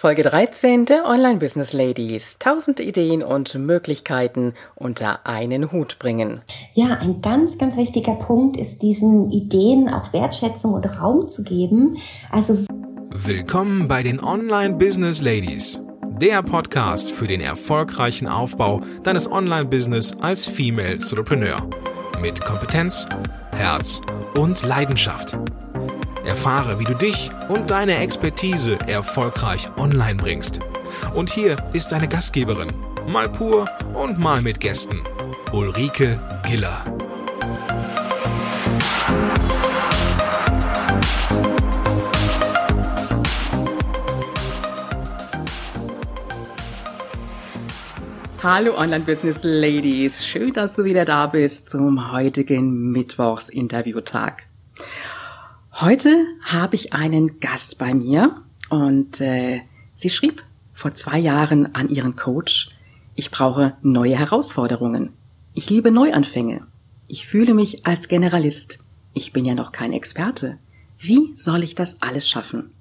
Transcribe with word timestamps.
Folge 0.00 0.22
13 0.22 0.84
der 0.84 1.06
Online 1.06 1.40
Business 1.40 1.72
Ladies. 1.72 2.38
Tausend 2.38 2.78
Ideen 2.78 3.20
und 3.20 3.56
Möglichkeiten 3.56 4.54
unter 4.76 5.26
einen 5.26 5.72
Hut 5.72 5.98
bringen. 5.98 6.40
Ja, 6.72 6.98
ein 6.98 7.20
ganz, 7.20 7.58
ganz 7.58 7.76
wichtiger 7.76 8.14
Punkt 8.14 8.56
ist, 8.56 8.80
diesen 8.80 9.32
Ideen 9.32 9.88
auch 9.88 10.12
Wertschätzung 10.12 10.74
und 10.74 10.86
Raum 10.86 11.26
zu 11.26 11.42
geben. 11.42 11.96
Also 12.30 12.64
Willkommen 13.10 13.88
bei 13.88 14.04
den 14.04 14.22
Online 14.22 14.76
Business 14.76 15.20
Ladies. 15.20 15.80
Der 16.20 16.44
Podcast 16.44 17.10
für 17.10 17.26
den 17.26 17.40
erfolgreichen 17.40 18.28
Aufbau 18.28 18.82
deines 19.02 19.28
Online-Business 19.28 20.16
als 20.20 20.46
Female 20.46 20.92
Entrepreneur. 20.92 21.56
Mit 22.22 22.40
Kompetenz, 22.44 23.08
Herz 23.50 24.00
und 24.36 24.64
Leidenschaft. 24.64 25.36
Erfahre, 26.28 26.78
wie 26.78 26.84
du 26.84 26.94
dich 26.94 27.30
und 27.48 27.70
deine 27.70 27.96
Expertise 27.98 28.78
erfolgreich 28.86 29.68
online 29.76 30.16
bringst. 30.16 30.60
Und 31.14 31.30
hier 31.30 31.56
ist 31.72 31.90
deine 31.90 32.06
Gastgeberin, 32.06 32.72
mal 33.06 33.28
pur 33.28 33.66
und 33.94 34.18
mal 34.18 34.42
mit 34.42 34.60
Gästen, 34.60 35.00
Ulrike 35.52 36.20
Giller. 36.46 36.84
Hallo 48.40 48.78
Online 48.78 49.04
Business 49.04 49.40
Ladies, 49.42 50.24
schön, 50.24 50.52
dass 50.52 50.74
du 50.74 50.84
wieder 50.84 51.04
da 51.04 51.26
bist 51.26 51.70
zum 51.70 52.12
heutigen 52.12 52.92
Mittwochs-Interviewtag. 52.92 54.47
Heute 55.80 56.26
habe 56.42 56.74
ich 56.74 56.92
einen 56.92 57.38
Gast 57.38 57.78
bei 57.78 57.94
mir 57.94 58.42
und 58.68 59.20
äh, 59.20 59.60
sie 59.94 60.10
schrieb 60.10 60.42
vor 60.74 60.92
zwei 60.94 61.20
Jahren 61.20 61.72
an 61.76 61.88
ihren 61.88 62.16
Coach, 62.16 62.70
ich 63.14 63.30
brauche 63.30 63.76
neue 63.80 64.18
Herausforderungen. 64.18 65.10
Ich 65.54 65.70
liebe 65.70 65.92
Neuanfänge. 65.92 66.66
Ich 67.06 67.28
fühle 67.28 67.54
mich 67.54 67.86
als 67.86 68.08
Generalist. 68.08 68.80
Ich 69.14 69.32
bin 69.32 69.44
ja 69.44 69.54
noch 69.54 69.70
kein 69.70 69.92
Experte. 69.92 70.58
Wie 70.98 71.30
soll 71.36 71.62
ich 71.62 71.76
das 71.76 72.02
alles 72.02 72.28
schaffen? 72.28 72.72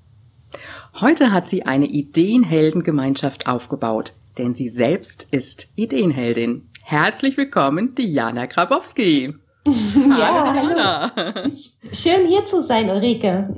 Heute 0.99 1.31
hat 1.31 1.47
sie 1.47 1.67
eine 1.67 1.85
Ideenheldengemeinschaft 1.85 3.45
aufgebaut, 3.45 4.15
denn 4.39 4.55
sie 4.55 4.69
selbst 4.69 5.27
ist 5.29 5.67
Ideenheldin. 5.75 6.67
Herzlich 6.81 7.37
willkommen, 7.37 7.93
Diana 7.93 8.47
Grabowski. 8.47 9.35
ja, 10.17 10.45
hallo, 10.45 10.53
Diana. 10.53 11.11
Hallo. 11.15 11.51
Schön 11.91 12.27
hier 12.27 12.45
zu 12.45 12.61
sein, 12.61 12.89
Ulrike. 12.89 13.53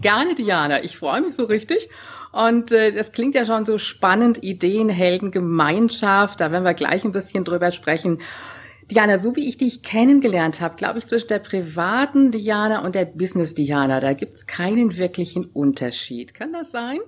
Gerne, 0.00 0.34
Diana. 0.34 0.82
Ich 0.82 0.96
freue 0.96 1.20
mich 1.20 1.36
so 1.36 1.44
richtig. 1.44 1.90
Und 2.32 2.72
äh, 2.72 2.92
das 2.92 3.12
klingt 3.12 3.34
ja 3.34 3.44
schon 3.44 3.64
so 3.64 3.76
spannend, 3.76 4.42
Ideen, 4.42 4.88
Helden, 4.88 5.30
Gemeinschaft. 5.30 6.40
Da 6.40 6.50
werden 6.50 6.64
wir 6.64 6.74
gleich 6.74 7.04
ein 7.04 7.12
bisschen 7.12 7.44
drüber 7.44 7.70
sprechen. 7.72 8.20
Diana, 8.90 9.18
so 9.18 9.36
wie 9.36 9.48
ich 9.48 9.58
dich 9.58 9.82
kennengelernt 9.82 10.60
habe, 10.60 10.76
glaube 10.76 10.98
ich, 10.98 11.06
zwischen 11.06 11.28
der 11.28 11.38
privaten 11.38 12.30
Diana 12.30 12.84
und 12.84 12.94
der 12.94 13.04
Business 13.04 13.54
Diana, 13.54 14.00
da 14.00 14.12
gibt 14.14 14.36
es 14.38 14.46
keinen 14.46 14.96
wirklichen 14.96 15.44
Unterschied. 15.44 16.34
Kann 16.34 16.52
das 16.52 16.70
sein? 16.70 16.98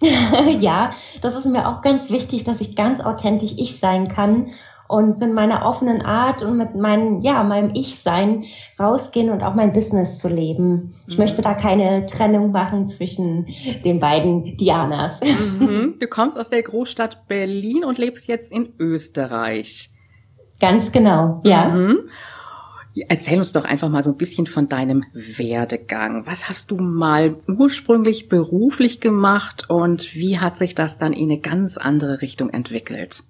ja, 0.60 0.92
das 1.22 1.36
ist 1.36 1.46
mir 1.46 1.68
auch 1.68 1.82
ganz 1.82 2.10
wichtig, 2.10 2.44
dass 2.44 2.60
ich 2.60 2.76
ganz 2.76 3.00
authentisch 3.00 3.54
ich 3.56 3.78
sein 3.78 4.08
kann 4.08 4.52
und 4.88 5.20
mit 5.20 5.34
meiner 5.34 5.66
offenen 5.66 6.00
Art 6.00 6.42
und 6.42 6.56
mit 6.56 6.74
meinem, 6.74 7.20
ja, 7.20 7.44
meinem 7.44 7.72
Ich-Sein 7.74 8.44
rausgehen 8.80 9.28
und 9.28 9.42
auch 9.42 9.54
mein 9.54 9.72
Business 9.72 10.18
zu 10.18 10.28
leben. 10.28 10.94
Ich 11.06 11.18
mhm. 11.18 11.24
möchte 11.24 11.42
da 11.42 11.52
keine 11.52 12.06
Trennung 12.06 12.52
machen 12.52 12.88
zwischen 12.88 13.46
den 13.84 14.00
beiden 14.00 14.56
Dianas. 14.56 15.20
Mhm. 15.20 15.94
Du 15.98 16.06
kommst 16.06 16.38
aus 16.38 16.48
der 16.48 16.62
Großstadt 16.62 17.26
Berlin 17.28 17.84
und 17.84 17.98
lebst 17.98 18.28
jetzt 18.28 18.52
in 18.52 18.72
Österreich. 18.78 19.90
Ganz 20.60 20.90
genau, 20.92 21.40
ja. 21.44 21.68
Mhm. 21.68 22.08
Erzähl 23.08 23.38
uns 23.38 23.52
doch 23.52 23.64
einfach 23.64 23.88
mal 23.88 24.02
so 24.02 24.10
ein 24.10 24.16
bisschen 24.16 24.46
von 24.46 24.68
deinem 24.68 25.04
Werdegang. 25.12 26.26
Was 26.26 26.48
hast 26.48 26.70
du 26.70 26.76
mal 26.78 27.36
ursprünglich 27.46 28.28
beruflich 28.28 29.00
gemacht 29.00 29.68
und 29.68 30.14
wie 30.14 30.38
hat 30.38 30.56
sich 30.56 30.74
das 30.74 30.98
dann 30.98 31.12
in 31.12 31.30
eine 31.30 31.40
ganz 31.40 31.76
andere 31.76 32.22
Richtung 32.22 32.50
entwickelt? 32.50 33.22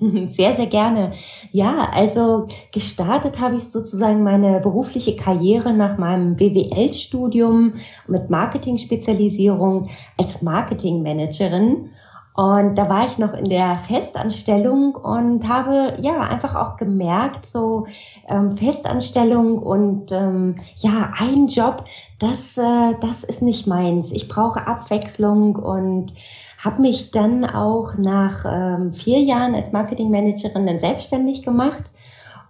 Sehr, 0.28 0.54
sehr 0.54 0.66
gerne. 0.66 1.12
Ja, 1.52 1.90
also 1.92 2.48
gestartet 2.72 3.38
habe 3.40 3.56
ich 3.56 3.64
sozusagen 3.64 4.22
meine 4.22 4.60
berufliche 4.60 5.14
Karriere 5.14 5.74
nach 5.74 5.98
meinem 5.98 6.36
BWL-Studium 6.36 7.74
mit 8.08 8.30
Marketing-Spezialisierung 8.30 9.90
als 10.16 10.40
Marketingmanagerin. 10.40 11.90
Und 12.34 12.78
da 12.78 12.88
war 12.88 13.06
ich 13.06 13.18
noch 13.18 13.34
in 13.34 13.50
der 13.50 13.74
Festanstellung 13.74 14.94
und 14.94 15.46
habe 15.46 15.98
ja 16.00 16.20
einfach 16.20 16.54
auch 16.54 16.76
gemerkt, 16.76 17.44
so 17.44 17.86
ähm, 18.28 18.56
Festanstellung 18.56 19.58
und 19.58 20.10
ähm, 20.12 20.54
ja, 20.76 21.12
ein 21.18 21.48
Job, 21.48 21.84
das, 22.18 22.56
äh, 22.56 22.94
das 23.00 23.24
ist 23.24 23.42
nicht 23.42 23.66
meins. 23.66 24.12
Ich 24.12 24.28
brauche 24.28 24.66
Abwechslung 24.66 25.56
und 25.56 26.14
habe 26.62 26.82
mich 26.82 27.10
dann 27.10 27.44
auch 27.44 27.96
nach 27.96 28.44
ähm, 28.44 28.92
vier 28.92 29.20
Jahren 29.20 29.54
als 29.54 29.72
Marketingmanagerin 29.72 30.66
dann 30.66 30.78
selbstständig 30.78 31.42
gemacht 31.42 31.90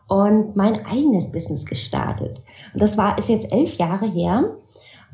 und 0.08 0.56
mein 0.56 0.84
eigenes 0.86 1.30
Business 1.30 1.64
gestartet. 1.64 2.40
Und 2.74 2.82
das 2.82 2.98
war 2.98 3.16
ist 3.18 3.28
jetzt 3.28 3.52
elf 3.52 3.74
Jahre 3.76 4.10
her. 4.10 4.56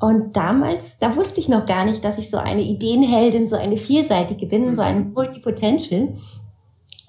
Und 0.01 0.37
damals, 0.37 0.99
da 0.99 1.17
wusste 1.17 1.41
ich 1.41 1.49
noch 1.49 1.65
gar 1.65 1.85
nicht, 1.85 2.05
dass 2.05 2.19
ich 2.19 2.31
so 2.31 2.37
eine 2.37 2.63
Ideenheldin, 2.63 3.47
so 3.47 3.57
eine 3.57 3.77
vielseitige 3.77 4.47
bin, 4.47 4.75
so 4.75 4.83
ein 4.83 5.13
Multipotential 5.13 6.15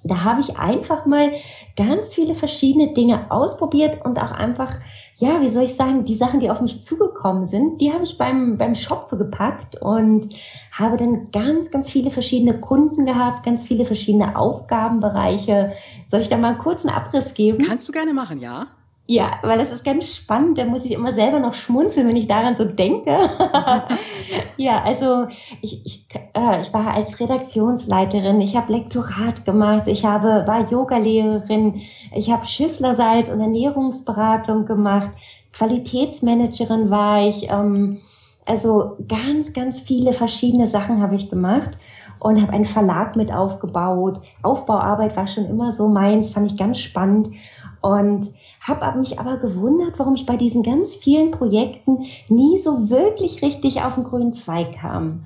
da 0.07 0.23
habe 0.23 0.41
ich 0.41 0.57
einfach 0.57 1.05
mal 1.05 1.31
ganz 1.75 2.13
viele 2.13 2.35
verschiedene 2.35 2.93
Dinge 2.93 3.29
ausprobiert 3.31 4.03
und 4.03 4.19
auch 4.19 4.31
einfach, 4.31 4.75
ja, 5.15 5.41
wie 5.41 5.49
soll 5.49 5.63
ich 5.63 5.75
sagen, 5.75 6.05
die 6.05 6.15
Sachen, 6.15 6.39
die 6.39 6.49
auf 6.49 6.61
mich 6.61 6.83
zugekommen 6.83 7.47
sind, 7.47 7.81
die 7.81 7.93
habe 7.93 8.03
ich 8.03 8.17
beim, 8.17 8.57
beim 8.57 8.75
Schopfe 8.75 9.17
gepackt 9.17 9.81
und 9.81 10.35
habe 10.71 10.97
dann 10.97 11.31
ganz, 11.31 11.71
ganz 11.71 11.89
viele 11.89 12.11
verschiedene 12.11 12.59
Kunden 12.59 13.05
gehabt, 13.05 13.43
ganz 13.43 13.65
viele 13.65 13.85
verschiedene 13.85 14.37
Aufgabenbereiche. 14.37 15.73
Soll 16.07 16.21
ich 16.21 16.29
da 16.29 16.37
mal 16.37 16.53
einen 16.53 16.59
kurzen 16.59 16.89
Abriss 16.89 17.33
geben? 17.33 17.63
Kannst 17.65 17.87
du 17.87 17.91
gerne 17.91 18.13
machen, 18.13 18.39
ja. 18.39 18.67
Ja, 19.09 19.39
weil 19.41 19.57
das 19.57 19.71
ist 19.71 19.85
ganz 19.85 20.05
spannend. 20.13 20.57
Da 20.57 20.65
muss 20.65 20.83
ich 20.83 20.91
immer 20.91 21.13
selber 21.13 21.39
noch 21.39 21.53
schmunzeln, 21.53 22.09
wenn 22.09 22.17
ich 22.17 22.27
daran 22.27 22.57
so 22.57 22.65
denke. 22.65 23.17
ja, 24.57 24.83
also 24.83 25.27
ich, 25.61 25.85
ich, 25.85 26.05
äh, 26.33 26.59
ich 26.59 26.73
war 26.73 26.93
als 26.93 27.17
Redaktionsleiterin, 27.17 28.41
ich 28.41 28.57
habe 28.57 28.73
Lektorat 28.73 29.45
gemacht, 29.45 29.87
ich 29.87 30.03
habe 30.03 30.45
war 30.45 30.69
Yogalehrerin, 30.69 31.81
ich 32.13 32.29
habe 32.31 32.45
Schüsslersalz 32.45 33.29
und 33.29 33.39
Ernährungsberatung 33.39 34.65
gemacht, 34.65 35.11
Qualitätsmanagerin 35.53 36.89
war 36.89 37.25
ich. 37.25 37.49
Ähm, 37.49 38.01
also 38.45 38.97
ganz, 39.07 39.53
ganz 39.53 39.81
viele 39.81 40.11
verschiedene 40.11 40.67
Sachen 40.67 41.01
habe 41.01 41.15
ich 41.15 41.29
gemacht 41.29 41.77
und 42.19 42.41
habe 42.41 42.53
einen 42.53 42.65
Verlag 42.65 43.15
mit 43.15 43.33
aufgebaut. 43.33 44.21
Aufbauarbeit 44.43 45.15
war 45.15 45.27
schon 45.27 45.45
immer 45.45 45.71
so 45.71 45.87
meins, 45.87 46.29
fand 46.29 46.51
ich 46.51 46.57
ganz 46.57 46.79
spannend 46.79 47.35
und 47.81 48.33
habe 48.61 48.97
mich 48.97 49.19
aber 49.19 49.37
gewundert, 49.37 49.93
warum 49.97 50.15
ich 50.15 50.25
bei 50.25 50.35
diesen 50.35 50.63
ganz 50.63 50.95
vielen 50.95 51.31
Projekten 51.31 52.05
nie 52.27 52.57
so 52.57 52.89
wirklich 52.89 53.41
richtig 53.41 53.81
auf 53.81 53.95
den 53.95 54.03
grünen 54.03 54.33
Zweig 54.33 54.73
kam. 54.73 55.25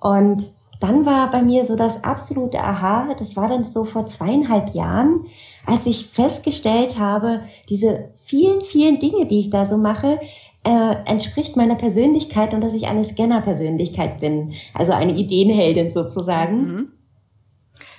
Und 0.00 0.50
dann 0.80 1.04
war 1.04 1.30
bei 1.30 1.42
mir 1.42 1.64
so 1.64 1.74
das 1.74 2.04
absolute 2.04 2.60
Aha, 2.60 3.14
das 3.18 3.36
war 3.36 3.48
dann 3.48 3.64
so 3.64 3.84
vor 3.84 4.06
zweieinhalb 4.06 4.74
Jahren, 4.74 5.26
als 5.66 5.86
ich 5.86 6.06
festgestellt 6.06 6.98
habe, 6.98 7.42
diese 7.68 8.10
vielen, 8.18 8.60
vielen 8.60 9.00
Dinge, 9.00 9.26
die 9.26 9.40
ich 9.40 9.50
da 9.50 9.66
so 9.66 9.76
mache, 9.76 10.20
äh, 10.68 10.96
entspricht 11.06 11.56
meiner 11.56 11.76
Persönlichkeit 11.76 12.52
und 12.52 12.60
dass 12.60 12.74
ich 12.74 12.86
eine 12.86 13.02
Scanner-Persönlichkeit 13.02 14.20
bin, 14.20 14.52
also 14.74 14.92
eine 14.92 15.16
Ideenheldin 15.16 15.90
sozusagen. 15.90 16.60
Mhm. 16.60 16.88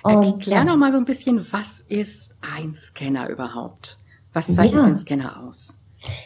Erklär 0.03 0.59
ja. 0.59 0.63
noch 0.63 0.77
mal 0.77 0.91
so 0.91 0.99
ein 0.99 1.05
bisschen, 1.05 1.45
was 1.51 1.81
ist 1.81 2.35
ein 2.41 2.73
Scanner 2.75 3.27
überhaupt? 3.27 3.97
Was 4.33 4.53
zeichnet 4.53 4.83
ja. 4.83 4.83
den 4.83 4.97
Scanner 4.97 5.43
aus? 5.47 5.79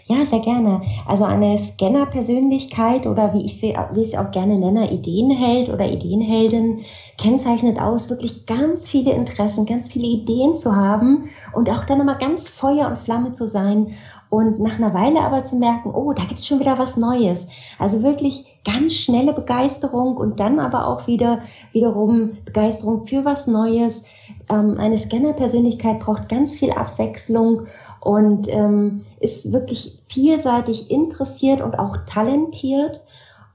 Ja, 0.06 0.24
sehr 0.26 0.42
gerne. 0.42 0.82
Also 1.08 1.24
eine 1.24 1.58
Scanner-Persönlichkeit 1.58 3.08
oder 3.08 3.34
wie 3.34 3.46
ich 3.46 3.60
sie, 3.60 3.76
wie 3.94 4.02
ich 4.02 4.10
es 4.10 4.16
auch 4.16 4.32
gerne 4.32 4.60
nenne, 4.60 4.92
Ideenheld 4.92 5.70
oder 5.70 5.90
Ideenheldin, 5.90 6.82
kennzeichnet 7.18 7.80
aus, 7.80 8.10
wirklich 8.10 8.46
ganz 8.46 8.90
viele 8.90 9.14
Interessen, 9.14 9.66
ganz 9.66 9.92
viele 9.92 10.08
Ideen 10.08 10.58
zu 10.58 10.76
haben 10.76 11.30
und 11.54 11.70
auch 11.72 11.86
dann 11.86 12.02
immer 12.02 12.16
ganz 12.16 12.50
Feuer 12.50 12.88
und 12.88 13.00
Flamme 13.00 13.32
zu 13.32 13.48
sein 13.48 13.96
und 14.34 14.60
nach 14.60 14.80
einer 14.80 14.96
Weile 14.96 15.22
aber 15.22 15.46
zu 15.46 15.56
merken, 15.56 15.92
oh, 15.94 16.12
da 16.12 16.24
gibt's 16.24 16.48
schon 16.48 16.60
wieder 16.60 16.80
was 16.80 16.98
Neues. 16.98 17.48
Also 17.78 18.02
wirklich 18.02 18.46
ganz 18.66 18.94
schnelle 18.94 19.32
Begeisterung 19.32 20.18
und 20.18 20.40
dann 20.40 20.60
aber 20.60 20.88
auch 20.88 21.06
wieder 21.06 21.44
wiederum 21.72 22.40
Begeisterung 22.44 23.06
für 23.06 23.26
was 23.26 23.46
Neues. 23.46 24.06
Ähm, 24.50 24.80
eine 24.80 24.98
Scanner-Persönlichkeit 24.98 26.00
braucht 26.00 26.30
ganz 26.30 26.56
viel 26.56 26.72
Abwechslung 26.72 27.68
und 28.00 28.48
ähm, 28.50 29.06
ist 29.20 29.54
wirklich 29.54 30.00
vielseitig 30.08 30.90
interessiert 30.90 31.62
und 31.62 31.78
auch 31.78 31.98
talentiert. 32.08 33.02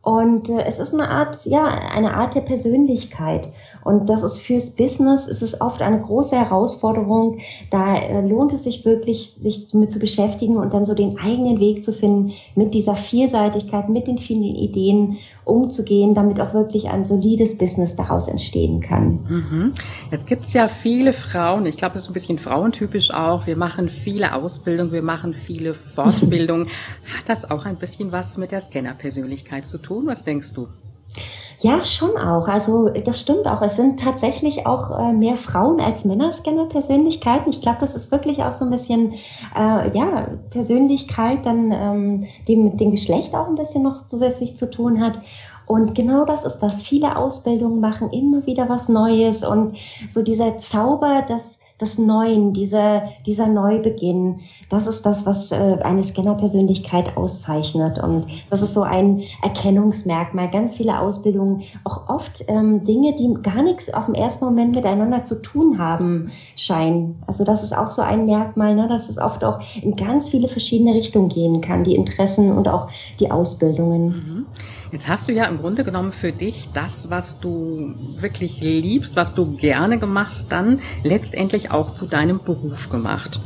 Und 0.03 0.49
äh, 0.49 0.63
es 0.63 0.79
ist 0.79 0.95
eine 0.95 1.11
Art, 1.11 1.45
ja, 1.45 1.65
eine 1.65 2.15
Art 2.15 2.37
der 2.37 2.43
Persönlichkeit. 2.43 3.53
Und 3.85 4.09
das 4.09 4.23
ist 4.23 4.41
fürs 4.41 4.71
Business, 4.71 5.27
ist 5.27 5.43
es 5.43 5.61
oft 5.61 5.83
eine 5.83 6.01
große 6.01 6.37
Herausforderung. 6.37 7.39
Da 7.71 7.97
äh, 7.97 8.27
lohnt 8.27 8.53
es 8.53 8.65
sich 8.65 8.85
wirklich, 8.85 9.31
sich 9.33 9.69
damit 9.71 9.93
zu 9.93 9.99
beschäftigen 9.99 10.57
und 10.57 10.75
dann 10.75 10.87
so 10.87 10.95
den 10.95 11.19
eigenen 11.19 11.61
Weg 11.61 11.85
zu 11.85 11.93
finden, 11.93 12.33
mit 12.55 12.75
dieser 12.75 12.97
Vielseitigkeit, 12.97 13.89
mit 13.89 14.07
den 14.07 14.19
vielen 14.19 14.43
Ideen 14.43 15.19
umzugehen, 15.45 16.15
damit 16.15 16.41
auch 16.41 16.53
wirklich 16.53 16.89
ein 16.89 17.05
solides 17.05 17.57
Business 17.57 17.97
daraus 17.97 18.29
entstehen 18.29 18.81
kann. 18.81 19.21
Mhm. 19.29 19.73
Jetzt 20.11 20.27
gibt 20.27 20.45
es 20.45 20.53
ja 20.53 20.69
viele 20.69 21.13
Frauen, 21.13 21.67
ich 21.67 21.77
glaube, 21.77 21.97
es 21.97 22.03
ist 22.03 22.11
ein 22.11 22.15
bisschen 22.15 22.39
frauentypisch 22.39 23.13
auch. 23.13 23.47
Wir 23.47 23.57
machen 23.57 23.89
viele 23.89 24.35
Ausbildung, 24.35 24.93
wir 24.93 25.03
machen 25.03 25.33
viele 25.35 25.75
Fortbildungen. 25.95 26.67
Hat 26.67 27.29
das 27.29 27.51
auch 27.51 27.65
ein 27.65 27.77
bisschen 27.77 28.13
was 28.13 28.37
mit 28.37 28.53
der 28.53 28.61
Scanner-Persönlichkeit 28.61 29.67
zu 29.67 29.79
tun? 29.79 30.07
Was 30.07 30.25
denkst 30.25 30.53
du? 30.53 30.69
Ja, 31.61 31.85
schon 31.85 32.17
auch. 32.17 32.47
Also 32.47 32.89
das 32.89 33.21
stimmt 33.21 33.49
auch. 33.49 33.61
Es 33.63 33.75
sind 33.75 33.99
tatsächlich 33.99 34.65
auch 34.67 34.97
äh, 34.97 35.13
mehr 35.13 35.37
Frauen 35.37 35.81
als 35.81 36.05
Männer 36.05 36.33
Scanner-Persönlichkeiten. 36.33 37.51
Ich 37.51 37.61
glaube, 37.61 37.79
das 37.81 37.97
ist 37.97 38.13
wirklich 38.13 38.45
auch 38.45 38.53
so 38.53 38.65
ein 38.65 38.71
bisschen 38.71 39.15
äh, 39.57 39.91
ja 39.97 40.29
Persönlichkeit, 40.51 41.45
dann 41.45 41.73
ähm, 41.73 42.27
die 42.47 42.55
mit 42.55 42.79
dem 42.79 42.93
Geschlecht 42.93 43.35
auch 43.35 43.49
ein 43.49 43.57
bisschen 43.57 43.83
noch 43.83 44.07
zusätzlich 44.07 44.57
zu 44.57 44.71
tun 44.71 45.01
hat. 45.01 45.19
Und 45.67 45.97
genau 45.97 46.25
das 46.25 46.45
ist 46.45 46.61
das. 46.61 46.83
Viele 46.83 47.17
Ausbildungen 47.17 47.81
machen 47.81 48.11
immer 48.11 48.47
wieder 48.47 48.69
was 48.69 48.89
Neues 48.89 49.45
und 49.45 49.77
so 50.09 50.23
dieser 50.23 50.59
Zauber, 50.59 51.25
das 51.27 51.59
des 51.81 51.99
Neuen, 51.99 52.53
dieser, 52.53 53.09
dieser 53.27 53.49
Neubeginn, 53.49 54.41
das 54.69 54.87
ist 54.87 55.07
das, 55.07 55.25
was 55.25 55.51
äh, 55.51 55.79
eine 55.83 56.05
Scanner-Persönlichkeit 56.05 57.17
auszeichnet. 57.17 57.99
Und 57.99 58.27
das 58.51 58.63
ist 58.63 58.75
so 58.75 58.83
ein 58.83 59.23
Erkennungsmerkmal. 59.43 60.51
Ganz 60.51 60.77
viele 60.77 60.99
Ausbildungen, 61.01 61.63
auch 61.85 62.09
oft 62.09 62.45
ähm, 62.49 62.85
Dinge, 62.85 63.15
die 63.17 63.35
gar 63.43 63.63
nichts 63.63 63.93
auf 63.93 64.07
den 64.07 64.15
ersten 64.15 64.45
Moment 64.45 64.75
miteinander 64.75 65.25
zu 65.25 65.41
tun 65.41 65.79
haben, 65.79 66.33
scheinen. 66.57 67.23
Also 67.27 67.45
das 67.45 67.63
ist 67.63 67.77
auch 67.77 67.91
so 67.91 68.03
ein 68.03 68.27
Merkmal, 68.27 68.75
ne, 68.75 68.89
dass 68.89 69.09
es 69.09 69.19
oft 69.19 69.43
auch 69.43 69.61
in 69.81 69.97
ganz 69.97 70.29
viele 70.29 70.49
verschiedene 70.49 70.95
Richtungen 70.95 71.29
gehen 71.29 71.61
kann, 71.61 71.85
die 71.85 71.95
Interessen 71.95 72.53
und 72.53 72.69
auch 72.69 72.89
die 73.21 73.31
Ausbildungen. 73.31 74.07
Mhm. 74.07 74.47
Jetzt 74.91 75.09
hast 75.09 75.29
du 75.29 75.33
ja 75.33 75.45
im 75.45 75.59
Grunde 75.59 75.85
genommen 75.85 76.13
für 76.13 76.33
dich 76.33 76.71
das, 76.73 77.11
was 77.11 77.41
du 77.41 77.95
wirklich 78.19 78.61
liebst, 78.61 79.17
was 79.17 79.35
du 79.35 79.57
gerne 79.57 79.99
gemacht, 79.99 80.47
dann 80.49 80.81
letztendlich 81.05 81.71
auch 81.71 81.91
zu 81.91 82.07
deinem 82.07 82.41
Beruf 82.43 82.89
gemacht. 82.89 83.41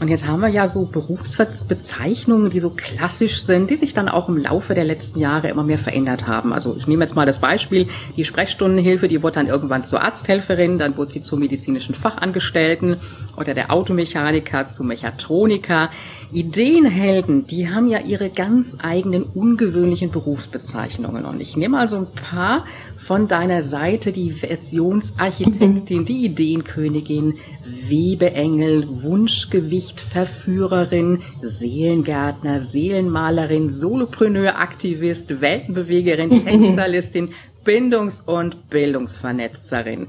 Und 0.00 0.08
jetzt 0.08 0.28
haben 0.28 0.40
wir 0.40 0.48
ja 0.48 0.68
so 0.68 0.84
Berufsbezeichnungen, 0.84 2.50
die 2.50 2.60
so 2.60 2.70
klassisch 2.70 3.42
sind, 3.42 3.68
die 3.70 3.76
sich 3.76 3.94
dann 3.94 4.08
auch 4.08 4.28
im 4.28 4.36
Laufe 4.36 4.74
der 4.74 4.84
letzten 4.84 5.18
Jahre 5.18 5.48
immer 5.48 5.64
mehr 5.64 5.78
verändert 5.78 6.28
haben. 6.28 6.52
Also 6.52 6.76
ich 6.76 6.86
nehme 6.86 7.02
jetzt 7.04 7.16
mal 7.16 7.26
das 7.26 7.40
Beispiel, 7.40 7.88
die 8.16 8.24
Sprechstundenhilfe, 8.24 9.08
die 9.08 9.22
wurde 9.24 9.34
dann 9.34 9.48
irgendwann 9.48 9.84
zur 9.84 10.02
Arzthelferin, 10.02 10.78
dann 10.78 10.96
wurde 10.96 11.10
sie 11.10 11.20
zur 11.20 11.38
medizinischen 11.38 11.94
Fachangestellten 11.94 12.98
oder 13.38 13.54
der 13.54 13.72
Automechaniker 13.72 14.68
zu 14.68 14.84
Mechatroniker. 14.84 15.90
Ideenhelden, 16.32 17.46
die 17.46 17.70
haben 17.70 17.88
ja 17.88 18.00
ihre 18.00 18.28
ganz 18.30 18.76
eigenen 18.82 19.22
ungewöhnlichen 19.22 20.10
Berufsbezeichnungen. 20.10 21.24
Und 21.24 21.40
ich 21.40 21.56
nehme 21.56 21.78
also 21.78 21.96
ein 21.98 22.06
paar 22.06 22.64
von 22.96 23.28
deiner 23.28 23.62
Seite, 23.62 24.12
die 24.12 24.32
Versionsarchitektin, 24.32 26.04
die 26.04 26.26
Ideenkönigin, 26.26 27.38
Webeengel, 27.64 29.02
Wunschgewicht, 29.02 30.00
Verführerin, 30.00 31.22
Seelengärtner, 31.40 32.60
Seelenmalerin, 32.60 33.72
Solopreneur, 33.72 34.56
Aktivist, 34.56 35.40
Weltenbewegerin, 35.40 36.30
Textalistin, 36.44 37.30
Bindungs- 37.64 38.20
und 38.20 38.68
Bildungsvernetzerin 38.70 40.08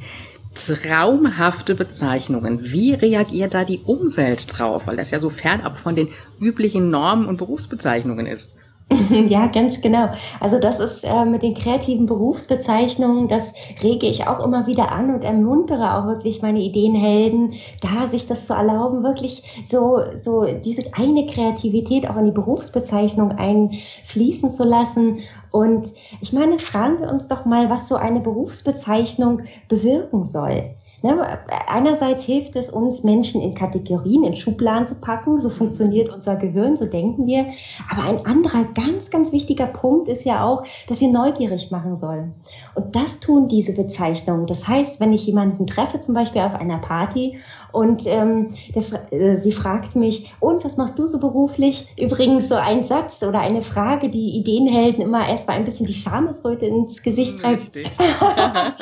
traumhafte 0.56 1.76
Bezeichnungen. 1.76 2.60
Wie 2.64 2.94
reagiert 2.94 3.54
da 3.54 3.64
die 3.64 3.80
Umwelt 3.80 4.58
drauf? 4.58 4.88
Weil 4.88 4.98
das 4.98 5.12
ja 5.12 5.20
so 5.20 5.30
fernab 5.30 5.78
von 5.78 5.96
den 5.96 6.10
üblichen 6.40 6.90
Normen 6.90 7.28
und 7.28 7.38
Berufsbezeichnungen 7.38 8.26
ist. 8.26 8.52
Ja, 9.30 9.48
ganz 9.48 9.82
genau. 9.82 10.10
Also 10.40 10.60
das 10.60 10.80
ist 10.80 11.04
äh, 11.04 11.26
mit 11.26 11.44
den 11.44 11.54
kreativen 11.54 12.06
Berufsbezeichnungen, 12.06 13.28
das 13.28 13.54
rege 13.84 14.08
ich 14.08 14.28
auch 14.28 14.44
immer 14.44 14.68
wieder 14.68 14.92
an 14.92 15.14
und 15.14 15.24
ermuntere 15.24 15.96
auch 15.96 16.08
wirklich 16.08 16.42
meine 16.42 16.60
Ideenhelden, 16.60 17.54
da 17.82 18.08
sich 18.08 18.28
das 18.28 18.48
zu 18.48 18.54
erlauben, 18.54 19.04
wirklich 19.04 19.44
so, 19.66 20.00
so 20.16 20.46
diese 20.64 20.94
eigene 20.94 21.26
Kreativität 21.28 22.10
auch 22.10 22.18
in 22.18 22.26
die 22.26 22.32
Berufsbezeichnung 22.32 23.32
einfließen 23.32 24.52
zu 24.52 24.64
lassen. 24.64 25.20
Und 25.52 25.94
ich 26.22 26.34
meine, 26.34 26.60
fragen 26.60 27.02
wir 27.02 27.10
uns 27.10 27.28
doch 27.28 27.46
mal, 27.46 27.70
was 27.70 27.88
so 27.88 27.96
eine 27.96 28.20
Berufsbezeichnung 28.20 29.44
bewirken 29.68 30.26
soll. 30.26 30.76
Ne? 31.02 31.40
Einerseits 31.68 32.24
hilft 32.24 32.56
es 32.56 32.70
uns, 32.70 33.04
Menschen 33.04 33.42
in 33.42 33.54
Kategorien, 33.54 34.24
in 34.24 34.36
Schubladen 34.36 34.88
zu 34.88 34.96
packen. 34.96 35.40
So 35.40 35.50
funktioniert 35.50 36.14
unser 36.14 36.36
Gehirn, 36.36 36.78
so 36.78 36.86
denken 36.86 37.26
wir. 37.26 37.46
Aber 37.90 38.04
ein 38.04 38.26
anderer 38.26 38.66
ganz, 38.74 39.10
ganz 39.10 39.32
wichtiger 39.32 39.68
Punkt 39.68 40.10
ist 40.10 40.26
ja 40.26 40.46
auch, 40.46 40.64
dass 40.88 41.00
sie 41.00 41.08
neugierig 41.08 41.72
machen 41.72 41.96
sollen. 41.96 42.34
Und 42.76 42.96
das 42.96 43.20
tun 43.20 43.48
diese 43.48 43.74
Bezeichnungen. 43.74 44.46
Das 44.46 44.68
heißt, 44.68 45.00
wenn 45.00 45.14
ich 45.14 45.26
jemanden 45.26 45.68
treffe, 45.68 46.00
zum 46.00 46.14
Beispiel 46.14 46.42
auf 46.42 46.56
einer 46.56 46.80
Party, 46.80 47.40
und 47.72 48.08
ähm, 48.08 48.50
der, 48.74 49.14
äh, 49.14 49.38
sie 49.38 49.52
fragt 49.52 49.96
mich, 49.96 50.34
und 50.40 50.66
was 50.66 50.78
machst 50.78 50.98
du 50.98 51.06
so 51.06 51.20
beruflich? 51.20 51.88
Übrigens 52.00 52.50
so 52.50 52.56
ein 52.56 52.84
Satz 52.84 53.22
oder 53.22 53.40
eine 53.40 53.62
Frage, 53.62 54.10
die 54.10 54.38
Ideenhelden 54.38 55.04
immer 55.04 55.28
erst 55.28 55.48
mal 55.48 55.54
ein 55.54 55.66
bisschen 55.66 55.86
die 55.86 55.94
Schamesröte 55.94 56.66
ins 56.66 57.04
Gesicht 57.04 57.40
treibt. 57.40 57.76
ja. 57.76 58.74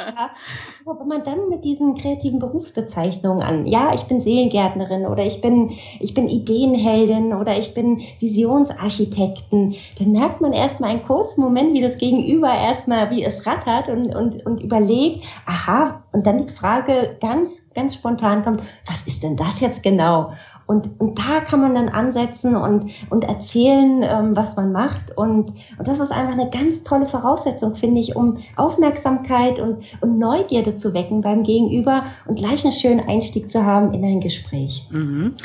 Aber 0.85 0.99
wenn 0.99 1.07
man 1.07 1.23
dann 1.23 1.49
mit 1.49 1.65
diesen 1.65 1.95
kreativen 2.07 2.39
Berufsbezeichnungen 2.39 3.41
an, 3.41 3.67
ja, 3.67 3.93
ich 3.93 4.03
bin 4.03 4.21
Seelengärtnerin 4.21 5.05
oder 5.05 5.25
ich 5.25 5.41
bin, 5.41 5.71
ich 5.99 6.13
bin 6.13 6.29
Ideenheldin 6.29 7.33
oder 7.33 7.57
ich 7.57 7.73
bin 7.73 8.01
Visionsarchitekten, 8.19 9.75
dann 9.99 10.11
merkt 10.11 10.41
man 10.41 10.53
erstmal 10.53 10.91
einen 10.91 11.03
kurzen 11.03 11.41
Moment, 11.41 11.73
wie 11.73 11.81
das 11.81 11.97
Gegenüber 11.97 12.53
erstmal, 12.53 13.11
wie 13.11 13.23
es 13.23 13.45
rattert 13.45 13.89
und, 13.89 14.15
und, 14.15 14.45
und 14.45 14.61
überlegt, 14.61 15.25
aha, 15.45 16.03
und 16.13 16.25
dann 16.25 16.47
die 16.47 16.53
Frage 16.53 17.17
ganz, 17.19 17.69
ganz 17.73 17.95
spontan 17.95 18.43
kommt, 18.43 18.61
was 18.87 19.05
ist 19.05 19.23
denn 19.23 19.35
das 19.35 19.59
jetzt 19.59 19.83
genau? 19.83 20.31
Und, 20.67 20.99
und 20.99 21.17
da 21.17 21.39
kann 21.39 21.61
man 21.61 21.73
dann 21.73 21.87
ansetzen 21.87 22.57
und, 22.57 22.91
und 23.09 23.23
erzählen, 23.23 24.03
ähm, 24.03 24.35
was 24.35 24.57
man 24.57 24.73
macht. 24.73 25.17
Und, 25.17 25.53
und 25.77 25.87
das 25.87 26.01
ist 26.01 26.11
einfach 26.11 26.33
eine 26.33 26.49
ganz 26.49 26.83
tolle 26.83 27.07
Voraussetzung, 27.07 27.75
finde 27.75 28.01
ich, 28.01 28.17
um 28.17 28.39
Aufmerksamkeit 28.57 29.59
und, 29.59 29.83
und 30.01 30.19
Neugierde 30.19 30.75
zu 30.75 30.93
wecken 30.93 31.21
beim 31.21 31.43
Gegenüber 31.43 32.05
und 32.25 32.37
gleich 32.37 32.65
einen 32.65 32.73
schönen 32.73 32.99
Einstieg 32.99 33.49
zu 33.49 33.65
haben 33.65 33.93
in 33.93 34.03
ein 34.03 34.19
Gespräch. 34.19 34.85
Mhm. 34.91 35.35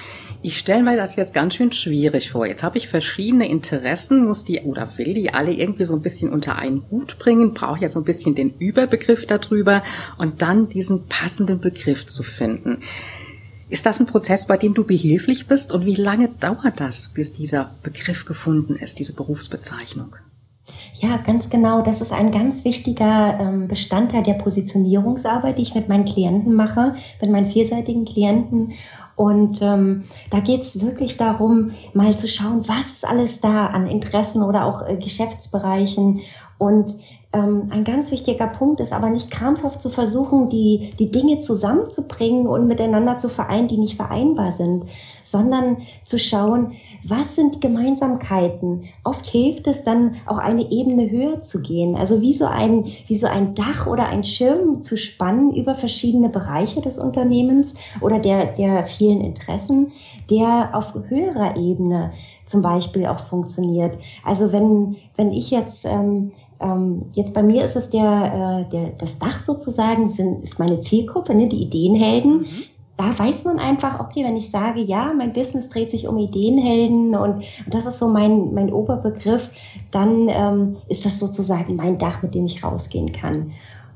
Ich 0.44 0.58
stelle 0.58 0.82
mir 0.82 0.96
das 0.96 1.14
jetzt 1.14 1.34
ganz 1.34 1.54
schön 1.54 1.70
schwierig 1.70 2.32
vor. 2.32 2.44
Jetzt 2.44 2.64
habe 2.64 2.76
ich 2.76 2.88
verschiedene 2.88 3.48
Interessen, 3.48 4.26
muss 4.26 4.44
die 4.44 4.60
oder 4.62 4.98
will 4.98 5.14
die 5.14 5.32
alle 5.32 5.52
irgendwie 5.52 5.84
so 5.84 5.94
ein 5.94 6.02
bisschen 6.02 6.32
unter 6.32 6.56
einen 6.56 6.82
Hut 6.90 7.20
bringen, 7.20 7.54
brauche 7.54 7.82
ja 7.82 7.88
so 7.88 8.00
ein 8.00 8.04
bisschen 8.04 8.34
den 8.34 8.58
Überbegriff 8.58 9.24
darüber 9.26 9.84
und 10.18 10.42
dann 10.42 10.68
diesen 10.68 11.06
passenden 11.06 11.60
Begriff 11.60 12.06
zu 12.06 12.24
finden. 12.24 12.80
Ist 13.72 13.86
das 13.86 14.00
ein 14.00 14.06
Prozess, 14.06 14.46
bei 14.46 14.58
dem 14.58 14.74
du 14.74 14.84
behilflich 14.84 15.46
bist? 15.46 15.72
Und 15.72 15.86
wie 15.86 15.94
lange 15.94 16.28
dauert 16.28 16.78
das, 16.78 17.08
bis 17.08 17.32
dieser 17.32 17.70
Begriff 17.82 18.26
gefunden 18.26 18.76
ist, 18.76 18.98
diese 18.98 19.14
Berufsbezeichnung? 19.14 20.14
Ja, 20.96 21.16
ganz 21.16 21.48
genau. 21.48 21.80
Das 21.80 22.02
ist 22.02 22.12
ein 22.12 22.30
ganz 22.32 22.66
wichtiger 22.66 23.38
ähm, 23.40 23.68
Bestandteil 23.68 24.24
der 24.24 24.34
Positionierungsarbeit, 24.34 25.56
die 25.56 25.62
ich 25.62 25.74
mit 25.74 25.88
meinen 25.88 26.04
Klienten 26.04 26.52
mache, 26.52 26.96
mit 27.22 27.30
meinen 27.30 27.46
vielseitigen 27.46 28.04
Klienten. 28.04 28.74
Und 29.16 29.62
ähm, 29.62 30.04
da 30.28 30.40
geht 30.40 30.60
es 30.60 30.82
wirklich 30.82 31.16
darum, 31.16 31.70
mal 31.94 32.14
zu 32.14 32.28
schauen, 32.28 32.68
was 32.68 32.92
ist 32.92 33.08
alles 33.08 33.40
da 33.40 33.68
an 33.68 33.86
Interessen 33.86 34.42
oder 34.42 34.66
auch 34.66 34.86
äh, 34.86 34.96
Geschäftsbereichen 34.96 36.20
und 36.58 36.94
ähm, 37.32 37.68
ein 37.70 37.84
ganz 37.84 38.10
wichtiger 38.10 38.46
Punkt 38.46 38.80
ist 38.80 38.92
aber 38.92 39.08
nicht 39.08 39.30
krampfhaft 39.30 39.80
zu 39.80 39.88
versuchen, 39.88 40.50
die, 40.50 40.90
die 40.98 41.10
Dinge 41.10 41.38
zusammenzubringen 41.38 42.46
und 42.46 42.66
miteinander 42.66 43.18
zu 43.18 43.28
vereinen, 43.28 43.68
die 43.68 43.78
nicht 43.78 43.96
vereinbar 43.96 44.52
sind, 44.52 44.84
sondern 45.22 45.78
zu 46.04 46.18
schauen, 46.18 46.72
was 47.04 47.34
sind 47.34 47.60
Gemeinsamkeiten? 47.60 48.84
Oft 49.04 49.26
hilft 49.26 49.66
es 49.66 49.82
dann 49.82 50.16
auch 50.26 50.38
eine 50.38 50.70
Ebene 50.70 51.10
höher 51.10 51.42
zu 51.42 51.62
gehen, 51.62 51.96
also 51.96 52.20
wie 52.20 52.34
so 52.34 52.46
ein, 52.46 52.86
wie 53.06 53.16
so 53.16 53.26
ein 53.26 53.54
Dach 53.54 53.86
oder 53.86 54.06
ein 54.06 54.24
Schirm 54.24 54.82
zu 54.82 54.98
spannen 54.98 55.54
über 55.54 55.74
verschiedene 55.74 56.28
Bereiche 56.28 56.82
des 56.82 56.98
Unternehmens 56.98 57.74
oder 58.02 58.18
der, 58.18 58.46
der 58.52 58.86
vielen 58.86 59.22
Interessen, 59.22 59.92
der 60.28 60.70
auf 60.74 60.94
höherer 61.08 61.56
Ebene 61.56 62.12
zum 62.44 62.60
Beispiel 62.62 63.06
auch 63.06 63.20
funktioniert. 63.20 63.98
Also 64.24 64.52
wenn, 64.52 64.96
wenn 65.16 65.32
ich 65.32 65.50
jetzt 65.50 65.86
ähm, 65.86 66.32
ähm, 66.62 67.06
jetzt 67.12 67.34
bei 67.34 67.42
mir 67.42 67.64
ist 67.64 67.76
es 67.76 67.90
der, 67.90 68.64
äh, 68.66 68.70
der, 68.70 68.90
das 68.98 69.18
Dach 69.18 69.40
sozusagen, 69.40 70.08
sind, 70.08 70.42
ist 70.42 70.58
meine 70.58 70.80
Zielgruppe, 70.80 71.34
ne, 71.34 71.48
die 71.48 71.62
Ideenhelden. 71.62 72.40
Mhm 72.40 72.62
da 72.96 73.18
weiß 73.18 73.44
man 73.44 73.58
einfach, 73.58 74.00
okay, 74.00 74.24
wenn 74.24 74.36
ich 74.36 74.50
sage, 74.50 74.80
ja, 74.80 75.12
mein 75.16 75.32
Business 75.32 75.68
dreht 75.68 75.90
sich 75.90 76.06
um 76.06 76.18
Ideenhelden 76.18 77.14
und, 77.14 77.44
das 77.66 77.86
ist 77.86 77.98
so 77.98 78.08
mein, 78.08 78.52
mein 78.52 78.72
Oberbegriff, 78.72 79.50
dann 79.90 80.28
ähm, 80.28 80.76
ist 80.88 81.04
das 81.04 81.18
sozusagen 81.18 81.76
mein 81.76 81.98
Dach, 81.98 82.22
mit 82.22 82.34
dem 82.34 82.46
ich 82.46 82.62
rausgehen 82.62 83.12
kann. 83.12 83.52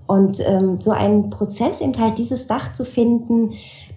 Und 0.06 0.40
ähm, 0.46 0.80
so 0.80 0.92
ein 0.92 1.30
Prozess, 1.30 1.80
eben 1.80 1.98
halt 1.98 2.16
dieses 2.18 2.46
Dach 2.46 2.72
zu 2.72 2.84
finden, 2.84 3.52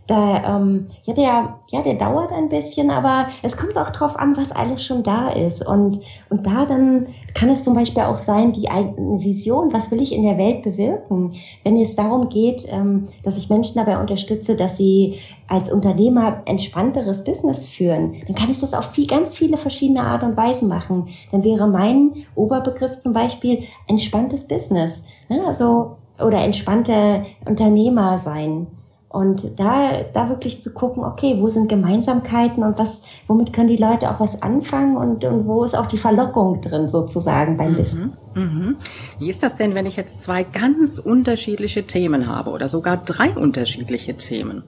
da, 0.10 0.58
ähm, 0.58 0.88
ja, 1.04 1.14
der, 1.14 1.60
ja, 1.70 1.82
der 1.84 1.96
dauert 1.96 2.32
ein 2.32 2.50
bisschen, 2.50 2.90
aber 2.90 3.28
es 3.44 3.56
kommt 3.56 3.78
auch 3.78 3.92
drauf 3.92 4.18
an, 4.18 4.36
was 4.38 4.52
alles 4.52 4.84
schon 4.84 5.04
da 5.04 5.30
ist. 5.30 5.66
Und, 5.66 6.02
und 6.30 6.48
da 6.48 6.66
dann 6.66 7.08
kann 7.36 7.50
es 7.50 7.64
zum 7.64 7.76
Beispiel 7.76 8.04
auch 8.04 8.18
sein, 8.18 8.54
die 8.54 8.70
eigene 8.70 9.24
Vision, 9.24 9.72
was 9.72 9.92
will 9.92 10.02
ich 10.02 10.14
in 10.14 10.24
der 10.24 10.38
Welt 10.38 10.64
bewirken? 10.64 11.36
Wenn 11.64 11.78
es 11.78 11.96
darum 11.96 12.30
geht, 12.30 12.66
ähm, 12.70 13.08
dass 13.24 13.38
ich 13.38 13.50
Menschen 13.50 13.76
dabei 13.76 14.00
unterstütze, 14.00 14.56
dass 14.56 14.78
sie 14.78 15.20
als 15.48 15.72
Unternehmer 15.72 16.42
entspannteres 16.46 17.24
Business 17.24 17.68
führen, 17.68 18.16
dann 18.26 18.36
kann 18.36 18.50
ich 18.50 18.60
das 18.60 18.74
auf 18.74 18.92
viel, 18.92 19.08
ganz 19.08 19.36
viele 19.36 19.58
verschiedene 19.58 20.04
Art 20.04 20.24
und 20.24 20.38
Weisen 20.38 20.70
machen. 20.70 21.10
Dann 21.32 21.44
wäre 21.44 21.68
mein 21.68 22.26
Oberbegriff 22.36 22.98
zum 22.98 23.14
Beispiel 23.14 23.64
entspanntes 23.88 24.48
Business. 24.48 25.06
Ne? 25.30 25.44
Also, 25.46 25.98
oder 26.20 26.40
entspannte 26.40 27.26
Unternehmer 27.46 28.18
sein. 28.18 28.68
Und 29.10 29.60
da, 29.60 30.04
da 30.04 30.30
wirklich 30.30 30.62
zu 30.62 30.72
gucken, 30.72 31.04
okay, 31.04 31.38
wo 31.40 31.50
sind 31.50 31.68
Gemeinsamkeiten 31.68 32.64
und 32.64 32.78
was, 32.78 33.02
womit 33.26 33.54
können 33.54 33.68
die 33.68 33.76
Leute 33.76 34.12
auch 34.12 34.20
was 34.20 34.44
anfangen 34.44 34.98
und, 34.98 35.24
und 35.26 35.48
wo 35.48 35.64
ist 35.64 35.76
auch 35.76 35.88
die 35.88 35.98
Verlockung 35.98 36.62
drin 36.62 36.90
sozusagen 36.90 37.58
beim 37.58 37.72
mhm, 37.72 37.78
Business. 37.78 38.32
Mhm. 38.36 38.78
Wie 39.18 39.32
ist 39.32 39.42
das 39.42 39.56
denn, 39.56 39.74
wenn 39.74 39.88
ich 39.88 39.96
jetzt 39.96 40.22
zwei 40.22 40.44
ganz 40.44 41.00
unterschiedliche 41.00 41.88
Themen 41.88 42.28
habe 42.28 42.52
oder 42.52 42.70
sogar 42.70 42.98
drei 42.98 43.32
unterschiedliche 43.32 44.16
Themen 44.16 44.64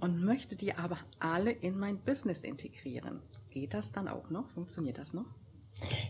und 0.00 0.24
möchte 0.24 0.56
die 0.56 0.76
aber 0.76 0.98
alle 1.20 1.52
in 1.52 1.78
mein 1.78 1.98
Business 1.98 2.42
integrieren? 2.42 3.20
Geht 3.50 3.74
das 3.74 3.92
dann 3.92 4.08
auch 4.08 4.28
noch? 4.28 4.48
Funktioniert 4.50 4.98
das 4.98 5.14
noch? 5.14 5.26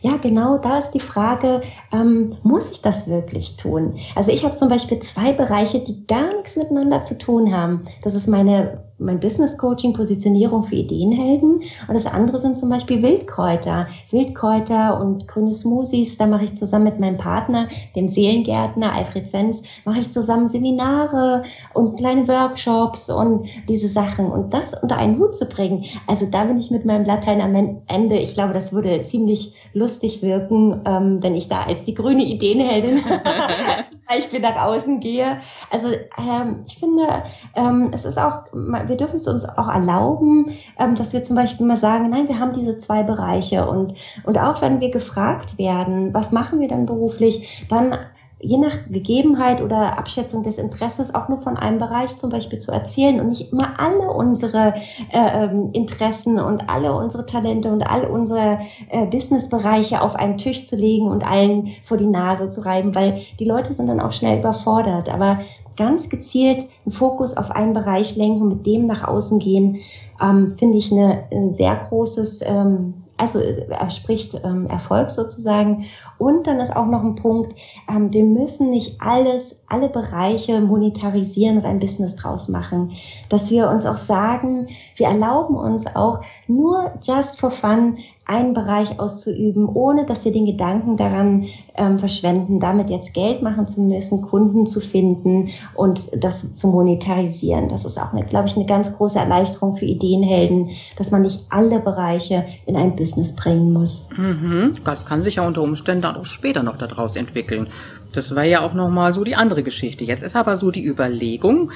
Ja, 0.01 0.19
genau, 0.19 0.59
da 0.59 0.79
ist 0.79 0.91
die 0.93 1.01
Frage, 1.01 1.63
ähm, 1.93 2.37
muss 2.43 2.71
ich 2.71 2.83
das 2.83 3.09
wirklich 3.09 3.57
tun? 3.57 3.99
Also 4.15 4.31
ich 4.31 4.45
habe 4.45 4.57
zum 4.57 4.69
Beispiel 4.69 4.99
zwei 4.99 5.33
Bereiche, 5.33 5.81
die 5.81 6.07
gar 6.07 6.35
nichts 6.37 6.57
miteinander 6.57 7.03
zu 7.03 7.17
tun 7.19 7.55
haben. 7.55 7.83
Das 8.03 8.15
ist 8.15 8.27
meine 8.27 8.85
mein 8.99 9.21
Business 9.21 9.59
Coaching, 9.59 9.93
Positionierung 9.93 10.63
für 10.63 10.77
Ideenhelden. 10.77 11.63
Und 11.89 11.95
das 11.95 12.07
andere 12.07 12.39
sind 12.39 12.59
zum 12.59 12.69
Beispiel 12.69 13.03
Wildkräuter. 13.03 13.89
Wildkräuter 14.11 15.01
und 15.01 15.27
grüne 15.27 15.55
Smoothies. 15.55 16.17
Da 16.17 16.27
mache 16.27 16.45
ich 16.45 16.57
zusammen 16.57 16.85
mit 16.85 17.01
meinem 17.01 17.19
Partner, 17.19 17.69
dem 17.97 18.09
Seelengärtner 18.09 18.93
Alfred 18.93 19.29
Sens, 19.29 19.63
mache 19.85 20.01
ich 20.01 20.13
zusammen 20.13 20.49
Seminare 20.49 21.45
und 21.73 21.99
kleine 21.99 22.29
Workshops 22.29 23.11
und 23.11 23.47
diese 23.69 23.89
Sachen. 23.89 24.31
Und 24.31 24.55
das 24.55 24.75
unter 24.81 24.97
einen 24.97 25.19
Hut 25.19 25.37
zu 25.37 25.47
bringen. 25.47 25.85
Also 26.07 26.27
da 26.27 26.45
bin 26.45 26.59
ich 26.59 26.71
mit 26.71 26.85
meinem 26.85 27.05
Latein 27.05 27.41
am 27.41 27.83
Ende. 27.87 28.17
Ich 28.19 28.35
glaube, 28.35 28.53
das 28.53 28.73
würde 28.73 29.03
ziemlich 29.03 29.55
lustig 29.75 30.23
wirken, 30.23 30.81
ähm, 30.87 31.23
wenn 31.23 31.35
ich 31.35 31.49
da 31.49 31.63
als 31.63 31.85
die 31.85 31.95
grüne 31.95 32.25
Ideenheldin 32.25 32.99
zum 33.91 34.01
Beispiel 34.09 34.41
nach 34.41 34.57
außen 34.57 35.01
gehe. 35.01 35.41
Also 35.71 35.89
ähm, 36.17 36.65
ich 36.67 36.79
finde, 36.79 37.25
ähm, 37.55 37.91
es 37.93 38.05
ist 38.05 38.19
auch, 38.19 38.45
wir 38.53 38.97
dürfen 38.97 39.17
es 39.17 39.27
uns 39.27 39.45
auch 39.45 39.69
erlauben, 39.69 40.57
ähm, 40.79 40.95
dass 40.95 41.13
wir 41.13 41.25
zum 41.25 41.37
Beispiel 41.37 41.67
mal 41.67 41.77
sagen, 41.77 42.11
nein, 42.11 42.29
wir 42.29 42.39
haben 42.39 42.55
diese 42.55 42.79
zwei 42.79 43.03
Bereiche 43.03 43.69
und, 43.69 43.95
und 44.25 44.39
auch 44.39 44.63
wenn 44.63 44.81
wir 44.81 44.91
gefragt 44.91 45.59
werden, 45.59 46.15
was 46.15 46.31
machen 46.31 46.61
wir 46.61 46.69
dann 46.69 46.87
beruflich, 46.87 47.67
dann 47.69 47.99
je 48.45 48.59
nach 48.59 48.87
Gegebenheit 48.91 49.63
oder 49.63 49.99
Abschätzung 49.99 50.43
des 50.43 50.59
Interesses 50.59 51.15
auch 51.15 51.29
nur 51.29 51.39
von 51.39 51.57
einem 51.57 51.79
Bereich 51.79 52.17
zum 52.17 52.31
Beispiel 52.31 52.59
zu 52.59 52.73
erzählen 52.73 53.21
und 53.21 53.29
nicht 53.31 53.53
immer 53.53 53.81
alle 53.81 54.11
unsere 54.11 54.75
äh, 55.11 55.45
ähm, 55.45 55.71
Interessen 55.73 56.39
und 56.39 56.69
alle 56.69 56.95
unsere 56.95 57.27
Talente 57.27 57.73
und 57.73 57.83
all 57.83 58.05
unsere 58.05 58.61
äh, 58.91 59.07
Businessbereiche 59.07 60.03
auf 60.03 60.15
einen 60.15 60.39
Tisch 60.39 60.67
zu 60.67 60.77
legen 60.77 61.09
und 61.09 61.27
allen 61.27 61.73
vor 61.85 61.97
die 61.97 62.07
Nase 62.07 62.51
zu 62.51 62.65
reiben, 62.65 62.95
weil 62.95 63.23
die 63.39 63.45
Leute 63.45 63.73
sind 63.73 63.87
dann 63.87 64.01
auch 64.01 64.13
schnell 64.13 64.39
überfordert. 64.39 65.09
Aber 65.09 65.41
ganz 65.77 66.09
gezielt 66.09 66.69
einen 66.85 66.93
Fokus 66.93 67.37
auf 67.37 67.51
einen 67.51 67.73
Bereich 67.73 68.17
lenken, 68.17 68.49
mit 68.49 68.67
dem 68.67 68.87
nach 68.87 69.07
außen 69.07 69.39
gehen, 69.39 69.79
ähm, 70.21 70.55
finde 70.59 70.79
ich 70.79 70.93
eine, 70.93 71.25
ein 71.33 71.55
sehr 71.55 71.75
großes, 71.89 72.43
ähm, 72.47 73.04
also 73.17 73.39
er 73.39 73.91
spricht 73.91 74.35
ähm, 74.45 74.67
Erfolg 74.67 75.11
sozusagen. 75.11 75.87
Und 76.19 76.47
dann 76.47 76.61
ist 76.61 76.75
auch 76.75 76.87
noch 76.87 77.03
ein 77.03 77.15
Punkt, 77.15 77.55
ähm, 77.89 78.13
wir 78.13 78.25
müssen 78.25 78.71
nicht 78.71 79.01
alles, 79.01 79.65
alle 79.69 79.89
Bereiche 79.89 80.61
monetarisieren 80.61 81.59
und 81.59 81.65
ein 81.65 81.79
Business 81.79 82.17
draus 82.17 82.49
machen. 82.49 82.93
Dass 83.29 83.51
wir 83.51 83.69
uns 83.69 83.87
auch 83.87 83.99
sagen, 83.99 84.69
wir 84.97 85.07
erlauben 85.07 85.57
uns 85.57 85.87
auch 85.95 86.21
nur 86.49 86.93
just 87.03 87.39
for 87.39 87.51
fun 87.51 87.99
einen 88.27 88.55
Bereich 88.55 88.99
auszuüben, 88.99 89.69
ohne 89.69 90.07
dass 90.07 90.25
wir 90.25 90.33
den 90.33 90.47
Gedanken 90.47 90.97
daran 90.97 91.47
ähm, 91.77 91.99
verschwenden, 91.99 92.59
damit 92.59 92.89
jetzt 92.89 93.13
Geld 93.13 93.43
machen 93.43 93.69
zu 93.69 93.81
müssen, 93.81 94.23
Kunden 94.23 94.67
zu 94.67 94.81
finden 94.81 95.51
und 95.75 96.11
das 96.23 96.57
zu 96.57 96.69
monetarisieren. 96.69 97.69
Das 97.69 97.85
ist 97.85 97.99
auch, 97.99 98.13
glaube 98.29 98.49
ich, 98.49 98.57
eine 98.57 98.67
ganz 98.67 98.97
große 98.97 99.19
Erleichterung 99.19 99.77
für 99.77 99.85
Ideenhelden, 99.85 100.71
dass 100.97 101.11
man 101.11 101.23
nicht 101.23 101.45
alle 101.51 101.81
Bereiche 101.81 102.47
in 102.67 102.77
ein 102.77 102.97
Business 102.97 103.35
bringen 103.37 103.73
muss. 103.73 104.09
Mhm. 104.17 104.77
Das 104.85 105.05
kann 105.05 105.23
sich 105.23 105.37
ja 105.37 105.47
unter 105.47 105.63
Umständen 105.63 106.05
auch 106.07 106.25
später 106.25 106.63
noch 106.63 106.79
daraus 106.79 107.17
entwickeln. 107.17 107.69
Das 108.15 108.35
war 108.35 108.45
ja 108.45 108.63
auch 108.63 108.75
nochmal 108.75 109.13
so 109.13 109.25
die 109.25 109.37
andere 109.37 109.63
Geschichte. 109.63 110.05
Jetzt 110.05 110.23
ist 110.23 110.37
aber 110.37 110.57
so 110.57 110.71
die 110.71 110.85
Überlegung, 110.85 111.73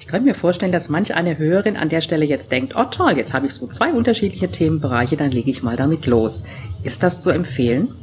ich 0.00 0.06
könnte 0.06 0.26
mir 0.26 0.34
vorstellen, 0.34 0.72
dass 0.72 0.88
manch 0.88 1.14
eine 1.14 1.38
Hörerin 1.38 1.76
an 1.76 1.88
der 1.88 2.00
Stelle 2.00 2.24
jetzt 2.24 2.50
denkt, 2.50 2.74
oh 2.76 2.84
toll, 2.84 3.16
jetzt 3.16 3.34
habe 3.34 3.46
ich 3.46 3.52
so 3.52 3.66
zwei 3.66 3.92
unterschiedliche 3.92 4.50
Themenbereiche, 4.50 5.16
dann 5.16 5.30
lege 5.30 5.50
ich 5.50 5.62
mal 5.62 5.76
damit 5.76 6.06
los. 6.06 6.44
Ist 6.82 7.02
das 7.02 7.20
zu 7.20 7.30
empfehlen? 7.30 7.94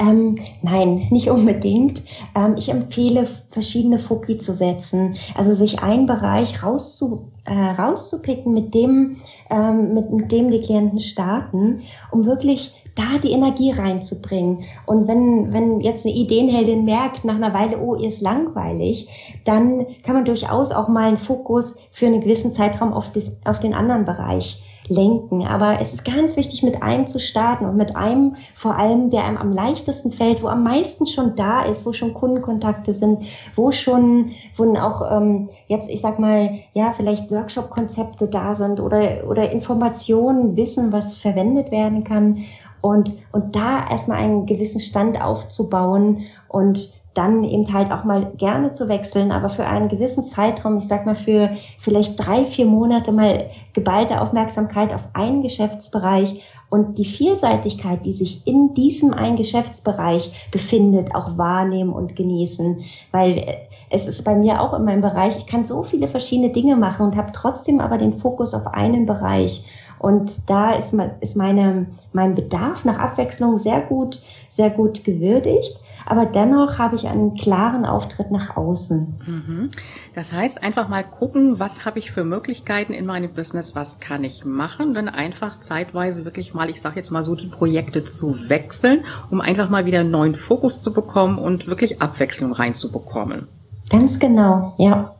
Ähm, 0.00 0.36
nein, 0.62 1.08
nicht 1.10 1.28
unbedingt. 1.28 2.02
Ähm, 2.34 2.54
ich 2.56 2.70
empfehle, 2.70 3.26
verschiedene 3.50 3.98
Foki 3.98 4.38
zu 4.38 4.54
setzen. 4.54 5.16
Also 5.34 5.52
sich 5.52 5.82
einen 5.82 6.06
Bereich 6.06 6.62
rauszu, 6.62 7.30
äh, 7.44 7.52
rauszupicken, 7.52 8.54
mit 8.54 8.72
dem, 8.72 9.18
ähm, 9.50 9.92
mit, 9.92 10.10
mit 10.10 10.32
dem 10.32 10.50
die 10.50 10.62
Klienten 10.62 11.00
starten, 11.00 11.82
um 12.10 12.24
wirklich 12.24 12.72
da 13.00 13.18
die 13.18 13.32
Energie 13.32 13.70
reinzubringen. 13.70 14.64
Und 14.86 15.08
wenn, 15.08 15.52
wenn 15.52 15.80
jetzt 15.80 16.04
eine 16.04 16.14
Ideenheldin 16.14 16.84
merkt, 16.84 17.24
nach 17.24 17.36
einer 17.36 17.54
Weile, 17.54 17.78
oh, 17.78 17.94
ihr 17.94 18.08
ist 18.08 18.20
langweilig, 18.20 19.08
dann 19.44 19.86
kann 20.02 20.14
man 20.14 20.24
durchaus 20.24 20.72
auch 20.72 20.88
mal 20.88 21.08
einen 21.08 21.18
Fokus 21.18 21.78
für 21.92 22.06
einen 22.06 22.20
gewissen 22.20 22.52
Zeitraum 22.52 22.92
auf, 22.92 23.12
das, 23.12 23.36
auf 23.44 23.60
den 23.60 23.74
anderen 23.74 24.04
Bereich 24.04 24.62
lenken. 24.90 25.46
Aber 25.46 25.80
es 25.80 25.94
ist 25.94 26.04
ganz 26.04 26.36
wichtig, 26.36 26.62
mit 26.62 26.82
einem 26.82 27.06
zu 27.06 27.18
starten 27.18 27.64
und 27.64 27.76
mit 27.76 27.96
einem 27.96 28.36
vor 28.54 28.76
allem, 28.76 29.08
der 29.08 29.24
einem 29.24 29.38
am 29.38 29.52
leichtesten 29.52 30.10
fällt, 30.10 30.42
wo 30.42 30.48
am 30.48 30.64
meisten 30.64 31.06
schon 31.06 31.36
da 31.36 31.62
ist, 31.62 31.86
wo 31.86 31.92
schon 31.92 32.12
Kundenkontakte 32.12 32.92
sind, 32.92 33.24
wo 33.54 33.72
schon, 33.72 34.32
wo 34.56 34.70
auch 34.76 35.10
ähm, 35.10 35.48
jetzt, 35.68 35.88
ich 35.88 36.00
sag 36.00 36.18
mal, 36.18 36.58
ja, 36.74 36.92
vielleicht 36.92 37.30
Workshop-Konzepte 37.30 38.28
da 38.28 38.54
sind 38.54 38.80
oder, 38.80 39.24
oder 39.28 39.50
Informationen, 39.50 40.56
Wissen, 40.56 40.92
was 40.92 41.16
verwendet 41.16 41.70
werden 41.70 42.04
kann. 42.04 42.44
Und, 42.80 43.12
und 43.32 43.54
da 43.56 43.88
erstmal 43.88 44.18
einen 44.18 44.46
gewissen 44.46 44.80
Stand 44.80 45.20
aufzubauen 45.20 46.26
und 46.48 46.92
dann 47.14 47.44
eben 47.44 47.72
halt 47.72 47.90
auch 47.90 48.04
mal 48.04 48.32
gerne 48.36 48.72
zu 48.72 48.88
wechseln, 48.88 49.32
aber 49.32 49.48
für 49.48 49.66
einen 49.66 49.88
gewissen 49.88 50.24
Zeitraum, 50.24 50.78
ich 50.78 50.86
sag 50.86 51.06
mal 51.06 51.16
für 51.16 51.50
vielleicht 51.78 52.24
drei, 52.24 52.44
vier 52.44 52.66
Monate 52.66 53.12
mal 53.12 53.50
geballte 53.72 54.20
Aufmerksamkeit 54.20 54.92
auf 54.94 55.02
einen 55.12 55.42
Geschäftsbereich 55.42 56.42
und 56.70 56.98
die 56.98 57.04
Vielseitigkeit, 57.04 58.06
die 58.06 58.12
sich 58.12 58.46
in 58.46 58.74
diesem 58.74 59.12
einen 59.12 59.36
Geschäftsbereich 59.36 60.48
befindet, 60.52 61.14
auch 61.14 61.36
wahrnehmen 61.36 61.92
und 61.92 62.14
genießen, 62.14 62.84
weil 63.10 63.58
es 63.90 64.06
ist 64.06 64.22
bei 64.24 64.36
mir 64.36 64.60
auch 64.60 64.72
in 64.72 64.84
meinem 64.84 65.02
Bereich, 65.02 65.36
ich 65.36 65.46
kann 65.46 65.64
so 65.64 65.82
viele 65.82 66.06
verschiedene 66.06 66.50
Dinge 66.50 66.76
machen 66.76 67.06
und 67.06 67.16
habe 67.16 67.32
trotzdem 67.32 67.80
aber 67.80 67.98
den 67.98 68.18
Fokus 68.18 68.54
auf 68.54 68.68
einen 68.68 69.04
Bereich. 69.04 69.64
Und 70.00 70.48
da 70.48 70.72
ist, 70.72 70.94
ist 71.20 71.36
meine, 71.36 71.86
mein 72.12 72.34
Bedarf 72.34 72.84
nach 72.86 72.98
Abwechslung 72.98 73.58
sehr 73.58 73.80
gut, 73.82 74.22
sehr 74.48 74.70
gut 74.70 75.04
gewürdigt. 75.04 75.78
Aber 76.06 76.24
dennoch 76.24 76.78
habe 76.78 76.96
ich 76.96 77.06
einen 77.06 77.34
klaren 77.34 77.84
Auftritt 77.84 78.30
nach 78.30 78.56
außen. 78.56 79.20
Mhm. 79.26 79.70
Das 80.14 80.32
heißt, 80.32 80.62
einfach 80.62 80.88
mal 80.88 81.04
gucken, 81.04 81.60
was 81.60 81.84
habe 81.84 81.98
ich 81.98 82.10
für 82.10 82.24
Möglichkeiten 82.24 82.94
in 82.94 83.04
meinem 83.04 83.32
Business, 83.32 83.76
was 83.76 84.00
kann 84.00 84.24
ich 84.24 84.44
machen, 84.46 84.94
dann 84.94 85.08
einfach 85.08 85.60
zeitweise 85.60 86.24
wirklich 86.24 86.54
mal, 86.54 86.70
ich 86.70 86.80
sage 86.80 86.96
jetzt 86.96 87.10
mal 87.10 87.22
so, 87.22 87.34
die 87.34 87.46
Projekte 87.46 88.02
zu 88.02 88.48
wechseln, 88.48 89.04
um 89.30 89.40
einfach 89.42 89.68
mal 89.68 89.84
wieder 89.84 90.00
einen 90.00 90.10
neuen 90.10 90.34
Fokus 90.34 90.80
zu 90.80 90.94
bekommen 90.94 91.38
und 91.38 91.66
wirklich 91.66 92.00
Abwechslung 92.00 92.52
reinzubekommen. 92.52 93.48
Ganz 93.90 94.18
genau, 94.18 94.74
ja. 94.78 95.14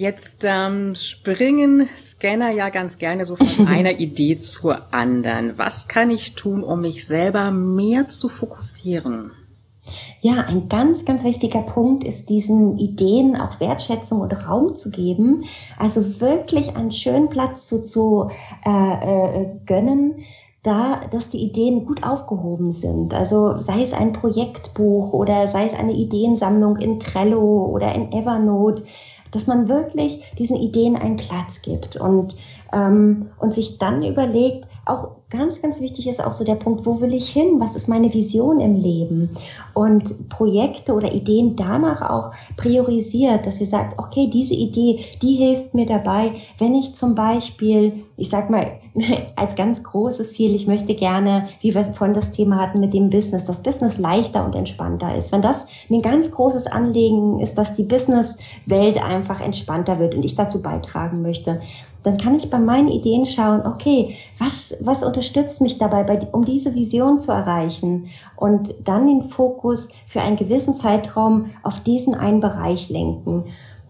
Jetzt 0.00 0.46
ähm, 0.48 0.94
springen 0.94 1.86
Scanner 1.94 2.50
ja 2.50 2.70
ganz 2.70 2.96
gerne 2.96 3.26
so 3.26 3.36
von 3.36 3.66
einer 3.68 3.98
Idee 3.98 4.38
zur 4.38 4.94
anderen. 4.94 5.58
Was 5.58 5.88
kann 5.88 6.10
ich 6.10 6.34
tun, 6.36 6.64
um 6.64 6.80
mich 6.80 7.06
selber 7.06 7.50
mehr 7.50 8.06
zu 8.06 8.30
fokussieren? 8.30 9.32
Ja, 10.22 10.40
ein 10.44 10.70
ganz, 10.70 11.04
ganz 11.04 11.22
wichtiger 11.22 11.60
Punkt 11.60 12.02
ist, 12.04 12.30
diesen 12.30 12.78
Ideen 12.78 13.36
auch 13.36 13.60
Wertschätzung 13.60 14.22
und 14.22 14.32
Raum 14.32 14.74
zu 14.74 14.90
geben. 14.90 15.44
Also 15.78 16.18
wirklich 16.18 16.76
einen 16.76 16.92
schönen 16.92 17.28
Platz 17.28 17.66
zu, 17.66 17.84
zu 17.84 18.30
äh, 18.64 18.70
äh, 18.70 19.46
gönnen, 19.66 20.24
da, 20.62 21.02
dass 21.10 21.28
die 21.30 21.42
Ideen 21.42 21.86
gut 21.86 22.02
aufgehoben 22.02 22.72
sind. 22.72 23.12
Also 23.12 23.58
sei 23.58 23.82
es 23.82 23.92
ein 23.92 24.14
Projektbuch 24.14 25.12
oder 25.12 25.46
sei 25.46 25.66
es 25.66 25.74
eine 25.74 25.92
Ideensammlung 25.92 26.76
in 26.76 26.98
Trello 26.98 27.66
oder 27.66 27.94
in 27.94 28.12
Evernote, 28.12 28.84
dass 29.30 29.46
man 29.46 29.68
wirklich 29.68 30.22
diesen 30.38 30.56
Ideen 30.56 30.96
einen 30.96 31.16
Platz 31.16 31.62
gibt 31.62 31.96
und, 31.96 32.34
ähm, 32.72 33.30
und 33.38 33.54
sich 33.54 33.78
dann 33.78 34.02
überlegt, 34.02 34.66
auch 34.86 35.19
ganz, 35.30 35.62
ganz 35.62 35.80
wichtig 35.80 36.08
ist 36.08 36.22
auch 36.22 36.32
so 36.32 36.44
der 36.44 36.56
Punkt, 36.56 36.84
wo 36.84 37.00
will 37.00 37.14
ich 37.14 37.30
hin? 37.30 37.56
Was 37.58 37.76
ist 37.76 37.88
meine 37.88 38.12
Vision 38.12 38.60
im 38.60 38.74
Leben? 38.76 39.30
Und 39.74 40.28
Projekte 40.28 40.92
oder 40.92 41.12
Ideen 41.12 41.54
danach 41.56 42.02
auch 42.10 42.32
priorisiert, 42.56 43.46
dass 43.46 43.58
sie 43.58 43.66
sagt, 43.66 43.98
okay, 43.98 44.28
diese 44.32 44.54
Idee, 44.54 45.04
die 45.22 45.36
hilft 45.36 45.72
mir 45.72 45.86
dabei, 45.86 46.32
wenn 46.58 46.74
ich 46.74 46.94
zum 46.94 47.14
Beispiel, 47.14 48.04
ich 48.16 48.28
sag 48.28 48.50
mal, 48.50 48.72
als 49.36 49.54
ganz 49.54 49.84
großes 49.84 50.32
Ziel, 50.32 50.54
ich 50.54 50.66
möchte 50.66 50.94
gerne, 50.94 51.48
wie 51.60 51.74
wir 51.74 51.84
vorhin 51.84 52.14
das 52.14 52.32
Thema 52.32 52.56
hatten 52.56 52.80
mit 52.80 52.92
dem 52.92 53.08
Business, 53.08 53.44
dass 53.44 53.62
Business 53.62 53.98
leichter 53.98 54.44
und 54.44 54.56
entspannter 54.56 55.14
ist. 55.14 55.30
Wenn 55.30 55.42
das 55.42 55.68
ein 55.88 56.02
ganz 56.02 56.32
großes 56.32 56.66
Anliegen 56.66 57.38
ist, 57.38 57.56
dass 57.56 57.74
die 57.74 57.84
Businesswelt 57.84 59.02
einfach 59.02 59.40
entspannter 59.40 60.00
wird 60.00 60.16
und 60.16 60.24
ich 60.24 60.34
dazu 60.34 60.60
beitragen 60.60 61.22
möchte, 61.22 61.60
dann 62.02 62.18
kann 62.18 62.34
ich 62.34 62.50
bei 62.50 62.58
meinen 62.58 62.88
Ideen 62.88 63.26
schauen, 63.26 63.66
okay, 63.66 64.16
was, 64.38 64.76
was 64.80 65.04
unterstützt 65.20 65.60
mich 65.60 65.76
dabei, 65.76 66.02
bei, 66.02 66.18
um 66.32 66.46
diese 66.46 66.74
Vision 66.74 67.20
zu 67.20 67.30
erreichen 67.30 68.08
und 68.36 68.74
dann 68.82 69.06
den 69.06 69.22
Fokus 69.22 69.90
für 70.06 70.22
einen 70.22 70.36
gewissen 70.36 70.74
Zeitraum 70.74 71.50
auf 71.62 71.80
diesen 71.80 72.14
einen 72.14 72.40
Bereich 72.40 72.88
lenken. 72.88 73.44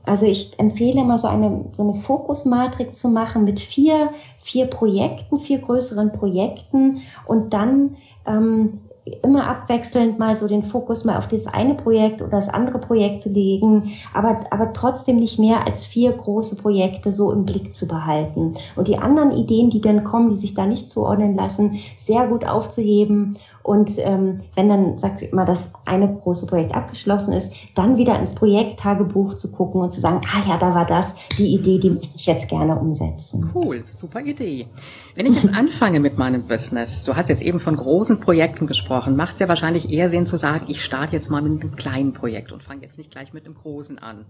Also 0.04 0.26
ich 0.26 0.58
empfehle 0.58 1.02
immer 1.02 1.18
so 1.18 1.28
eine, 1.28 1.66
so 1.70 1.84
eine 1.84 1.94
Fokusmatrix 1.94 2.98
zu 2.98 3.08
machen 3.08 3.44
mit 3.44 3.60
vier, 3.60 4.10
vier 4.38 4.66
Projekten, 4.66 5.38
vier 5.38 5.58
größeren 5.58 6.10
Projekten 6.10 7.02
und 7.26 7.52
dann 7.52 7.96
ähm, 8.26 8.80
immer 9.22 9.48
abwechselnd 9.48 10.18
mal 10.18 10.36
so 10.36 10.46
den 10.46 10.62
Fokus 10.62 11.04
mal 11.04 11.16
auf 11.16 11.28
das 11.28 11.46
eine 11.46 11.74
Projekt 11.74 12.20
oder 12.20 12.32
das 12.32 12.48
andere 12.48 12.78
Projekt 12.78 13.22
zu 13.22 13.28
legen, 13.30 13.92
aber, 14.14 14.40
aber 14.50 14.72
trotzdem 14.72 15.16
nicht 15.16 15.38
mehr 15.38 15.66
als 15.66 15.84
vier 15.84 16.12
große 16.12 16.56
Projekte 16.56 17.12
so 17.12 17.32
im 17.32 17.44
Blick 17.44 17.74
zu 17.74 17.86
behalten. 17.86 18.54
Und 18.76 18.88
die 18.88 18.98
anderen 18.98 19.32
Ideen, 19.32 19.70
die 19.70 19.80
dann 19.80 20.04
kommen, 20.04 20.30
die 20.30 20.36
sich 20.36 20.54
da 20.54 20.66
nicht 20.66 20.90
zuordnen 20.90 21.34
lassen, 21.34 21.78
sehr 21.96 22.26
gut 22.26 22.46
aufzuheben 22.46 23.38
und 23.62 23.98
ähm, 23.98 24.40
wenn 24.54 24.68
dann, 24.68 24.98
sagt 24.98 25.22
ich 25.22 25.32
mal, 25.32 25.44
das 25.44 25.72
eine 25.84 26.12
große 26.12 26.46
Projekt 26.46 26.74
abgeschlossen 26.74 27.32
ist, 27.32 27.52
dann 27.74 27.98
wieder 27.98 28.18
ins 28.18 28.34
Projekttagebuch 28.34 29.34
zu 29.34 29.52
gucken 29.52 29.80
und 29.80 29.92
zu 29.92 30.00
sagen, 30.00 30.20
ah 30.32 30.48
ja, 30.48 30.56
da 30.56 30.74
war 30.74 30.86
das, 30.86 31.14
die 31.36 31.54
Idee, 31.54 31.78
die 31.78 31.90
möchte 31.90 32.16
ich 32.16 32.26
jetzt 32.26 32.48
gerne 32.48 32.78
umsetzen. 32.78 33.50
Cool, 33.54 33.82
super 33.86 34.20
Idee. 34.20 34.68
Wenn 35.14 35.26
ich 35.26 35.42
jetzt 35.42 35.54
anfange 35.54 36.00
mit 36.00 36.16
meinem 36.16 36.46
Business, 36.46 37.04
du 37.04 37.16
hast 37.16 37.28
jetzt 37.28 37.42
eben 37.42 37.60
von 37.60 37.76
großen 37.76 38.20
Projekten 38.20 38.66
gesprochen, 38.66 39.14
macht 39.16 39.34
es 39.34 39.40
ja 39.40 39.48
wahrscheinlich 39.48 39.92
eher 39.92 40.08
Sinn 40.08 40.26
zu 40.26 40.38
sagen, 40.38 40.66
ich 40.68 40.82
starte 40.82 41.12
jetzt 41.12 41.30
mal 41.30 41.42
mit 41.42 41.62
einem 41.62 41.76
kleinen 41.76 42.12
Projekt 42.12 42.52
und 42.52 42.62
fange 42.62 42.82
jetzt 42.82 42.96
nicht 42.96 43.10
gleich 43.10 43.32
mit 43.32 43.44
einem 43.44 43.54
großen 43.54 43.98
an. 43.98 44.24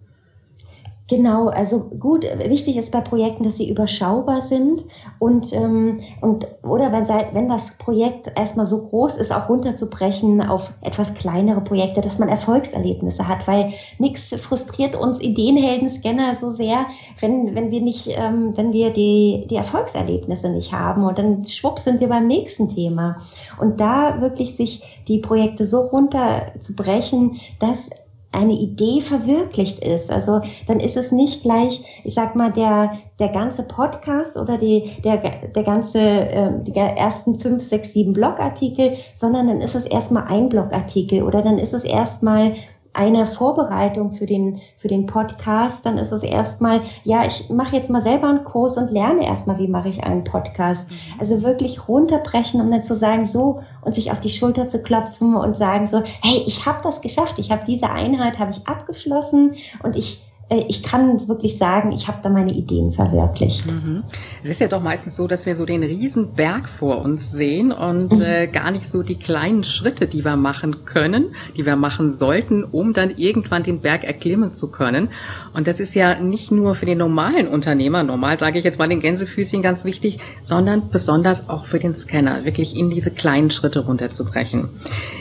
Genau, 1.10 1.48
also 1.48 1.80
gut, 1.80 2.22
wichtig 2.22 2.76
ist 2.76 2.92
bei 2.92 3.00
Projekten, 3.00 3.42
dass 3.42 3.56
sie 3.56 3.68
überschaubar 3.68 4.42
sind 4.42 4.84
und, 5.18 5.52
ähm, 5.52 6.02
und 6.20 6.46
oder 6.62 6.92
wenn, 6.92 7.04
wenn 7.34 7.48
das 7.48 7.76
Projekt 7.78 8.30
erstmal 8.36 8.64
so 8.64 8.86
groß 8.86 9.16
ist, 9.16 9.32
auch 9.32 9.48
runterzubrechen 9.48 10.40
auf 10.40 10.72
etwas 10.82 11.12
kleinere 11.14 11.62
Projekte, 11.62 12.00
dass 12.00 12.20
man 12.20 12.28
Erfolgserlebnisse 12.28 13.26
hat, 13.26 13.48
weil 13.48 13.72
nichts 13.98 14.32
frustriert 14.40 14.94
uns 14.94 15.20
Ideenhelden-Scanner 15.20 16.36
so 16.36 16.52
sehr, 16.52 16.86
wenn, 17.18 17.56
wenn 17.56 17.72
wir 17.72 17.80
nicht, 17.80 18.10
ähm, 18.16 18.52
wenn 18.54 18.72
wir 18.72 18.92
die, 18.92 19.48
die 19.50 19.56
Erfolgserlebnisse 19.56 20.50
nicht 20.50 20.72
haben 20.72 21.02
und 21.02 21.18
dann 21.18 21.44
schwupp 21.44 21.80
sind 21.80 21.98
wir 21.98 22.08
beim 22.08 22.28
nächsten 22.28 22.68
Thema. 22.68 23.16
Und 23.60 23.80
da 23.80 24.20
wirklich 24.20 24.54
sich 24.54 25.02
die 25.08 25.18
Projekte 25.18 25.66
so 25.66 25.80
runterzubrechen, 25.80 27.40
dass 27.58 27.90
eine 28.32 28.52
Idee 28.52 29.00
verwirklicht 29.00 29.80
ist. 29.80 30.10
Also 30.10 30.40
dann 30.66 30.78
ist 30.80 30.96
es 30.96 31.10
nicht 31.10 31.42
gleich, 31.42 31.82
ich 32.04 32.14
sag 32.14 32.36
mal, 32.36 32.52
der, 32.52 32.92
der 33.18 33.28
ganze 33.28 33.64
Podcast 33.64 34.36
oder 34.36 34.56
die, 34.56 34.92
der, 35.04 35.18
der 35.48 35.62
ganze, 35.62 36.00
äh, 36.00 36.50
die 36.62 36.74
ersten 36.74 37.40
fünf, 37.40 37.62
sechs, 37.62 37.92
sieben 37.92 38.12
Blogartikel, 38.12 38.96
sondern 39.14 39.48
dann 39.48 39.60
ist 39.60 39.74
es 39.74 39.86
erstmal 39.86 40.24
ein 40.28 40.48
Blogartikel 40.48 41.22
oder 41.22 41.42
dann 41.42 41.58
ist 41.58 41.74
es 41.74 41.84
erstmal 41.84 42.54
eine 42.92 43.26
Vorbereitung 43.26 44.12
für 44.12 44.26
den, 44.26 44.60
für 44.76 44.88
den 44.88 45.06
Podcast, 45.06 45.86
dann 45.86 45.96
ist 45.96 46.12
es 46.12 46.22
erstmal, 46.22 46.82
ja, 47.04 47.24
ich 47.24 47.48
mache 47.48 47.76
jetzt 47.76 47.90
mal 47.90 48.00
selber 48.00 48.28
einen 48.28 48.44
Kurs 48.44 48.76
und 48.76 48.90
lerne 48.90 49.24
erstmal, 49.24 49.58
wie 49.58 49.68
mache 49.68 49.88
ich 49.88 50.02
einen 50.02 50.24
Podcast. 50.24 50.90
Mhm. 50.90 50.96
Also 51.18 51.42
wirklich 51.42 51.88
runterbrechen, 51.88 52.60
um 52.60 52.70
dann 52.70 52.82
zu 52.82 52.96
sagen, 52.96 53.26
so, 53.26 53.62
und 53.82 53.94
sich 53.94 54.10
auf 54.10 54.20
die 54.20 54.30
Schulter 54.30 54.66
zu 54.66 54.82
klopfen 54.82 55.36
und 55.36 55.56
sagen 55.56 55.86
so, 55.86 56.02
hey, 56.22 56.42
ich 56.46 56.66
habe 56.66 56.80
das 56.82 57.00
geschafft, 57.00 57.38
ich 57.38 57.50
habe 57.50 57.62
diese 57.66 57.90
Einheit, 57.90 58.38
habe 58.38 58.50
ich 58.50 58.66
abgeschlossen 58.66 59.54
und 59.82 59.96
ich 59.96 60.24
ich 60.52 60.82
kann 60.82 61.16
wirklich 61.28 61.58
sagen, 61.58 61.92
ich 61.92 62.08
habe 62.08 62.18
da 62.22 62.28
meine 62.28 62.52
Ideen 62.52 62.92
verwirklicht. 62.92 63.66
Mhm. 63.66 64.02
Es 64.42 64.50
ist 64.50 64.60
ja 64.60 64.66
doch 64.66 64.82
meistens 64.82 65.16
so, 65.16 65.28
dass 65.28 65.46
wir 65.46 65.54
so 65.54 65.64
den 65.64 65.84
riesen 65.84 66.32
Berg 66.32 66.68
vor 66.68 67.02
uns 67.02 67.30
sehen 67.30 67.70
und 67.70 68.16
mhm. 68.16 68.22
äh, 68.22 68.46
gar 68.48 68.72
nicht 68.72 68.90
so 68.90 69.04
die 69.04 69.14
kleinen 69.14 69.62
Schritte, 69.62 70.08
die 70.08 70.24
wir 70.24 70.34
machen 70.34 70.84
können, 70.84 71.36
die 71.56 71.66
wir 71.66 71.76
machen 71.76 72.10
sollten, 72.10 72.64
um 72.64 72.92
dann 72.92 73.10
irgendwann 73.16 73.62
den 73.62 73.80
Berg 73.80 74.02
erklimmen 74.02 74.50
zu 74.50 74.72
können. 74.72 75.10
Und 75.54 75.68
das 75.68 75.78
ist 75.78 75.94
ja 75.94 76.18
nicht 76.18 76.50
nur 76.50 76.74
für 76.74 76.86
den 76.86 76.98
normalen 76.98 77.46
Unternehmer, 77.46 78.02
normal 78.02 78.38
sage 78.38 78.58
ich 78.58 78.64
jetzt 78.64 78.80
mal 78.80 78.88
den 78.88 79.00
Gänsefüßchen 79.00 79.62
ganz 79.62 79.84
wichtig, 79.84 80.18
sondern 80.42 80.90
besonders 80.90 81.48
auch 81.48 81.64
für 81.64 81.78
den 81.78 81.94
Scanner, 81.94 82.44
wirklich 82.44 82.76
in 82.76 82.90
diese 82.90 83.12
kleinen 83.12 83.52
Schritte 83.52 83.84
runterzubrechen. 83.84 84.68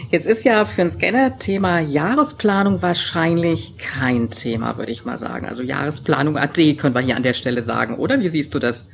Jetzt 0.10 0.26
ist 0.26 0.44
ja 0.44 0.66
für 0.66 0.82
einen 0.82 0.92
Scanner 0.92 1.38
Thema 1.38 1.80
Jahresplanung 1.82 2.82
wahrscheinlich 2.82 3.78
kein 3.78 4.32
Thema, 4.32 4.78
würde 4.78 4.92
ich 4.92 5.06
mal 5.06 5.19
sagen. 5.20 5.46
Also 5.46 5.62
Jahresplanung 5.62 6.38
AD 6.38 6.76
können 6.76 6.96
wir 6.96 7.02
hier 7.02 7.16
an 7.16 7.24
der 7.24 7.34
Stelle 7.34 7.62
sagen, 7.62 7.98
oder? 7.98 8.20
Wie 8.20 8.30
siehst 8.30 8.56
du 8.56 8.60
das? 8.60 8.88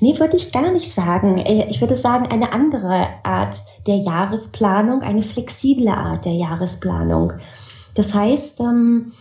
Nee, 0.00 0.18
würde 0.18 0.36
ich 0.36 0.52
gar 0.52 0.70
nicht 0.72 0.92
sagen. 0.92 1.38
Äh, 1.38 1.68
ich 1.70 1.80
würde 1.80 1.96
sagen, 1.96 2.26
eine 2.26 2.52
andere 2.52 3.08
Art 3.22 3.62
der 3.86 3.96
Jahresplanung, 3.96 5.02
eine 5.02 5.22
flexible 5.22 5.88
Art 5.88 6.24
der 6.24 6.34
Jahresplanung. 6.34 7.32
Das 7.94 8.14
heißt, 8.14 8.60
ähm, 8.60 9.12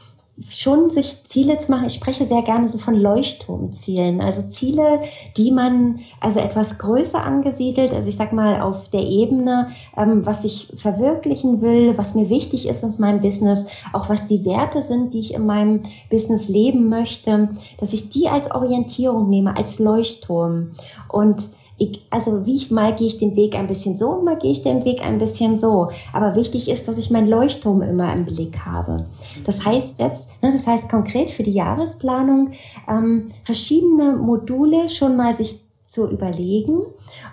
schon 0.49 0.89
sich 0.89 1.23
Ziele 1.25 1.59
zu 1.59 1.71
machen. 1.71 1.87
Ich 1.87 1.95
spreche 1.95 2.25
sehr 2.25 2.41
gerne 2.41 2.69
so 2.69 2.77
von 2.77 2.95
Leuchtturmzielen, 2.95 4.21
also 4.21 4.43
Ziele, 4.43 5.01
die 5.37 5.51
man 5.51 5.99
also 6.19 6.39
etwas 6.39 6.79
größer 6.79 7.23
angesiedelt, 7.23 7.93
also 7.93 8.07
ich 8.07 8.15
sag 8.15 8.31
mal 8.31 8.61
auf 8.61 8.89
der 8.89 9.03
Ebene, 9.03 9.69
ähm, 9.97 10.25
was 10.25 10.45
ich 10.45 10.71
verwirklichen 10.75 11.61
will, 11.61 11.97
was 11.97 12.15
mir 12.15 12.29
wichtig 12.29 12.67
ist 12.67 12.83
in 12.83 12.95
meinem 12.97 13.21
Business, 13.21 13.65
auch 13.93 14.09
was 14.09 14.27
die 14.27 14.45
Werte 14.45 14.81
sind, 14.81 15.13
die 15.13 15.19
ich 15.19 15.33
in 15.33 15.45
meinem 15.45 15.83
Business 16.09 16.47
leben 16.47 16.89
möchte, 16.89 17.49
dass 17.79 17.93
ich 17.93 18.09
die 18.09 18.29
als 18.29 18.51
Orientierung 18.51 19.29
nehme, 19.29 19.55
als 19.55 19.79
Leuchtturm 19.79 20.71
und 21.09 21.43
ich, 21.79 22.05
also 22.09 22.45
wie 22.45 22.57
ich 22.57 22.69
mal 22.69 22.93
gehe 22.93 23.07
ich 23.07 23.17
den 23.17 23.35
Weg 23.35 23.55
ein 23.55 23.67
bisschen 23.67 23.97
so 23.97 24.09
und 24.09 24.25
mal 24.25 24.37
gehe 24.37 24.51
ich 24.51 24.61
den 24.61 24.85
Weg 24.85 25.01
ein 25.03 25.17
bisschen 25.17 25.57
so. 25.57 25.89
Aber 26.13 26.35
wichtig 26.35 26.69
ist, 26.69 26.87
dass 26.87 26.97
ich 26.97 27.09
meinen 27.09 27.29
Leuchtturm 27.29 27.81
immer 27.81 28.13
im 28.13 28.25
Blick 28.25 28.59
habe. 28.65 29.05
Das 29.45 29.65
heißt 29.65 29.99
jetzt, 29.99 30.29
ne, 30.43 30.51
das 30.51 30.67
heißt 30.67 30.89
konkret 30.89 31.31
für 31.31 31.43
die 31.43 31.53
Jahresplanung 31.53 32.51
ähm, 32.87 33.29
verschiedene 33.43 34.11
Module 34.11 34.89
schon 34.89 35.15
mal 35.15 35.33
sich 35.33 35.59
zu 35.87 36.07
überlegen 36.07 36.81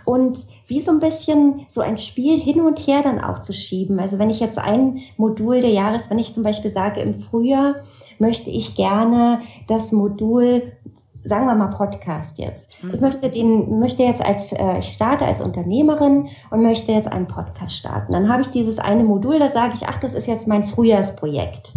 und 0.06 0.46
wie 0.66 0.80
so 0.80 0.90
ein 0.90 0.98
bisschen 0.98 1.66
so 1.68 1.82
ein 1.82 1.98
Spiel 1.98 2.40
hin 2.40 2.60
und 2.62 2.78
her 2.78 3.02
dann 3.02 3.20
auch 3.20 3.42
zu 3.42 3.52
schieben. 3.52 4.00
Also 4.00 4.18
wenn 4.18 4.30
ich 4.30 4.40
jetzt 4.40 4.58
ein 4.58 5.00
Modul 5.18 5.60
der 5.60 5.70
Jahres, 5.70 6.08
wenn 6.08 6.18
ich 6.18 6.32
zum 6.32 6.42
Beispiel 6.42 6.70
sage, 6.70 7.00
im 7.00 7.20
Frühjahr 7.20 7.76
möchte 8.18 8.50
ich 8.50 8.74
gerne 8.74 9.40
das 9.68 9.92
Modul 9.92 10.72
sagen 11.26 11.46
wir 11.46 11.54
mal 11.54 11.68
Podcast 11.68 12.38
jetzt. 12.38 12.72
Mhm. 12.82 12.94
Ich 12.94 13.00
möchte 13.00 13.30
den, 13.30 13.78
möchte 13.78 14.02
jetzt 14.02 14.24
als, 14.24 14.52
äh, 14.52 14.78
ich 14.78 14.88
starte 14.92 15.24
als 15.24 15.40
Unternehmerin 15.40 16.28
und 16.50 16.62
möchte 16.62 16.92
jetzt 16.92 17.10
einen 17.10 17.26
Podcast 17.26 17.74
starten. 17.76 18.12
Dann 18.12 18.32
habe 18.32 18.42
ich 18.42 18.48
dieses 18.48 18.78
eine 18.78 19.04
Modul, 19.04 19.38
da 19.38 19.48
sage 19.48 19.74
ich, 19.74 19.86
ach, 19.88 19.96
das 19.96 20.14
ist 20.14 20.26
jetzt 20.26 20.48
mein 20.48 20.64
Frühjahrsprojekt. 20.64 21.74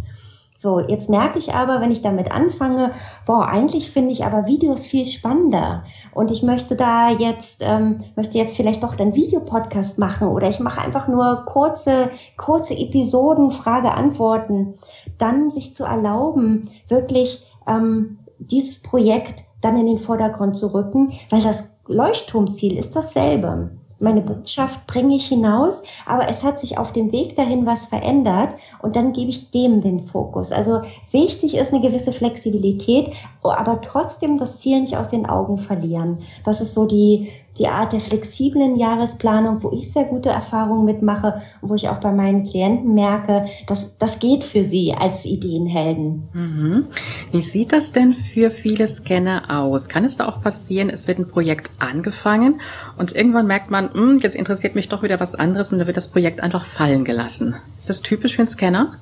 So, 0.54 0.82
jetzt 0.82 1.10
merke 1.10 1.40
ich 1.40 1.54
aber, 1.54 1.80
wenn 1.80 1.92
ich 1.92 2.02
damit 2.02 2.32
anfange, 2.32 2.92
boah, 3.26 3.48
eigentlich 3.48 3.92
finde 3.92 4.12
ich 4.12 4.26
aber 4.26 4.46
Videos 4.46 4.86
viel 4.86 5.06
spannender. 5.06 5.86
Und 6.12 6.32
ich 6.32 6.44
möchte 6.44 6.76
da 6.76 7.12
jetzt, 7.12 7.62
ähm, 7.64 8.00
möchte 8.18 8.38
jetzt 8.38 8.58
vielleicht 8.58 8.84
doch 8.84 8.96
den 8.96 9.16
Videopodcast 9.16 10.00
machen 10.00 10.28
oder 10.28 10.50
ich 10.50 10.60
mache 10.60 10.82
einfach 10.82 11.08
nur 11.08 11.46
kurze, 11.46 12.10
kurze 12.36 12.78
Episoden, 12.78 13.52
Frage, 13.52 13.94
Antworten. 13.94 14.74
Dann 15.18 15.50
sich 15.50 15.76
zu 15.76 15.86
erlauben, 15.86 16.70
wirklich 16.90 17.46
ähm, 17.66 18.18
dieses 18.40 18.82
Projekt 18.82 19.44
dann 19.62 19.78
in 19.78 19.86
den 19.86 20.00
Vordergrund 20.00 20.56
zu 20.56 20.74
rücken, 20.74 21.14
weil 21.30 21.42
das 21.42 21.70
Leuchtturmziel 21.88 22.78
ist 22.78 22.96
dasselbe. 22.96 23.72
meine 24.02 24.22
Botschaft 24.22 24.88
bringe 24.88 25.16
ich 25.16 25.28
hinaus, 25.28 25.84
aber 26.06 26.30
es 26.30 26.42
hat 26.42 26.58
sich 26.58 26.78
auf 26.78 26.94
dem 26.94 27.12
Weg 27.12 27.36
dahin 27.36 27.66
was 27.66 27.88
verändert 27.88 28.52
und 28.82 28.96
dann 28.96 29.12
gebe 29.12 29.30
ich 29.30 29.52
dem 29.52 29.82
den 29.82 30.06
Fokus. 30.06 30.54
Also 30.54 30.82
wichtig 31.12 31.58
ist 31.58 31.74
eine 31.74 31.82
gewisse 31.82 32.14
Flexibilität, 32.14 33.12
aber 33.44 33.82
trotzdem 33.82 34.38
das 34.38 34.60
Ziel 34.60 34.80
nicht 34.80 34.96
aus 34.96 35.10
den 35.10 35.26
Augen 35.26 35.58
verlieren. 35.58 36.20
Das 36.46 36.62
ist 36.62 36.74
so 36.74 36.86
die, 36.86 37.30
die 37.58 37.68
Art 37.68 37.94
der 37.94 38.00
flexiblen 38.00 38.78
Jahresplanung, 38.78 39.62
wo 39.64 39.72
ich 39.72 39.92
sehr 39.92 40.06
gute 40.06 40.30
Erfahrungen 40.30 40.86
mitmache 40.86 41.42
und 41.62 41.70
wo 41.70 41.76
ich 41.76 41.90
auch 41.90 42.00
bei 42.00 42.12
meinen 42.12 42.46
Klienten 42.46 42.94
merke, 42.94 43.48
dass 43.68 43.98
das 43.98 44.20
geht 44.20 44.44
für 44.44 44.64
sie 44.64 44.94
als 44.94 45.26
Ideenhelden. 45.26 46.30
Mhm. 46.34 46.86
Wie 47.32 47.42
sieht 47.42 47.74
das 47.74 47.92
denn 47.92 48.14
für 48.14 48.50
viele 48.50 48.88
Scanner 48.88 49.44
aus? 49.50 49.90
Kann 49.90 50.06
es 50.06 50.18
da 50.18 50.28
auch 50.28 50.42
passieren, 50.42 50.90
es 50.90 51.08
wird 51.08 51.20
ein 51.20 51.28
Projekt 51.28 51.72
angefangen 51.80 52.62
und 52.98 53.14
irgendwann 53.14 53.48
merkt 53.48 53.70
man, 53.70 53.94
hm, 53.94 54.20
jetzt 54.20 54.36
interessiert 54.36 54.76
mich 54.76 54.88
doch 54.88 55.04
wieder 55.04 55.20
was 55.20 55.36
anderes 55.36 55.72
und 55.72 55.80
dann 55.80 55.88
wird 55.88 55.98
das 55.98 56.12
Projekt 56.12 56.42
einfach 56.42 56.66
fallen 56.66 57.04
gelassen. 57.04 57.56
Ist 57.78 57.90
das 57.90 58.02
typisch 58.02 58.36
für 58.36 58.44
einen 58.44 58.50
Scanner? 58.50 59.00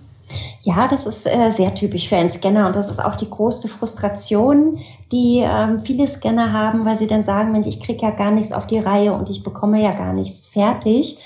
Ja, 0.62 0.88
das 0.88 1.06
ist 1.06 1.26
äh, 1.26 1.50
sehr 1.52 1.74
typisch 1.74 2.10
für 2.10 2.18
einen 2.18 2.30
Scanner 2.30 2.68
und 2.68 2.76
das 2.76 2.90
ist 2.90 3.04
auch 3.04 3.16
die 3.16 3.30
größte 3.30 3.68
Frustration, 3.68 4.80
die 5.12 5.40
ähm, 5.40 5.82
viele 5.84 6.08
Scanner 6.08 6.52
haben, 6.52 6.86
weil 6.86 6.98
sie 6.98 7.08
dann 7.08 7.24
sagen, 7.24 7.52
Mensch, 7.52 7.68
ich 7.68 7.80
kriege 7.80 8.06
ja 8.06 8.12
gar 8.12 8.32
nichts 8.32 8.52
auf 8.52 8.68
die 8.68 8.80
Reihe 8.80 9.14
und 9.14 9.30
ich 9.30 9.44
bekomme 9.44 9.82
ja 9.82 9.92
gar 9.92 10.14
nichts 10.14 10.48
fertig. 10.48 11.18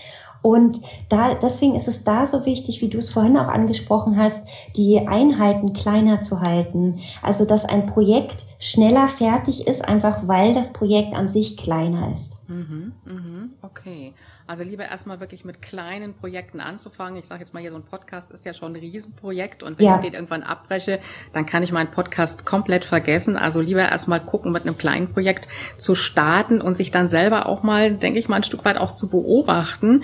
Und 0.43 0.81
da, 1.09 1.35
deswegen 1.35 1.75
ist 1.75 1.87
es 1.87 2.03
da 2.03 2.25
so 2.25 2.45
wichtig, 2.45 2.81
wie 2.81 2.89
du 2.89 2.97
es 2.97 3.11
vorhin 3.11 3.37
auch 3.37 3.47
angesprochen 3.47 4.17
hast, 4.17 4.47
die 4.75 5.07
Einheiten 5.07 5.73
kleiner 5.73 6.21
zu 6.21 6.41
halten. 6.41 6.99
Also, 7.21 7.45
dass 7.45 7.65
ein 7.65 7.85
Projekt 7.85 8.43
schneller 8.61 9.07
fertig 9.07 9.67
ist, 9.67 9.83
einfach 9.83 10.27
weil 10.27 10.53
das 10.53 10.71
Projekt 10.71 11.15
an 11.15 11.27
sich 11.27 11.57
kleiner 11.57 12.13
ist. 12.13 12.37
Mhm, 12.47 12.93
mhm, 13.05 13.53
okay. 13.63 14.13
Also 14.45 14.63
lieber 14.63 14.83
erstmal 14.83 15.19
wirklich 15.19 15.43
mit 15.43 15.63
kleinen 15.63 16.13
Projekten 16.13 16.59
anzufangen. 16.59 17.19
Ich 17.19 17.25
sage 17.25 17.39
jetzt 17.39 17.55
mal 17.55 17.59
hier, 17.59 17.71
so 17.71 17.77
ein 17.77 17.85
Podcast 17.85 18.29
ist 18.29 18.45
ja 18.45 18.53
schon 18.53 18.73
ein 18.73 18.79
Riesenprojekt 18.79 19.63
und 19.63 19.79
wenn 19.79 19.85
ja. 19.87 19.95
ich 19.95 20.01
den 20.01 20.13
irgendwann 20.13 20.43
abbreche, 20.43 20.99
dann 21.33 21.47
kann 21.47 21.63
ich 21.63 21.71
meinen 21.71 21.89
Podcast 21.89 22.45
komplett 22.45 22.85
vergessen. 22.85 23.35
Also 23.35 23.61
lieber 23.61 23.81
erstmal 23.81 24.23
gucken, 24.23 24.51
mit 24.51 24.61
einem 24.63 24.77
kleinen 24.77 25.11
Projekt 25.11 25.47
zu 25.77 25.95
starten 25.95 26.61
und 26.61 26.77
sich 26.77 26.91
dann 26.91 27.07
selber 27.07 27.47
auch 27.47 27.63
mal, 27.63 27.93
denke 27.93 28.19
ich 28.19 28.29
mal, 28.29 28.35
ein 28.35 28.43
Stück 28.43 28.63
weit 28.63 28.77
auch 28.77 28.91
zu 28.91 29.09
beobachten 29.09 30.03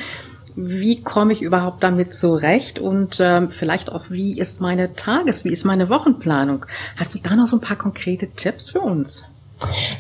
wie 0.59 1.03
komme 1.03 1.33
ich 1.33 1.43
überhaupt 1.43 1.83
damit 1.83 2.15
zurecht 2.15 2.79
und 2.79 3.19
ähm, 3.21 3.51
vielleicht 3.51 3.91
auch, 3.91 4.09
wie 4.09 4.37
ist 4.37 4.59
meine 4.59 4.95
Tages-, 4.95 5.45
wie 5.45 5.51
ist 5.51 5.65
meine 5.65 5.87
Wochenplanung? 5.87 6.65
Hast 6.97 7.13
du 7.13 7.19
da 7.19 7.35
noch 7.35 7.45
so 7.45 7.57
ein 7.57 7.61
paar 7.61 7.77
konkrete 7.77 8.27
Tipps 8.27 8.71
für 8.71 8.81
uns? 8.81 9.23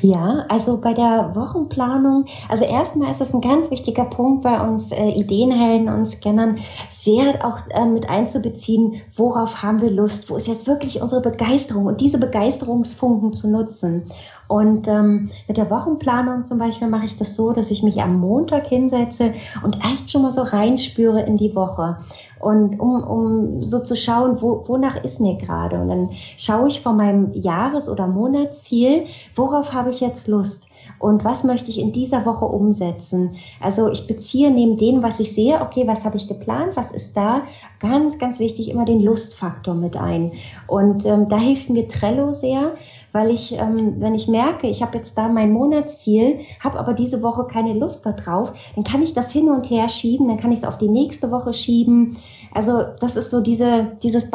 Ja, 0.01 0.45
also 0.49 0.79
bei 0.81 0.93
der 0.93 1.31
Wochenplanung, 1.35 2.25
also 2.47 2.65
erstmal 2.65 3.11
ist 3.11 3.21
es 3.21 3.33
ein 3.33 3.41
ganz 3.41 3.71
wichtiger 3.71 4.05
Punkt 4.05 4.43
bei 4.43 4.59
uns 4.59 4.91
äh, 4.91 5.09
Ideenhelden 5.09 5.89
und 5.89 6.05
Scannern, 6.05 6.59
sehr 6.89 7.43
auch 7.45 7.57
äh, 7.69 7.85
mit 7.85 8.09
einzubeziehen, 8.09 9.01
worauf 9.15 9.63
haben 9.63 9.81
wir 9.81 9.89
Lust, 9.89 10.29
wo 10.29 10.35
ist 10.35 10.47
jetzt 10.47 10.67
wirklich 10.67 11.01
unsere 11.01 11.21
Begeisterung 11.21 11.85
und 11.85 12.01
diese 12.01 12.19
Begeisterungsfunken 12.19 13.33
zu 13.33 13.49
nutzen. 13.49 14.11
Und 14.47 14.87
ähm, 14.87 15.29
mit 15.47 15.57
der 15.57 15.69
Wochenplanung 15.69 16.45
zum 16.45 16.57
Beispiel 16.57 16.87
mache 16.87 17.05
ich 17.05 17.17
das 17.17 17.35
so, 17.35 17.51
dass 17.51 17.71
ich 17.71 17.83
mich 17.83 18.01
am 18.01 18.19
Montag 18.19 18.67
hinsetze 18.67 19.33
und 19.63 19.77
echt 19.83 20.09
schon 20.09 20.21
mal 20.21 20.31
so 20.31 20.41
reinspüre 20.41 21.21
in 21.21 21.37
die 21.37 21.55
Woche. 21.55 21.97
Und 22.39 22.79
um, 22.79 23.03
um 23.03 23.63
so 23.63 23.79
zu 23.79 23.95
schauen, 23.95 24.41
wo, 24.41 24.63
wonach 24.67 25.03
ist 25.03 25.19
mir 25.19 25.35
gerade. 25.35 25.81
Und 25.81 25.89
dann 25.89 26.09
schaue 26.37 26.69
ich 26.69 26.81
von 26.81 26.95
meinem 26.95 27.33
Jahres- 27.33 27.89
oder 27.89 28.07
Monatsziel, 28.07 29.07
worauf 29.35 29.73
habe 29.73 29.89
ich 29.89 29.99
jetzt 29.99 30.27
Lust? 30.27 30.69
Und 30.99 31.23
was 31.23 31.43
möchte 31.43 31.69
ich 31.69 31.79
in 31.79 31.91
dieser 31.91 32.25
Woche 32.25 32.45
umsetzen. 32.45 33.35
Also 33.61 33.89
ich 33.89 34.07
beziehe 34.07 34.51
neben 34.51 34.77
dem, 34.77 35.03
was 35.03 35.19
ich 35.19 35.33
sehe, 35.33 35.61
okay, 35.61 35.87
was 35.87 36.05
habe 36.05 36.17
ich 36.17 36.27
geplant, 36.27 36.75
was 36.75 36.91
ist 36.91 37.15
da, 37.15 37.43
ganz, 37.79 38.17
ganz 38.17 38.39
wichtig, 38.39 38.69
immer 38.69 38.85
den 38.85 39.01
Lustfaktor 39.01 39.75
mit 39.75 39.95
ein. 39.95 40.33
Und 40.65 41.05
ähm, 41.05 41.29
da 41.29 41.37
hilft 41.37 41.69
mir 41.69 41.87
Trello 41.87 42.33
sehr, 42.33 42.75
weil 43.11 43.29
ich, 43.29 43.53
ähm, 43.53 43.95
wenn 43.99 44.15
ich 44.15 44.27
merke, 44.27 44.67
ich 44.67 44.81
habe 44.81 44.97
jetzt 44.97 45.17
da 45.17 45.27
mein 45.27 45.51
Monatsziel, 45.51 46.39
habe 46.59 46.79
aber 46.79 46.93
diese 46.93 47.21
Woche 47.21 47.45
keine 47.45 47.73
Lust 47.73 48.05
darauf, 48.05 48.53
dann 48.75 48.83
kann 48.83 49.03
ich 49.03 49.13
das 49.13 49.31
hin 49.31 49.49
und 49.49 49.69
her 49.69 49.89
schieben, 49.89 50.27
dann 50.27 50.37
kann 50.37 50.51
ich 50.51 50.59
es 50.59 50.65
auf 50.65 50.77
die 50.77 50.89
nächste 50.89 51.31
Woche 51.31 51.53
schieben. 51.53 52.17
Also 52.53 52.83
das 52.99 53.15
ist 53.15 53.29
so 53.29 53.41
diese, 53.41 53.91
dieses 54.01 54.31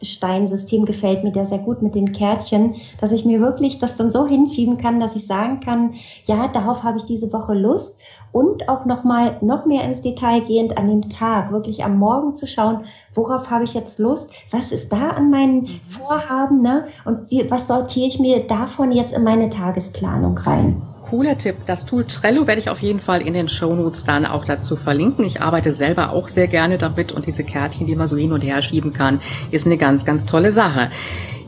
Bausteinsystem 0.00 0.84
gefällt 0.84 1.24
mir 1.24 1.32
der 1.32 1.46
sehr 1.46 1.58
gut 1.58 1.82
mit 1.82 1.94
den 1.94 2.12
Kärtchen, 2.12 2.76
dass 3.00 3.12
ich 3.12 3.24
mir 3.24 3.40
wirklich 3.40 3.78
das 3.78 3.96
dann 3.96 4.10
so 4.10 4.26
hinschieben 4.26 4.78
kann, 4.78 5.00
dass 5.00 5.16
ich 5.16 5.26
sagen 5.26 5.60
kann, 5.60 5.94
ja, 6.24 6.48
darauf 6.48 6.82
habe 6.82 6.98
ich 6.98 7.04
diese 7.04 7.32
Woche 7.32 7.54
Lust 7.54 8.00
und 8.32 8.68
auch 8.68 8.84
noch 8.84 9.04
mal 9.04 9.38
noch 9.40 9.64
mehr 9.64 9.84
ins 9.84 10.02
Detail 10.02 10.40
gehend 10.40 10.76
an 10.76 10.88
dem 10.88 11.08
Tag, 11.08 11.50
wirklich 11.52 11.84
am 11.84 11.98
Morgen 11.98 12.34
zu 12.34 12.46
schauen, 12.46 12.84
worauf 13.14 13.50
habe 13.50 13.64
ich 13.64 13.74
jetzt 13.74 13.98
Lust, 13.98 14.30
was 14.50 14.72
ist 14.72 14.92
da 14.92 15.10
an 15.10 15.30
meinen 15.30 15.62
mhm. 15.62 15.80
Vorhaben, 15.86 16.60
ne? 16.60 16.88
Und 17.04 17.30
wie, 17.30 17.50
was 17.50 17.66
sortiere 17.66 18.08
ich 18.08 18.18
mir 18.18 18.46
davon 18.46 18.92
jetzt 18.92 19.14
in 19.14 19.24
meine 19.24 19.48
Tagesplanung 19.48 20.36
rein? 20.38 20.82
Cooler 21.08 21.38
Tipp. 21.38 21.56
Das 21.66 21.86
Tool 21.86 22.04
Trello 22.04 22.46
werde 22.46 22.60
ich 22.60 22.68
auf 22.68 22.82
jeden 22.82 22.98
Fall 23.00 23.22
in 23.22 23.32
den 23.32 23.48
Shownotes 23.48 24.04
dann 24.04 24.26
auch 24.26 24.44
dazu 24.44 24.74
verlinken. 24.74 25.24
Ich 25.24 25.40
arbeite 25.40 25.70
selber 25.70 26.10
auch 26.10 26.28
sehr 26.28 26.48
gerne 26.48 26.78
damit 26.78 27.12
und 27.12 27.26
diese 27.26 27.44
Kärtchen, 27.44 27.86
die 27.86 27.94
man 27.94 28.08
so 28.08 28.16
hin 28.16 28.32
und 28.32 28.42
her 28.42 28.60
schieben 28.60 28.92
kann, 28.92 29.20
ist 29.52 29.66
eine 29.66 29.76
ganz, 29.76 30.04
ganz 30.04 30.24
tolle 30.24 30.50
Sache. 30.50 30.90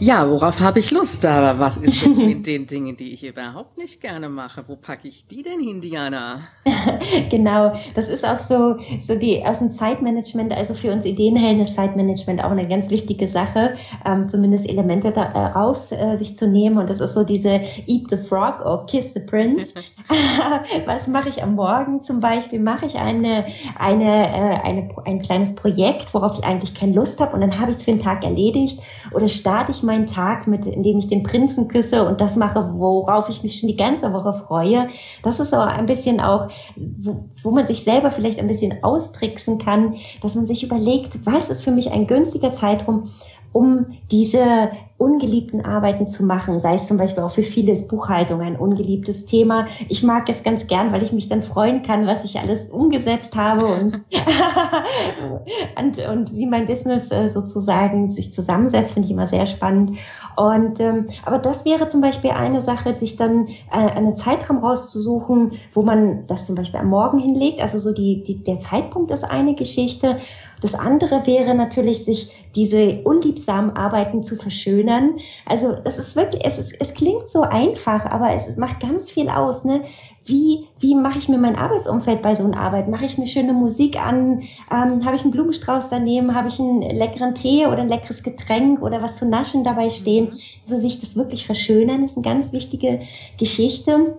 Ja, 0.01 0.31
worauf 0.31 0.61
habe 0.61 0.79
ich 0.79 0.93
Lust? 0.93 1.27
Aber 1.27 1.59
was 1.59 1.77
ist 1.77 2.07
jetzt 2.07 2.19
mit 2.19 2.47
den 2.47 2.67
Dingen, 2.67 2.97
die 2.97 3.13
ich 3.13 3.27
überhaupt 3.27 3.77
nicht 3.77 4.01
gerne 4.01 4.29
mache? 4.29 4.63
Wo 4.69 4.77
packe 4.77 5.09
ich 5.09 5.27
die 5.27 5.43
denn 5.43 5.59
hin, 5.59 5.81
Diana? 5.81 6.43
genau, 7.31 7.73
das 7.97 8.09
ist 8.09 8.25
auch 8.25 8.39
so, 8.39 8.77
so 9.01 9.17
die 9.17 9.45
aus 9.45 9.59
dem 9.59 9.71
Zeitmanagement, 9.71 10.53
also 10.53 10.75
für 10.75 10.93
uns 10.93 11.05
Ideenhelden 11.05 11.63
ist 11.63 11.75
Zeitmanagement 11.75 12.45
auch 12.45 12.53
eine 12.53 12.69
ganz 12.69 12.91
wichtige 12.91 13.27
Sache, 13.27 13.75
ähm, 14.07 14.29
zumindest 14.29 14.69
Elemente 14.69 15.11
daraus 15.11 15.91
äh, 15.91 16.17
sich 16.17 16.37
zu 16.37 16.47
nehmen. 16.47 16.79
Und 16.79 16.89
das 16.89 17.01
ist 17.01 17.15
so 17.15 17.25
diese 17.25 17.61
Eat 17.89 18.09
the 18.11 18.19
Frog 18.19 18.65
or 18.65 18.87
Kiss 18.87 19.15
the 19.15 19.21
Prince. 19.21 19.75
was 20.87 21.09
mache 21.09 21.29
ich 21.29 21.43
am 21.43 21.57
Morgen 21.57 22.03
zum 22.03 22.21
Beispiel? 22.21 22.61
Mache 22.61 22.87
ich 22.87 22.95
eine, 22.97 23.47
eine, 23.77 24.29
äh, 24.29 24.61
eine, 24.63 24.89
ein 25.07 25.23
kleines 25.23 25.57
Projekt, 25.57 26.15
worauf 26.15 26.39
ich 26.39 26.45
eigentlich 26.45 26.75
keine 26.75 26.93
Lust 26.93 27.19
habe 27.19 27.35
und 27.35 27.41
dann 27.41 27.59
habe 27.59 27.73
ich 27.73 27.79
es 27.79 27.83
für 27.83 27.91
den 27.91 28.01
Tag 28.01 28.23
erledigt? 28.23 28.81
Oder 29.13 29.27
starte 29.27 29.73
ich 29.73 29.83
meinen 29.89 30.07
Tag 30.07 30.47
mit, 30.47 30.65
indem 30.67 30.99
ich 30.99 31.09
den 31.09 31.25
Prinzen 31.25 31.67
küsse 31.67 32.07
und 32.07 32.21
das 32.21 32.37
mache, 32.37 32.75
worauf 32.75 33.29
ich 33.29 33.43
mich 33.43 33.59
schon 33.59 33.69
die 33.69 33.77
ganze 33.77 34.13
Woche 34.13 34.35
freue. 34.35 34.89
Das 35.25 35.41
ist 35.41 35.53
aber 35.53 35.67
ein 35.67 35.87
bisschen 35.87 36.21
auch, 36.21 36.49
wo, 36.77 37.25
wo 37.43 37.51
man 37.51 37.67
sich 37.67 37.83
selber 37.83 38.13
vielleicht 38.13 38.39
ein 38.39 38.47
bisschen 38.47 38.85
austricksen 38.85 39.59
kann, 39.59 39.97
dass 40.23 40.37
man 40.37 40.47
sich 40.47 40.63
überlegt, 40.63 41.27
was 41.27 41.51
ist 41.51 41.65
für 41.65 41.73
mich 41.73 41.91
ein 41.91 42.07
günstiger 42.07 42.53
Zeitraum, 42.53 43.11
um 43.53 43.87
diese 44.11 44.71
ungeliebten 44.99 45.65
Arbeiten 45.65 46.09
zu 46.09 46.25
machen, 46.25 46.59
sei 46.59 46.75
es 46.75 46.89
zum 46.89 46.97
Beispiel 46.97 47.23
auch 47.23 47.31
für 47.31 47.45
viele 47.45 47.71
ist 47.71 47.89
Buchhaltung 47.89 48.41
ein 48.41 48.57
ungeliebtes 48.57 49.27
Thema. 49.27 49.69
Ich 49.89 50.03
mag 50.03 50.29
es 50.29 50.43
ganz 50.43 50.67
gern, 50.67 50.91
weil 50.91 51.05
ich 51.05 51.13
mich 51.13 51.29
dann 51.29 51.43
freuen 51.43 51.85
kann, 51.85 52.09
was 52.09 52.25
ich 52.25 52.41
alles 52.41 52.69
umgesetzt 52.69 53.37
habe 53.37 53.67
und, 53.67 54.01
und, 55.81 55.99
und, 55.99 56.35
wie 56.35 56.47
mein 56.47 56.67
Business 56.67 57.13
äh, 57.13 57.29
sozusagen 57.29 58.11
sich 58.11 58.33
zusammensetzt, 58.33 58.93
finde 58.93 59.07
ich 59.07 59.13
immer 59.13 59.29
sehr 59.29 59.47
spannend. 59.47 59.99
Und 60.35 60.81
ähm, 60.81 61.07
aber 61.25 61.39
das 61.39 61.65
wäre 61.65 61.87
zum 61.87 62.01
Beispiel 62.01 62.31
eine 62.31 62.61
Sache, 62.61 62.97
sich 62.97 63.15
dann 63.15 63.47
äh, 63.71 63.77
einen 63.77 64.17
Zeitraum 64.17 64.59
rauszusuchen, 64.59 65.53
wo 65.75 65.83
man 65.83 66.27
das 66.27 66.47
zum 66.47 66.57
Beispiel 66.57 66.81
am 66.81 66.89
Morgen 66.89 67.21
hinlegt. 67.21 67.61
Also 67.61 67.79
so 67.79 67.93
die, 67.93 68.25
die 68.25 68.43
der 68.43 68.59
Zeitpunkt 68.59 69.13
ist 69.13 69.23
eine 69.23 69.55
Geschichte. 69.55 70.19
Das 70.61 70.75
andere 70.75 71.27
wäre 71.27 71.55
natürlich, 71.55 72.05
sich 72.05 72.47
diese 72.55 73.01
unliebsamen 73.05 73.77
Arbeiten 73.77 74.25
zu 74.25 74.37
verschönern. 74.37 75.19
Also 75.47 75.77
es 75.85 75.99
ist 75.99 76.17
wirklich, 76.17 76.45
es, 76.45 76.59
ist, 76.59 76.77
es 76.81 76.95
klingt 76.95 77.31
so 77.31 77.43
einfach, 77.43 78.07
aber 78.07 78.33
es, 78.33 78.49
es 78.49 78.57
macht 78.57 78.81
ganz 78.81 79.11
viel 79.11 79.29
aus. 79.29 79.65
Ne? 79.65 79.83
Wie, 80.25 80.67
wie 80.81 80.95
mache 80.95 81.19
ich 81.19 81.29
mir 81.29 81.39
mein 81.39 81.57
Arbeitsumfeld 81.57 82.23
bei 82.23 82.35
so 82.35 82.45
einer 82.45 82.61
Arbeit? 82.61 82.89
Mache 82.89 83.05
ich 83.05 83.19
mir 83.19 83.27
schöne 83.27 83.53
Musik 83.53 84.01
an? 84.01 84.43
Ähm, 84.71 85.05
habe 85.05 85.17
ich 85.17 85.23
einen 85.23 85.31
Blumenstrauß 85.31 85.89
daneben? 85.89 86.35
Habe 86.35 86.49
ich 86.49 86.59
einen 86.59 86.83
leckeren 86.83 87.35
Tee 87.35 87.67
oder 87.67 87.79
ein 87.79 87.89
leckeres 87.89 88.23
Getränk 88.23 88.83
oder 88.83 89.01
was 89.01 89.17
zu 89.19 89.27
naschen 89.27 89.65
dabei 89.65 89.91
stehen? 89.91 90.27
Mhm. 90.27 90.39
Also 90.63 90.79
sich 90.79 91.01
das 91.01 91.17
wirklich 91.17 91.47
verschönern 91.47 92.05
ist 92.05 92.17
eine 92.17 92.25
ganz 92.25 92.53
wichtige 92.53 93.01
Geschichte 93.39 94.19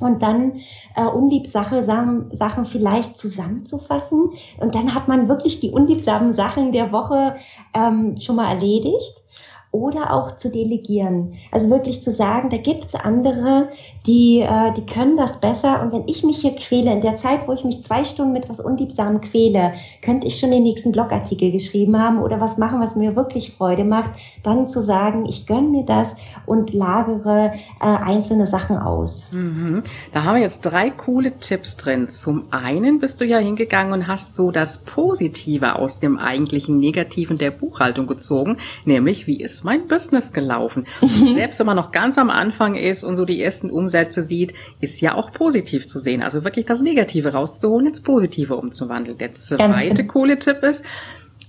und 0.00 0.22
dann 0.22 0.60
äh, 0.96 1.04
unliebsame 1.04 1.82
Sachen, 1.82 2.64
vielleicht 2.64 3.16
zusammenzufassen. 3.16 4.32
Und 4.58 4.74
dann 4.74 4.94
hat 4.94 5.06
man 5.06 5.28
wirklich 5.28 5.60
die 5.60 5.70
unliebsamen 5.70 6.32
Sachen 6.32 6.72
der 6.72 6.90
Woche 6.90 7.36
ähm, 7.74 8.16
schon 8.16 8.36
mal 8.36 8.48
erledigt. 8.48 9.22
Oder 9.72 10.12
auch 10.12 10.36
zu 10.36 10.50
delegieren. 10.50 11.34
Also 11.52 11.70
wirklich 11.70 12.02
zu 12.02 12.10
sagen, 12.10 12.48
da 12.50 12.56
gibt 12.56 12.86
es 12.86 12.94
andere, 12.96 13.68
die, 14.04 14.40
äh, 14.40 14.72
die 14.72 14.84
können 14.84 15.16
das 15.16 15.40
besser. 15.40 15.80
Und 15.82 15.92
wenn 15.92 16.08
ich 16.08 16.24
mich 16.24 16.38
hier 16.38 16.56
quäle, 16.56 16.92
in 16.92 17.00
der 17.00 17.16
Zeit, 17.16 17.46
wo 17.46 17.52
ich 17.52 17.64
mich 17.64 17.84
zwei 17.84 18.04
Stunden 18.04 18.32
mit 18.32 18.48
was 18.48 18.58
Unliebsamem 18.58 19.20
quäle, 19.20 19.74
könnte 20.02 20.26
ich 20.26 20.40
schon 20.40 20.50
den 20.50 20.64
nächsten 20.64 20.90
Blogartikel 20.90 21.52
geschrieben 21.52 21.96
haben 21.98 22.20
oder 22.20 22.40
was 22.40 22.58
machen, 22.58 22.80
was 22.80 22.96
mir 22.96 23.14
wirklich 23.14 23.52
Freude 23.52 23.84
macht, 23.84 24.10
dann 24.42 24.66
zu 24.66 24.82
sagen, 24.82 25.26
ich 25.26 25.46
gönne 25.46 25.68
mir 25.68 25.84
das 25.84 26.16
und 26.46 26.72
lagere 26.72 27.52
äh, 27.80 27.84
einzelne 27.84 28.46
Sachen 28.46 28.76
aus. 28.76 29.30
Mhm. 29.30 29.82
Da 30.12 30.24
haben 30.24 30.34
wir 30.34 30.42
jetzt 30.42 30.62
drei 30.62 30.90
coole 30.90 31.38
Tipps 31.38 31.76
drin. 31.76 32.08
Zum 32.08 32.44
einen 32.50 32.98
bist 32.98 33.20
du 33.20 33.24
ja 33.24 33.38
hingegangen 33.38 33.92
und 33.92 34.08
hast 34.08 34.34
so 34.34 34.50
das 34.50 34.78
Positive 34.78 35.76
aus 35.76 36.00
dem 36.00 36.18
eigentlichen 36.18 36.78
Negativen 36.78 37.38
der 37.38 37.52
Buchhaltung 37.52 38.08
gezogen, 38.08 38.56
nämlich 38.84 39.28
wie 39.28 39.40
ist 39.60 39.64
mein 39.64 39.88
Business 39.88 40.32
gelaufen? 40.32 40.86
selbst 41.34 41.58
wenn 41.60 41.66
man 41.66 41.76
noch 41.76 41.92
ganz 41.92 42.16
am 42.16 42.30
Anfang 42.30 42.76
ist 42.76 43.04
und 43.04 43.16
so 43.16 43.24
die 43.24 43.42
ersten 43.42 43.70
Umsätze 43.70 44.22
sieht, 44.22 44.54
ist 44.80 45.00
ja 45.00 45.14
auch 45.14 45.32
positiv 45.32 45.86
zu 45.86 45.98
sehen. 45.98 46.22
Also 46.22 46.44
wirklich 46.44 46.64
das 46.64 46.80
Negative 46.80 47.32
rauszuholen, 47.32 47.86
ins 47.86 48.00
Positive 48.00 48.56
umzuwandeln. 48.56 49.18
Der 49.18 49.34
zweite 49.34 49.94
genau. 49.94 50.12
coole 50.12 50.38
Tipp 50.38 50.62
ist, 50.62 50.84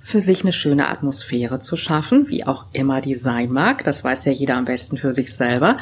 für 0.04 0.20
sich 0.20 0.44
eine 0.44 0.52
schöne 0.52 0.90
Atmosphäre 0.90 1.60
zu 1.60 1.78
schaffen, 1.78 2.28
wie 2.28 2.46
auch 2.46 2.66
immer 2.74 3.02
die 3.02 3.16
sein 3.16 3.52
mag. 3.52 3.84
Das 3.84 4.04
weiß 4.04 4.26
ja 4.26 4.32
jeder 4.32 4.58
am 4.58 4.66
besten 4.66 4.98
für 4.98 5.14
sich 5.14 5.34
selber. 5.34 5.78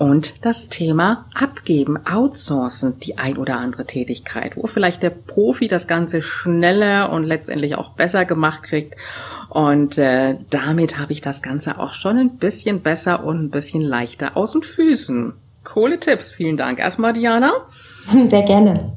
Und 0.00 0.46
das 0.46 0.70
Thema 0.70 1.26
Abgeben, 1.34 1.98
Outsourcen, 2.06 2.98
die 3.00 3.18
ein 3.18 3.36
oder 3.36 3.58
andere 3.58 3.84
Tätigkeit, 3.84 4.56
wo 4.56 4.66
vielleicht 4.66 5.02
der 5.02 5.10
Profi 5.10 5.68
das 5.68 5.88
Ganze 5.88 6.22
schneller 6.22 7.12
und 7.12 7.24
letztendlich 7.24 7.74
auch 7.74 7.90
besser 7.90 8.24
gemacht 8.24 8.62
kriegt. 8.62 8.96
Und 9.50 9.98
äh, 9.98 10.38
damit 10.48 10.98
habe 10.98 11.12
ich 11.12 11.20
das 11.20 11.42
Ganze 11.42 11.78
auch 11.78 11.92
schon 11.92 12.16
ein 12.16 12.38
bisschen 12.38 12.80
besser 12.80 13.24
und 13.24 13.42
ein 13.42 13.50
bisschen 13.50 13.82
leichter 13.82 14.38
aus 14.38 14.52
den 14.52 14.62
Füßen. 14.62 15.34
Coole 15.64 16.00
Tipps, 16.00 16.32
vielen 16.32 16.56
Dank 16.56 16.78
erstmal, 16.78 17.12
Diana. 17.12 17.52
Sehr 18.24 18.44
gerne. 18.44 18.96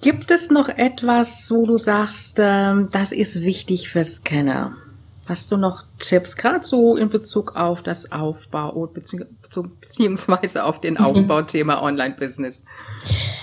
Gibt 0.00 0.32
es 0.32 0.50
noch 0.50 0.68
etwas, 0.68 1.48
wo 1.52 1.66
du 1.66 1.76
sagst, 1.76 2.38
ähm, 2.40 2.88
das 2.90 3.12
ist 3.12 3.42
wichtig 3.42 3.90
für 3.90 4.02
Scanner? 4.02 4.72
Hast 5.28 5.52
du 5.52 5.56
noch 5.56 5.84
Tipps, 5.98 6.36
gerade 6.36 6.64
so 6.64 6.96
in 6.96 7.08
Bezug 7.08 7.54
auf 7.54 7.82
das 7.82 8.10
Aufbau 8.10 8.88
beziehungsweise 8.88 10.64
auf 10.64 10.80
den 10.80 10.94
mhm. 10.94 11.00
Aufbauthema 11.04 11.80
Online-Business? 11.80 12.64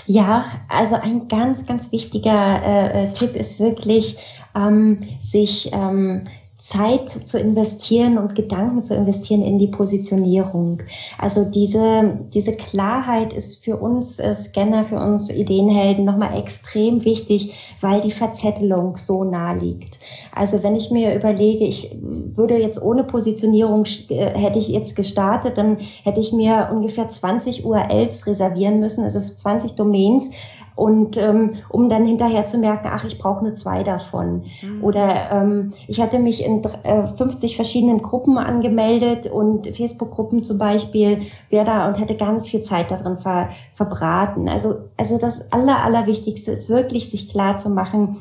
Ja, 0.06 0.44
also 0.68 0.96
ein 0.96 1.28
ganz, 1.28 1.64
ganz 1.66 1.90
wichtiger 1.90 2.62
äh, 2.62 3.04
äh 3.08 3.12
Tipp 3.12 3.34
ist 3.34 3.60
wirklich, 3.60 4.18
ähm, 4.54 5.00
sich 5.18 5.70
ähm, 5.72 6.28
Zeit 6.60 7.08
zu 7.08 7.38
investieren 7.38 8.18
und 8.18 8.34
Gedanken 8.34 8.82
zu 8.82 8.94
investieren 8.94 9.42
in 9.42 9.58
die 9.58 9.66
Positionierung. 9.66 10.82
Also 11.16 11.46
diese, 11.46 12.20
diese 12.34 12.54
Klarheit 12.54 13.32
ist 13.32 13.64
für 13.64 13.78
uns 13.78 14.18
äh, 14.18 14.34
Scanner, 14.34 14.84
für 14.84 15.00
uns 15.00 15.30
Ideenhelden 15.30 16.04
nochmal 16.04 16.38
extrem 16.38 17.02
wichtig, 17.06 17.54
weil 17.80 18.02
die 18.02 18.10
Verzettelung 18.10 18.98
so 18.98 19.24
nah 19.24 19.52
liegt. 19.52 19.98
Also 20.34 20.62
wenn 20.62 20.76
ich 20.76 20.90
mir 20.90 21.14
überlege, 21.14 21.64
ich 21.64 21.96
würde 22.02 22.58
jetzt 22.58 22.82
ohne 22.82 23.04
Positionierung, 23.04 23.86
äh, 24.10 24.38
hätte 24.38 24.58
ich 24.58 24.68
jetzt 24.68 24.96
gestartet, 24.96 25.56
dann 25.56 25.78
hätte 26.02 26.20
ich 26.20 26.30
mir 26.30 26.68
ungefähr 26.70 27.08
20 27.08 27.64
URLs 27.64 28.26
reservieren 28.26 28.80
müssen, 28.80 29.04
also 29.04 29.20
20 29.20 29.76
Domains 29.76 30.30
und 30.76 31.16
ähm, 31.16 31.56
um 31.68 31.88
dann 31.88 32.04
hinterher 32.04 32.46
zu 32.46 32.58
merken, 32.58 32.88
ach, 32.90 33.04
ich 33.04 33.18
brauche 33.18 33.44
nur 33.44 33.54
zwei 33.56 33.82
davon. 33.82 34.44
Mhm. 34.62 34.82
Oder 34.82 35.30
ähm, 35.30 35.72
ich 35.88 36.00
hatte 36.00 36.18
mich 36.18 36.44
in 36.44 36.62
äh, 36.84 37.06
50 37.06 37.56
verschiedenen 37.56 38.02
Gruppen 38.02 38.38
angemeldet 38.38 39.26
und 39.26 39.66
Facebook-Gruppen 39.68 40.42
zum 40.42 40.58
Beispiel, 40.58 41.22
wäre 41.50 41.64
da 41.64 41.88
und 41.88 41.98
hätte 41.98 42.16
ganz 42.16 42.48
viel 42.48 42.60
Zeit 42.60 42.90
darin 42.90 43.18
ver, 43.18 43.50
verbraten. 43.74 44.48
Also, 44.48 44.76
also 44.96 45.18
das 45.18 45.52
Aller, 45.52 45.82
Allerwichtigste 45.84 46.52
ist 46.52 46.68
wirklich, 46.68 47.10
sich 47.10 47.28
klar 47.28 47.56
zu 47.56 47.68
machen, 47.68 48.16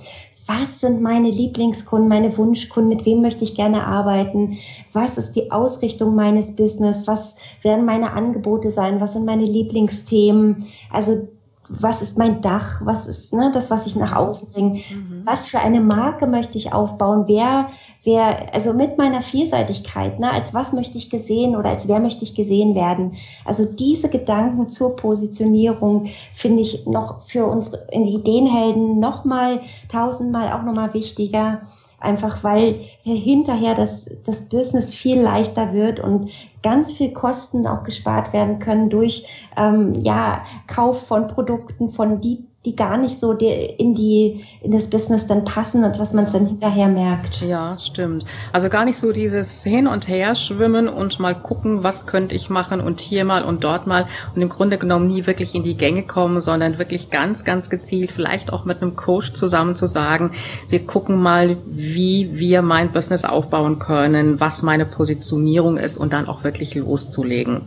was 0.49 0.79
sind 0.79 0.99
meine 0.99 1.29
Lieblingskunden, 1.29 2.09
meine 2.09 2.35
Wunschkunden, 2.35 2.89
mit 2.89 3.05
wem 3.05 3.21
möchte 3.21 3.43
ich 3.43 3.55
gerne 3.55 3.85
arbeiten, 3.85 4.57
was 4.91 5.19
ist 5.19 5.33
die 5.33 5.51
Ausrichtung 5.51 6.15
meines 6.15 6.55
Business, 6.55 7.05
was 7.05 7.35
werden 7.61 7.85
meine 7.85 8.13
Angebote 8.13 8.71
sein, 8.71 8.99
was 8.99 9.13
sind 9.13 9.25
meine 9.25 9.45
Lieblingsthemen. 9.45 10.65
Also 10.91 11.27
was 11.69 12.01
ist 12.01 12.17
mein 12.17 12.41
Dach, 12.41 12.81
was 12.83 13.07
ist 13.07 13.33
ne, 13.33 13.51
das, 13.53 13.69
was 13.69 13.85
ich 13.85 13.95
nach 13.95 14.15
außen 14.15 14.51
bringe, 14.51 14.79
mhm. 14.79 15.21
was 15.23 15.47
für 15.47 15.59
eine 15.59 15.79
Marke 15.79 16.25
möchte 16.25 16.57
ich 16.57 16.73
aufbauen, 16.73 17.25
wer, 17.27 17.69
wer, 18.03 18.53
also 18.53 18.73
mit 18.73 18.97
meiner 18.97 19.21
Vielseitigkeit, 19.21 20.19
ne, 20.19 20.31
als 20.31 20.53
was 20.53 20.73
möchte 20.73 20.97
ich 20.97 21.11
gesehen 21.11 21.55
oder 21.55 21.69
als 21.69 21.87
wer 21.87 21.99
möchte 21.99 22.23
ich 22.23 22.33
gesehen 22.33 22.73
werden. 22.73 23.17
Also 23.45 23.65
diese 23.65 24.09
Gedanken 24.09 24.67
zur 24.67 24.95
Positionierung 24.95 26.09
finde 26.33 26.63
ich 26.63 26.87
noch 26.87 27.27
für 27.27 27.45
unsere 27.45 27.87
Ideenhelden 27.91 28.99
nochmal 28.99 29.61
tausendmal 29.91 30.51
auch 30.51 30.63
nochmal 30.63 30.93
wichtiger 30.95 31.61
einfach 31.99 32.43
weil 32.43 32.81
hinterher 33.03 33.75
das, 33.75 34.09
das 34.25 34.47
Business 34.49 34.93
viel 34.93 35.19
leichter 35.19 35.73
wird 35.73 35.99
und 35.99 36.31
ganz 36.63 36.91
viel 36.91 37.13
Kosten 37.13 37.67
auch 37.67 37.83
gespart 37.83 38.33
werden 38.33 38.59
können 38.59 38.89
durch 38.89 39.25
ähm, 39.57 39.93
ja, 39.95 40.43
Kauf 40.67 41.07
von 41.07 41.27
Produkten, 41.27 41.89
von 41.89 42.21
die 42.21 42.48
die 42.65 42.75
gar 42.75 42.97
nicht 42.97 43.17
so 43.17 43.31
in 43.31 43.95
die 43.95 44.43
in 44.61 44.71
das 44.71 44.89
Business 44.89 45.25
dann 45.25 45.45
passen 45.45 45.85
und 45.85 45.97
was 45.97 46.13
man 46.13 46.25
dann 46.29 46.45
hinterher 46.45 46.89
merkt. 46.89 47.41
Ja, 47.41 47.77
stimmt. 47.77 48.25
Also 48.51 48.67
gar 48.67 48.83
nicht 48.83 48.97
so 48.97 49.13
dieses 49.13 49.63
hin 49.63 49.87
und 49.87 50.09
her 50.09 50.35
schwimmen 50.35 50.89
und 50.89 51.21
mal 51.21 51.35
gucken, 51.35 51.83
was 51.83 52.05
könnte 52.05 52.35
ich 52.35 52.49
machen 52.49 52.81
und 52.81 52.99
hier 52.99 53.23
mal 53.23 53.45
und 53.45 53.63
dort 53.63 53.87
mal 53.87 54.07
und 54.35 54.41
im 54.41 54.49
Grunde 54.49 54.77
genommen 54.77 55.07
nie 55.07 55.25
wirklich 55.25 55.55
in 55.55 55.63
die 55.63 55.77
Gänge 55.77 56.03
kommen, 56.03 56.41
sondern 56.41 56.77
wirklich 56.77 57.09
ganz 57.09 57.45
ganz 57.45 57.69
gezielt 57.69 58.11
vielleicht 58.11 58.51
auch 58.51 58.65
mit 58.65 58.81
einem 58.81 58.97
Coach 58.97 59.31
zusammen 59.31 59.75
zu 59.75 59.87
sagen, 59.87 60.31
wir 60.67 60.85
gucken 60.85 61.15
mal, 61.15 61.55
wie 61.65 62.31
wir 62.33 62.61
mein 62.61 62.91
Business 62.91 63.23
aufbauen 63.23 63.79
können, 63.79 64.41
was 64.41 64.63
meine 64.63 64.85
Positionierung 64.85 65.77
ist 65.77 65.97
und 65.97 66.11
dann 66.11 66.27
auch 66.27 66.43
wirklich 66.43 66.75
loszulegen. 66.75 67.61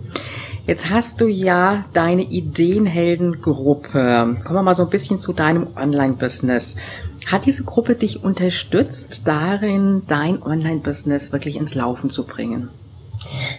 Jetzt 0.64 0.90
hast 0.90 1.20
du 1.20 1.26
ja 1.26 1.86
deine 1.92 2.22
Ideenheldengruppe. 2.22 4.36
Kommen 4.44 4.54
wir 4.54 4.62
mal 4.62 4.76
so 4.76 4.84
ein 4.84 4.90
bisschen 4.90 5.18
zu 5.18 5.32
deinem 5.32 5.66
Online-Business. 5.76 6.76
Hat 7.26 7.46
diese 7.46 7.64
Gruppe 7.64 7.96
dich 7.96 8.22
unterstützt 8.22 9.22
darin, 9.24 10.02
dein 10.06 10.40
Online-Business 10.40 11.32
wirklich 11.32 11.56
ins 11.56 11.74
Laufen 11.74 12.10
zu 12.10 12.24
bringen? 12.24 12.68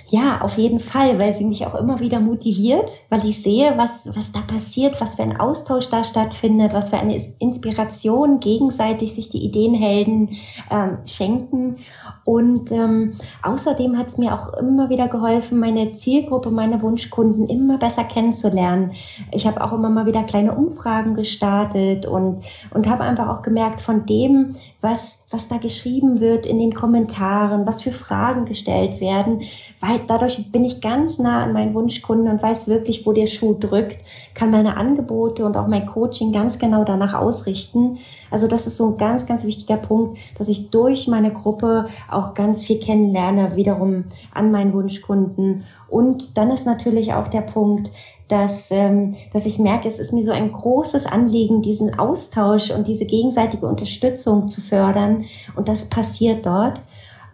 Ja, 0.08 0.42
auf 0.42 0.58
jeden 0.58 0.80
Fall, 0.80 1.20
weil 1.20 1.34
sie 1.34 1.46
mich 1.46 1.66
auch 1.66 1.76
immer 1.76 2.00
wieder 2.00 2.20
motiviert, 2.20 2.90
weil 3.10 3.26
ich 3.26 3.42
sehe, 3.42 3.74
was, 3.78 4.10
was 4.16 4.32
da 4.32 4.42
passiert, 4.42 5.00
was 5.02 5.16
für 5.16 5.24
ein 5.24 5.40
Austausch 5.40 5.90
da 5.90 6.04
stattfindet, 6.04 6.74
was 6.74 6.90
für 6.90 6.98
eine 6.98 7.20
Inspiration 7.40 8.40
gegenseitig 8.40 9.14
sich 9.14 9.30
die 9.30 9.44
Ideenhelden 9.44 10.38
ähm, 10.70 10.98
schenken. 11.06 11.78
Und 12.26 12.72
ähm, 12.72 13.16
außerdem 13.42 13.98
hat 13.98 14.08
es 14.08 14.18
mir 14.18 14.34
auch 14.34 14.54
immer 14.54 14.90
wieder 14.90 15.08
geholfen, 15.08 15.60
meine 15.60 15.94
Zielgruppe, 15.94 16.52
meine 16.52 16.82
Wunschkunden 16.82 17.50
immer 17.50 17.78
besser 17.78 18.06
kennenzulernen. 18.06 18.92
Ich 19.32 19.46
habe 19.46 19.62
auch 19.62 19.74
immer 19.74 19.90
mal 19.90 20.06
wieder 20.06 20.24
kleine 20.24 20.54
Umfragen 20.54 21.16
gestartet 21.16 22.06
und, 22.06 22.44
und 22.74 22.90
habe 22.90 23.04
einfach 23.04 23.28
auch 23.28 23.42
gemerkt, 23.42 23.82
von 23.82 24.06
dem, 24.06 24.56
was, 24.80 25.23
was 25.34 25.48
da 25.48 25.58
geschrieben 25.58 26.22
wird 26.22 26.46
in 26.46 26.60
den 26.60 26.74
Kommentaren, 26.74 27.66
was 27.66 27.82
für 27.82 27.92
Fragen 27.92 28.46
gestellt 28.46 29.02
werden, 29.02 29.42
weil 29.80 30.02
dadurch 30.08 30.52
bin 30.52 30.64
ich 30.64 30.80
ganz 30.80 31.18
nah 31.18 31.44
an 31.44 31.54
meinen 31.54 31.74
Wunschkunden 31.74 32.32
und 32.32 32.42
weiß 32.42 32.68
wirklich, 32.68 33.06
wo 33.06 33.14
der 33.14 33.28
Schuh 33.28 33.56
drückt, 33.60 33.98
kann 34.36 34.52
meine 34.52 34.78
Angebote 34.78 35.44
und 35.44 35.58
auch 35.58 35.68
mein 35.68 35.88
Coaching 35.88 36.32
ganz 36.32 36.60
genau 36.60 36.84
danach 36.84 37.16
ausrichten. 37.16 37.98
Also 38.30 38.48
das 38.48 38.68
ist 38.68 38.78
so 38.78 38.92
ein 38.92 38.98
ganz, 38.98 39.26
ganz 39.26 39.44
wichtiger 39.44 39.78
Punkt, 39.78 40.20
dass 40.38 40.48
ich 40.48 40.70
durch 40.70 41.08
meine 41.08 41.34
Gruppe 41.34 41.90
auch 42.10 42.36
ganz 42.36 42.64
viel 42.64 42.80
kennenlerne, 42.80 43.56
wiederum 43.56 44.06
an 44.34 44.52
meinen 44.52 44.74
Wunschkunden. 44.74 45.66
Und 45.90 46.38
dann 46.38 46.50
ist 46.50 46.66
natürlich 46.66 47.14
auch 47.14 47.28
der 47.28 47.42
Punkt, 47.42 47.92
dass, 48.34 48.72
ähm, 48.72 49.16
dass 49.32 49.46
ich 49.46 49.60
merke, 49.60 49.88
es 49.88 50.00
ist 50.00 50.12
mir 50.12 50.24
so 50.24 50.32
ein 50.32 50.52
großes 50.52 51.06
Anliegen, 51.06 51.62
diesen 51.62 52.00
Austausch 52.00 52.72
und 52.72 52.88
diese 52.88 53.06
gegenseitige 53.06 53.68
Unterstützung 53.68 54.48
zu 54.48 54.60
fördern. 54.60 55.26
Und 55.56 55.68
das 55.68 55.86
passiert 55.86 56.44
dort. 56.44 56.82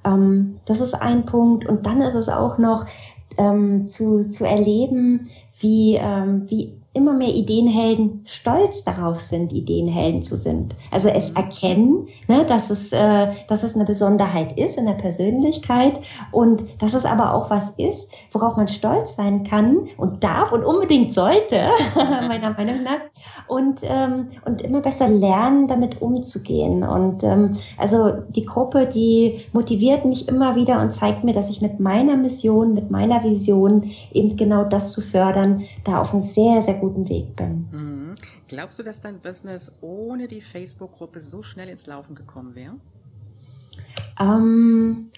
Ähm, 0.03 0.57
das 0.65 0.81
ist 0.81 0.93
ein 0.93 1.23
Punkt. 1.23 1.65
Und 1.65 1.85
dann 1.85 2.01
ist 2.01 2.15
es 2.15 2.27
auch 2.27 2.57
noch 2.57 2.85
ähm, 3.37 3.87
zu, 3.87 4.27
zu 4.27 4.45
erleben, 4.45 5.29
wie, 5.61 5.95
ähm, 5.95 6.47
wie 6.49 6.78
immer 6.99 7.13
mehr 7.13 7.33
Ideenhelden 7.33 8.25
stolz 8.25 8.83
darauf 8.83 9.19
sind, 9.19 9.53
Ideenhelden 9.53 10.21
zu 10.21 10.37
sind. 10.37 10.75
Also 10.91 11.07
es 11.07 11.31
erkennen, 11.31 12.09
ne, 12.27 12.45
dass 12.45 12.69
es, 12.69 12.91
äh, 12.91 13.27
dass 13.47 13.63
es 13.63 13.73
eine 13.75 13.85
Besonderheit 13.85 14.57
ist 14.57 14.77
in 14.77 14.85
der 14.85 14.93
Persönlichkeit 14.93 16.01
und 16.33 16.65
dass 16.79 16.93
es 16.93 17.05
aber 17.05 17.33
auch 17.33 17.49
was 17.49 17.69
ist, 17.71 18.11
worauf 18.33 18.57
man 18.57 18.67
stolz 18.67 19.15
sein 19.15 19.45
kann 19.45 19.87
und 19.97 20.23
darf 20.25 20.51
und 20.51 20.65
unbedingt 20.65 21.13
sollte, 21.13 21.69
meiner 21.95 22.51
Meinung 22.51 22.83
nach. 22.83 22.99
Und, 23.47 23.79
ähm, 23.83 24.27
und 24.45 24.61
immer 24.61 24.81
besser 24.81 25.07
lernen, 25.07 25.69
damit 25.69 26.01
umzugehen. 26.01 26.83
Und 26.83 27.23
ähm, 27.23 27.53
also 27.77 28.11
die 28.27 28.45
Gruppe, 28.45 28.87
die 28.87 29.45
motiviert 29.53 30.03
mich 30.03 30.27
immer 30.27 30.57
wieder 30.57 30.81
und 30.81 30.91
zeigt 30.91 31.23
mir, 31.23 31.33
dass 31.33 31.49
ich 31.49 31.61
mit 31.61 31.79
meiner 31.79 32.17
Mission, 32.17 32.73
mit 32.73 32.91
meiner 32.91 33.23
Vision 33.23 33.91
eben 34.11 34.35
genau 34.35 34.65
das 34.65 34.91
zu 34.91 34.99
fördern, 34.99 35.63
da 35.85 36.01
auf 36.01 36.13
einem 36.13 36.23
sehr, 36.23 36.61
sehr 36.61 36.75
guten 36.89 37.09
Weg 37.09 37.35
bin. 37.35 37.67
Mhm. 37.71 38.15
Glaubst 38.47 38.79
du, 38.79 38.83
dass 38.83 39.01
dein 39.01 39.19
Business 39.19 39.71
ohne 39.81 40.27
die 40.27 40.41
Facebook-Gruppe 40.41 41.21
so 41.21 41.43
schnell 41.43 41.69
ins 41.69 41.87
Laufen 41.87 42.15
gekommen 42.15 42.55
wäre? 42.55 42.75
Ähm, 44.19 45.11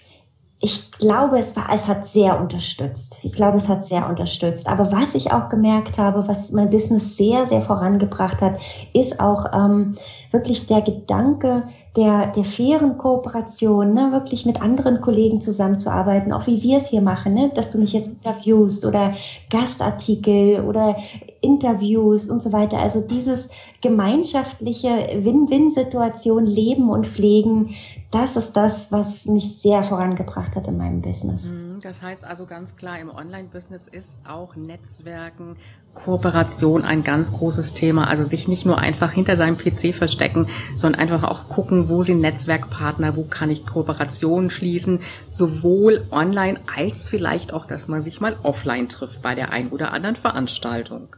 ich 0.60 0.92
glaube, 0.92 1.38
es 1.38 1.56
war, 1.56 1.70
es 1.72 1.88
hat 1.88 2.06
sehr 2.06 2.40
unterstützt. 2.40 3.18
Ich 3.22 3.32
glaube, 3.32 3.58
es 3.58 3.68
hat 3.68 3.84
sehr 3.84 4.08
unterstützt. 4.08 4.68
Aber 4.68 4.92
was 4.92 5.14
ich 5.14 5.32
auch 5.32 5.48
gemerkt 5.48 5.98
habe, 5.98 6.28
was 6.28 6.52
mein 6.52 6.70
Business 6.70 7.16
sehr, 7.16 7.46
sehr 7.46 7.62
vorangebracht 7.62 8.40
hat, 8.40 8.60
ist 8.92 9.18
auch 9.18 9.46
ähm, 9.52 9.96
wirklich 10.30 10.66
der 10.66 10.82
Gedanke 10.82 11.64
der, 11.96 12.28
der 12.28 12.44
fairen 12.44 12.96
Kooperation, 12.96 13.92
ne, 13.92 14.12
wirklich 14.12 14.46
mit 14.46 14.62
anderen 14.62 15.00
Kollegen 15.00 15.40
zusammenzuarbeiten, 15.40 16.32
auch 16.32 16.46
wie 16.46 16.62
wir 16.62 16.78
es 16.78 16.88
hier 16.88 17.02
machen, 17.02 17.34
ne, 17.34 17.50
dass 17.54 17.70
du 17.70 17.78
mich 17.78 17.92
jetzt 17.92 18.08
interviewst 18.08 18.86
oder 18.86 19.14
Gastartikel 19.50 20.60
oder 20.60 20.96
Interviews 21.42 22.30
und 22.30 22.42
so 22.42 22.52
weiter. 22.52 22.78
Also 22.78 23.00
dieses 23.00 23.50
gemeinschaftliche 23.82 24.88
Win-Win-Situation 24.88 26.46
leben 26.46 26.88
und 26.88 27.06
pflegen, 27.06 27.74
das 28.10 28.36
ist 28.36 28.54
das, 28.54 28.92
was 28.92 29.26
mich 29.26 29.60
sehr 29.60 29.82
vorangebracht 29.82 30.56
hat 30.56 30.68
in 30.68 30.76
meinem 30.76 31.02
Business. 31.02 31.50
Mhm, 31.50 31.80
das 31.82 32.00
heißt 32.00 32.24
also 32.24 32.46
ganz 32.46 32.76
klar, 32.76 32.98
im 32.98 33.10
Online-Business 33.10 33.88
ist 33.88 34.20
auch 34.26 34.54
Netzwerken, 34.56 35.56
Kooperation 35.94 36.84
ein 36.84 37.04
ganz 37.04 37.32
großes 37.32 37.74
Thema. 37.74 38.08
Also 38.08 38.24
sich 38.24 38.48
nicht 38.48 38.64
nur 38.64 38.78
einfach 38.78 39.12
hinter 39.12 39.36
seinem 39.36 39.58
PC 39.58 39.94
verstecken, 39.94 40.46
sondern 40.74 41.00
einfach 41.00 41.22
auch 41.24 41.48
gucken, 41.48 41.88
wo 41.88 42.02
sind 42.02 42.20
Netzwerkpartner, 42.20 43.16
wo 43.16 43.24
kann 43.24 43.50
ich 43.50 43.66
Kooperationen 43.66 44.50
schließen, 44.50 45.00
sowohl 45.26 46.06
online 46.10 46.60
als 46.74 47.08
vielleicht 47.08 47.52
auch, 47.52 47.66
dass 47.66 47.88
man 47.88 48.02
sich 48.02 48.20
mal 48.20 48.36
offline 48.42 48.88
trifft 48.88 49.22
bei 49.22 49.34
der 49.34 49.52
ein 49.52 49.68
oder 49.68 49.92
anderen 49.92 50.16
Veranstaltung. 50.16 51.08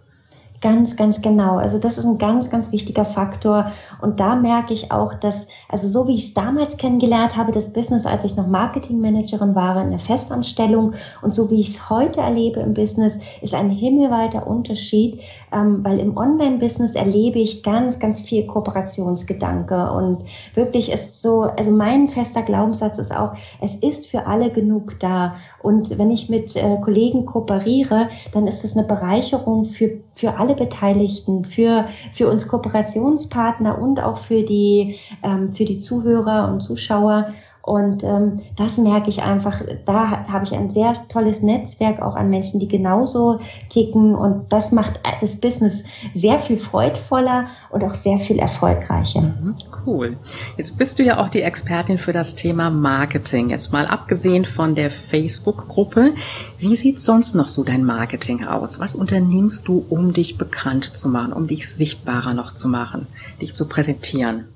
Ganz, 0.65 0.97
ganz 0.97 1.21
genau. 1.21 1.59
Also 1.59 1.79
das 1.79 1.99
ist 1.99 2.07
ein 2.07 2.17
ganz, 2.17 2.49
ganz 2.49 2.73
wichtiger 2.73 3.05
Faktor. 3.05 3.71
Und 4.01 4.19
da 4.19 4.35
merke 4.35 4.73
ich 4.73 4.91
auch, 4.91 5.13
dass, 5.13 5.47
also 5.69 5.87
so 5.89 6.09
wie 6.09 6.15
ich 6.15 6.29
es 6.29 6.33
damals 6.33 6.79
kennengelernt 6.79 7.37
habe, 7.37 7.53
das 7.53 7.75
Business, 7.75 8.07
als 8.07 8.25
ich 8.25 8.35
noch 8.35 8.47
Marketingmanagerin 8.47 9.55
war 9.55 9.79
in 9.83 9.91
der 9.91 9.99
Festanstellung 9.99 10.95
und 11.21 11.35
so 11.35 11.51
wie 11.51 11.61
ich 11.61 11.69
es 11.69 11.91
heute 11.91 12.23
erlebe 12.23 12.61
im 12.61 12.73
Business, 12.73 13.21
ist 13.43 13.55
ein 13.55 13.69
himmelweiter 13.69 14.47
Unterschied, 14.47 15.21
ähm, 15.55 15.85
weil 15.85 15.99
im 15.99 16.17
Online-Business 16.17 16.95
erlebe 16.95 17.39
ich 17.39 17.63
ganz, 17.63 17.99
ganz 17.99 18.21
viel 18.21 18.47
Kooperationsgedanke 18.47 19.91
und 19.93 20.25
wirklich 20.55 20.91
ist 20.91 21.23
so, 21.23 21.43
also 21.43 21.71
mein 21.71 22.09
fester 22.09 22.43
Glaubenssatz 22.43 22.99
ist 22.99 23.15
auch, 23.15 23.35
es 23.61 23.77
ist 23.77 24.09
für 24.09 24.27
alle 24.27 24.51
genug 24.51 24.99
da. 25.01 25.37
Und 25.63 25.99
wenn 25.99 26.11
ich 26.11 26.29
mit 26.29 26.57
äh, 26.57 26.77
Kollegen 26.83 27.25
kooperiere, 27.27 28.09
dann 28.33 28.47
ist 28.47 28.65
es 28.65 28.77
eine 28.77 28.87
Bereicherung 28.87 29.65
für, 29.65 30.01
für 30.15 30.37
alle 30.39 30.55
Beteiligten, 30.55 31.45
für, 31.45 31.87
für 32.13 32.29
uns 32.29 32.49
Kooperationspartner 32.49 33.81
und 33.81 34.03
auch 34.03 34.19
für 34.19 34.43
die, 34.43 34.97
ähm, 35.23 35.55
für 35.55 35.65
die 35.65 35.79
Zuhörer 35.79 36.49
und 36.53 36.61
Zuschauer. 36.61 37.33
Und 37.65 38.05
ähm, 38.05 38.41
das 38.57 38.77
merke 38.77 39.09
ich 39.09 39.23
einfach, 39.23 39.63
da 39.87 40.29
habe 40.29 40.45
ich 40.45 40.53
ein 40.53 40.69
sehr 40.69 40.93
tolles 41.09 41.41
Netzwerk 41.41 42.03
auch 42.03 42.15
an 42.15 42.29
Menschen, 42.29 42.61
die 42.61 42.69
genauso 42.69 43.41
ticken. 43.71 44.15
Und 44.15 44.53
das 44.53 44.71
macht 44.71 45.01
das 45.23 45.37
Business 45.37 45.83
sehr 46.13 46.39
viel 46.39 46.59
freudvoller 46.59 47.47
und 47.71 47.83
auch 47.83 47.95
sehr 47.95 48.19
viel 48.19 48.39
erfolgreicher. 48.39 49.23
Mhm, 49.23 49.55
cool. 49.87 50.19
Jetzt 50.59 50.77
bist 50.77 50.99
du 50.99 51.05
ja 51.05 51.19
auch 51.19 51.31
die 51.31 51.41
Expertin 51.41 51.97
für 51.97 52.13
das 52.13 52.35
Thema 52.35 52.69
Marketing. 52.69 53.49
Jetzt 53.49 53.73
mal 53.73 53.87
abgesehen 53.87 54.45
von 54.45 54.75
der 54.75 54.91
Facebook-Gruppe. 54.91 56.13
Wie 56.59 56.77
sieht 56.77 57.01
sonst 57.01 57.35
noch 57.35 57.49
so 57.49 57.65
dein 57.65 57.83
Marketing 57.83 58.45
aus? 58.45 58.79
Was 58.79 58.95
unternimmst 58.95 59.69
du, 59.69 59.87
um 59.89 60.13
dich 60.13 60.37
bekannt 60.37 60.85
zu 60.85 61.09
machen, 61.09 61.33
um 61.33 61.47
dich 61.47 61.67
sichtbarer 61.73 62.35
noch 62.35 62.53
zu 62.53 62.69
machen, 62.69 63.07
dich 63.41 63.55
zu 63.55 63.67
präsentieren? 63.67 64.49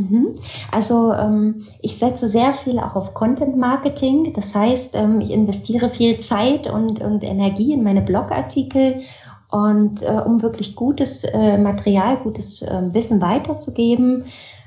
Mhm. 0.00 0.34
Also 0.70 1.12
ähm, 1.12 1.66
ich 1.82 1.98
setze 1.98 2.28
sehr 2.28 2.52
viel 2.52 2.78
auch 2.78 2.96
auf 2.96 3.14
Content 3.14 3.56
Marketing. 3.56 4.32
Das 4.34 4.54
heißt, 4.54 4.94
ähm, 4.94 5.20
ich 5.20 5.30
investiere 5.30 5.90
viel 5.90 6.18
Zeit 6.18 6.66
und, 6.66 7.00
und 7.00 7.22
Energie 7.22 7.72
in 7.72 7.82
meine 7.82 8.02
Blogartikel 8.02 9.02
und 9.50 10.02
äh, 10.02 10.22
um 10.24 10.42
wirklich 10.42 10.74
gutes 10.76 11.24
äh, 11.24 11.58
Material, 11.58 12.16
gutes 12.18 12.62
äh, 12.62 12.82
Wissen 12.92 13.20
weiterzugeben. 13.20 14.24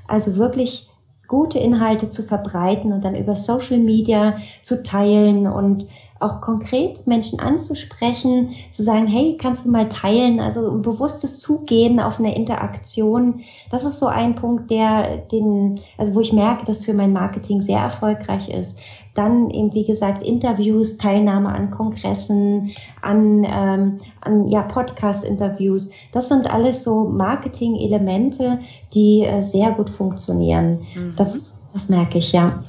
Also 0.07 0.35
wirklich 0.35 0.89
gute 1.27 1.57
Inhalte 1.57 2.09
zu 2.09 2.21
verbreiten 2.21 2.93
und 2.93 3.03
dann 3.03 3.15
über 3.15 3.35
Social 3.35 3.79
Media 3.79 4.37
zu 4.61 4.83
teilen 4.83 5.47
und 5.47 5.87
auch 6.19 6.41
konkret 6.41 7.05
Menschen 7.05 7.39
anzusprechen, 7.39 8.51
zu 8.71 8.81
sagen, 8.83 9.07
hey, 9.07 9.37
kannst 9.39 9.65
du 9.65 9.71
mal 9.71 9.89
teilen, 9.89 10.39
also 10.39 10.69
ein 10.69 10.81
bewusstes 10.81 11.39
Zugehen 11.39 11.99
auf 11.99 12.19
eine 12.19 12.35
Interaktion. 12.35 13.41
Das 13.71 13.83
ist 13.83 13.99
so 13.99 14.07
ein 14.07 14.35
Punkt, 14.35 14.71
der 14.71 15.17
den, 15.17 15.81
also 15.97 16.15
wo 16.15 16.21
ich 16.21 16.31
merke, 16.31 16.65
dass 16.65 16.85
für 16.85 16.93
mein 16.93 17.13
Marketing 17.13 17.61
sehr 17.61 17.79
erfolgreich 17.79 18.49
ist. 18.49 18.79
Dann 19.13 19.49
eben, 19.49 19.73
wie 19.73 19.85
gesagt, 19.85 20.23
Interviews, 20.23 20.97
Teilnahme 20.97 21.49
an 21.49 21.69
Kongressen, 21.69 22.71
an, 23.01 23.45
ähm, 23.45 23.99
an 24.21 24.47
ja, 24.47 24.63
Podcast-Interviews. 24.63 25.91
Das 26.13 26.29
sind 26.29 26.49
alles 26.49 26.83
so 26.83 27.03
Marketing-Elemente, 27.03 28.59
die 28.93 29.23
äh, 29.23 29.41
sehr 29.41 29.71
gut 29.71 29.89
funktionieren. 29.89 30.79
Mhm. 30.95 31.13
Das, 31.15 31.63
das 31.73 31.89
merke 31.89 32.17
ich, 32.17 32.31
ja. 32.31 32.63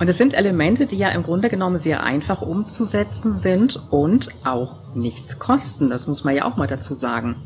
Und 0.00 0.08
es 0.08 0.16
sind 0.16 0.32
Elemente, 0.32 0.86
die 0.86 0.96
ja 0.96 1.10
im 1.10 1.22
Grunde 1.22 1.50
genommen 1.50 1.76
sehr 1.76 2.02
einfach 2.02 2.40
umzusetzen 2.40 3.34
sind 3.34 3.82
und 3.90 4.30
auch 4.44 4.94
nichts 4.94 5.38
kosten. 5.38 5.90
Das 5.90 6.06
muss 6.06 6.24
man 6.24 6.34
ja 6.34 6.46
auch 6.46 6.56
mal 6.56 6.66
dazu 6.66 6.94
sagen. 6.94 7.36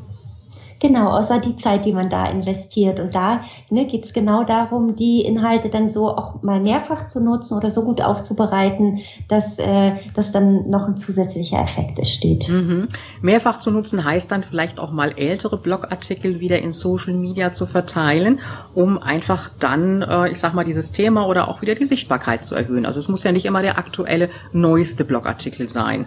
Genau, 0.80 1.10
außer 1.10 1.40
die 1.40 1.56
Zeit, 1.56 1.84
die 1.84 1.92
man 1.92 2.10
da 2.10 2.26
investiert. 2.26 3.00
Und 3.00 3.14
da 3.14 3.44
ne, 3.70 3.86
geht 3.86 4.04
es 4.04 4.12
genau 4.12 4.44
darum, 4.44 4.96
die 4.96 5.22
Inhalte 5.22 5.70
dann 5.70 5.88
so 5.88 6.08
auch 6.08 6.42
mal 6.42 6.60
mehrfach 6.60 7.06
zu 7.06 7.22
nutzen 7.22 7.56
oder 7.56 7.70
so 7.70 7.84
gut 7.84 8.00
aufzubereiten, 8.00 9.00
dass, 9.28 9.58
äh, 9.58 9.92
dass 10.14 10.32
dann 10.32 10.68
noch 10.68 10.86
ein 10.86 10.96
zusätzlicher 10.96 11.60
Effekt 11.60 11.98
entsteht. 11.98 12.48
Mhm. 12.48 12.88
Mehrfach 13.22 13.58
zu 13.58 13.70
nutzen 13.70 14.04
heißt 14.04 14.30
dann 14.30 14.42
vielleicht 14.42 14.78
auch 14.78 14.90
mal 14.90 15.12
ältere 15.16 15.58
Blogartikel 15.58 16.40
wieder 16.40 16.58
in 16.60 16.72
Social 16.72 17.14
Media 17.14 17.52
zu 17.52 17.66
verteilen, 17.66 18.40
um 18.74 18.98
einfach 18.98 19.50
dann, 19.58 20.02
äh, 20.02 20.30
ich 20.30 20.38
sag 20.38 20.54
mal, 20.54 20.64
dieses 20.64 20.92
Thema 20.92 21.26
oder 21.26 21.48
auch 21.48 21.62
wieder 21.62 21.74
die 21.74 21.86
Sichtbarkeit 21.86 22.44
zu 22.44 22.54
erhöhen. 22.54 22.86
Also 22.86 23.00
es 23.00 23.08
muss 23.08 23.24
ja 23.24 23.32
nicht 23.32 23.46
immer 23.46 23.62
der 23.62 23.78
aktuelle, 23.78 24.28
neueste 24.52 25.04
Blogartikel 25.04 25.68
sein. 25.68 26.06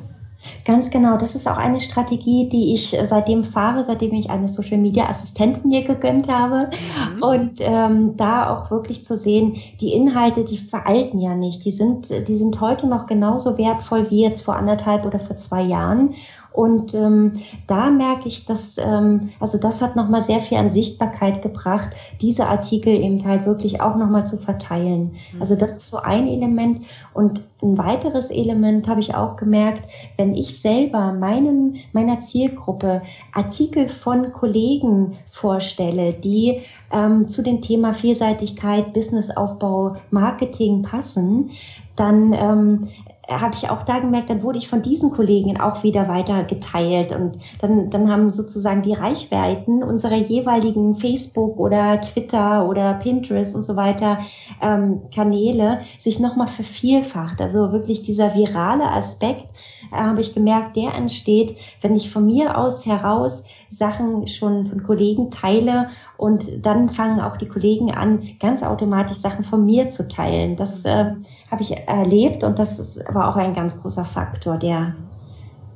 Ganz 0.65 0.89
genau. 0.89 1.17
Das 1.17 1.35
ist 1.35 1.47
auch 1.47 1.57
eine 1.57 1.79
Strategie, 1.79 2.49
die 2.49 2.73
ich 2.73 2.97
seitdem 3.03 3.43
fahre, 3.43 3.83
seitdem 3.83 4.13
ich 4.13 4.29
eine 4.29 4.47
Social 4.47 4.77
Media 4.77 5.09
Assistentin 5.09 5.69
mir 5.69 5.83
gegönnt 5.83 6.27
habe. 6.27 6.69
Mhm. 7.15 7.23
Und 7.23 7.51
ähm, 7.59 8.17
da 8.17 8.53
auch 8.53 8.71
wirklich 8.71 9.05
zu 9.05 9.15
sehen, 9.15 9.57
die 9.79 9.93
Inhalte, 9.93 10.43
die 10.43 10.57
veralten 10.57 11.19
ja 11.19 11.35
nicht. 11.35 11.65
Die 11.65 11.71
sind, 11.71 12.09
die 12.09 12.35
sind 12.37 12.59
heute 12.61 12.87
noch 12.87 13.07
genauso 13.07 13.57
wertvoll 13.57 14.09
wie 14.09 14.21
jetzt 14.21 14.41
vor 14.41 14.55
anderthalb 14.55 15.05
oder 15.05 15.19
vor 15.19 15.37
zwei 15.37 15.61
Jahren. 15.61 16.15
Und 16.57 16.95
ähm, 16.95 17.33
da 17.67 17.91
merke 17.91 18.27
ich, 18.27 18.45
dass, 18.45 18.79
ähm, 18.79 19.29
also 19.39 19.59
das 19.59 19.79
hat 19.79 19.95
nochmal 19.95 20.23
sehr 20.23 20.39
viel 20.39 20.57
an 20.57 20.71
Sichtbarkeit 20.71 21.43
gebracht, 21.43 21.89
diese 22.19 22.47
Artikel 22.47 22.95
eben 22.95 23.23
halt 23.23 23.45
wirklich 23.45 23.79
auch 23.79 23.95
nochmal 23.95 24.25
zu 24.25 24.39
verteilen. 24.39 25.11
Mhm. 25.33 25.39
Also 25.39 25.55
das 25.55 25.75
ist 25.75 25.89
so 25.89 25.97
ein 25.97 26.27
Element. 26.27 26.81
Und 27.13 27.43
ein 27.61 27.77
weiteres 27.77 28.31
Element 28.31 28.87
habe 28.87 29.01
ich 29.01 29.13
auch 29.13 29.35
gemerkt, 29.35 29.83
wenn 30.17 30.33
ich 30.33 30.59
selber 30.59 31.13
meinen, 31.13 31.77
meiner 31.93 32.21
Zielgruppe 32.21 33.03
Artikel 33.35 33.87
von 33.87 34.33
Kollegen 34.33 35.15
vorstelle, 35.29 36.13
die 36.13 36.63
ähm, 36.91 37.27
zu 37.27 37.43
dem 37.43 37.61
Thema 37.61 37.93
Vielseitigkeit, 37.93 38.93
Businessaufbau, 38.93 39.97
Marketing 40.09 40.81
passen, 40.81 41.51
dann 41.95 42.33
ähm, 42.33 42.87
habe 43.29 43.55
ich 43.55 43.69
auch 43.69 43.83
da 43.83 43.99
gemerkt, 43.99 44.29
dann 44.29 44.43
wurde 44.43 44.57
ich 44.57 44.67
von 44.67 44.81
diesen 44.81 45.11
Kollegen 45.11 45.59
auch 45.59 45.83
wieder 45.83 46.07
weiter 46.07 46.43
geteilt 46.43 47.11
und 47.11 47.39
dann, 47.59 47.89
dann 47.89 48.09
haben 48.09 48.31
sozusagen 48.31 48.81
die 48.81 48.93
Reichweiten 48.93 49.83
unserer 49.83 50.15
jeweiligen 50.15 50.95
Facebook 50.95 51.59
oder 51.59 51.99
Twitter 52.01 52.67
oder 52.67 52.93
Pinterest 52.95 53.55
und 53.55 53.63
so 53.63 53.75
weiter 53.75 54.19
ähm, 54.61 55.01
Kanäle 55.13 55.81
sich 55.97 56.19
nochmal 56.19 56.47
vervielfacht. 56.47 57.41
Also 57.41 57.71
wirklich 57.71 58.03
dieser 58.03 58.33
virale 58.35 58.89
Aspekt, 58.89 59.45
äh, 59.91 59.97
habe 59.97 60.21
ich 60.21 60.33
gemerkt, 60.33 60.75
der 60.75 60.93
entsteht, 60.93 61.57
wenn 61.81 61.95
ich 61.95 62.11
von 62.11 62.25
mir 62.25 62.57
aus 62.57 62.85
heraus 62.85 63.43
Sachen 63.69 64.27
schon 64.27 64.67
von 64.67 64.83
Kollegen 64.83 65.31
teile 65.31 65.89
und 66.17 66.65
dann 66.65 66.89
fangen 66.89 67.19
auch 67.19 67.37
die 67.37 67.47
Kollegen 67.47 67.91
an, 67.91 68.27
ganz 68.39 68.63
automatisch 68.63 69.17
Sachen 69.17 69.43
von 69.43 69.65
mir 69.65 69.89
zu 69.89 70.07
teilen. 70.07 70.55
Das 70.55 70.85
äh, 70.85 71.13
habe 71.51 71.61
ich 71.61 71.77
erlebt 71.87 72.43
und 72.43 72.59
das 72.59 72.79
ist, 72.79 73.03
war 73.13 73.29
auch 73.29 73.35
ein 73.35 73.53
ganz 73.53 73.81
großer 73.81 74.05
Faktor, 74.05 74.57
der 74.57 74.95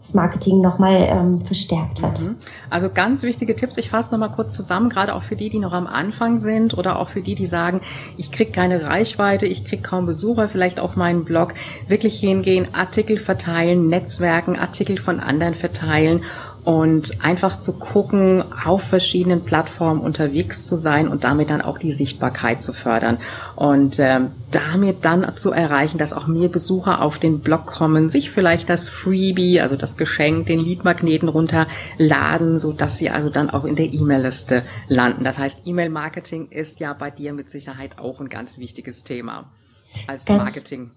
das 0.02 0.16
Marketing 0.16 0.62
nochmal 0.62 1.08
ähm, 1.08 1.46
verstärkt 1.46 2.02
hat. 2.02 2.20
Mhm. 2.20 2.36
Also 2.72 2.90
ganz 2.90 3.22
wichtige 3.22 3.56
Tipps. 3.56 3.78
Ich 3.78 3.90
fasse 3.90 4.12
nochmal 4.12 4.32
kurz 4.32 4.54
zusammen, 4.54 4.90
gerade 4.90 5.14
auch 5.14 5.22
für 5.22 5.36
die, 5.36 5.50
die 5.50 5.60
noch 5.60 5.74
am 5.74 5.86
Anfang 5.86 6.40
sind 6.40 6.76
oder 6.76 6.98
auch 6.98 7.10
für 7.10 7.22
die, 7.22 7.36
die 7.36 7.46
sagen, 7.46 7.82
ich 8.18 8.32
kriege 8.32 8.52
keine 8.52 8.84
Reichweite, 8.84 9.46
ich 9.46 9.64
kriege 9.64 9.84
kaum 9.84 10.08
Besucher, 10.08 10.50
vielleicht 10.50 10.80
auf 10.80 10.96
meinen 10.96 11.24
Blog. 11.24 11.54
Wirklich 11.88 12.20
hingehen, 12.20 12.70
Artikel 12.74 13.20
verteilen, 13.20 13.88
Netzwerken, 13.90 14.58
Artikel 14.58 14.98
von 14.98 15.20
anderen 15.20 15.54
verteilen 15.54 16.24
und 16.64 17.24
einfach 17.24 17.58
zu 17.60 17.74
gucken, 17.74 18.44
auf 18.66 18.84
verschiedenen 18.84 19.44
Plattformen 19.44 20.02
unterwegs 20.02 20.66
zu 20.66 20.76
sein 20.76 21.08
und 21.08 21.24
damit 21.24 21.50
dann 21.50 21.62
auch 21.62 21.78
die 21.78 21.92
Sichtbarkeit 21.92 22.62
zu 22.62 22.72
fördern 22.72 23.18
und 23.56 23.98
ähm, 24.00 24.32
damit 24.52 25.06
dann 25.06 25.36
zu 25.36 25.52
erreichen, 25.52 25.98
dass 25.98 26.14
auch 26.14 26.28
mehr 26.28 26.50
Besucher 26.50 27.02
auf 27.02 27.18
den 27.18 27.40
Blog 27.40 27.66
kommen, 27.66 28.10
sich 28.10 28.30
vielleicht 28.30 28.70
das 28.70 28.90
Freebie, 28.90 29.60
also 29.62 29.76
das 29.76 29.98
Geschenk, 29.98 30.48
den 30.48 30.60
Leadmagneten 30.60 31.30
runterladen, 31.30 32.60
so 32.60 32.74
dass 32.74 32.98
sie 32.98 33.10
also 33.10 33.30
dann 33.30 33.50
auch 33.50 33.66
in 33.66 33.76
der 33.76 33.92
E-Mail-Liste 33.92 34.64
landen. 34.88 35.24
Das 35.24 35.40
heißt, 35.40 35.62
E-Mail-Marketing 35.66 36.50
ist 36.50 36.80
ja 36.80 36.94
bei 36.94 37.10
dir 37.10 37.34
mit 37.34 37.50
Sicherheit 37.50 37.98
auch 37.98 38.20
ein 38.20 38.30
ganz 38.30 38.60
wichtiges 38.60 39.04
Thema 39.04 39.52
als 40.08 40.26
ganz 40.26 40.44
Marketing. 40.44 40.92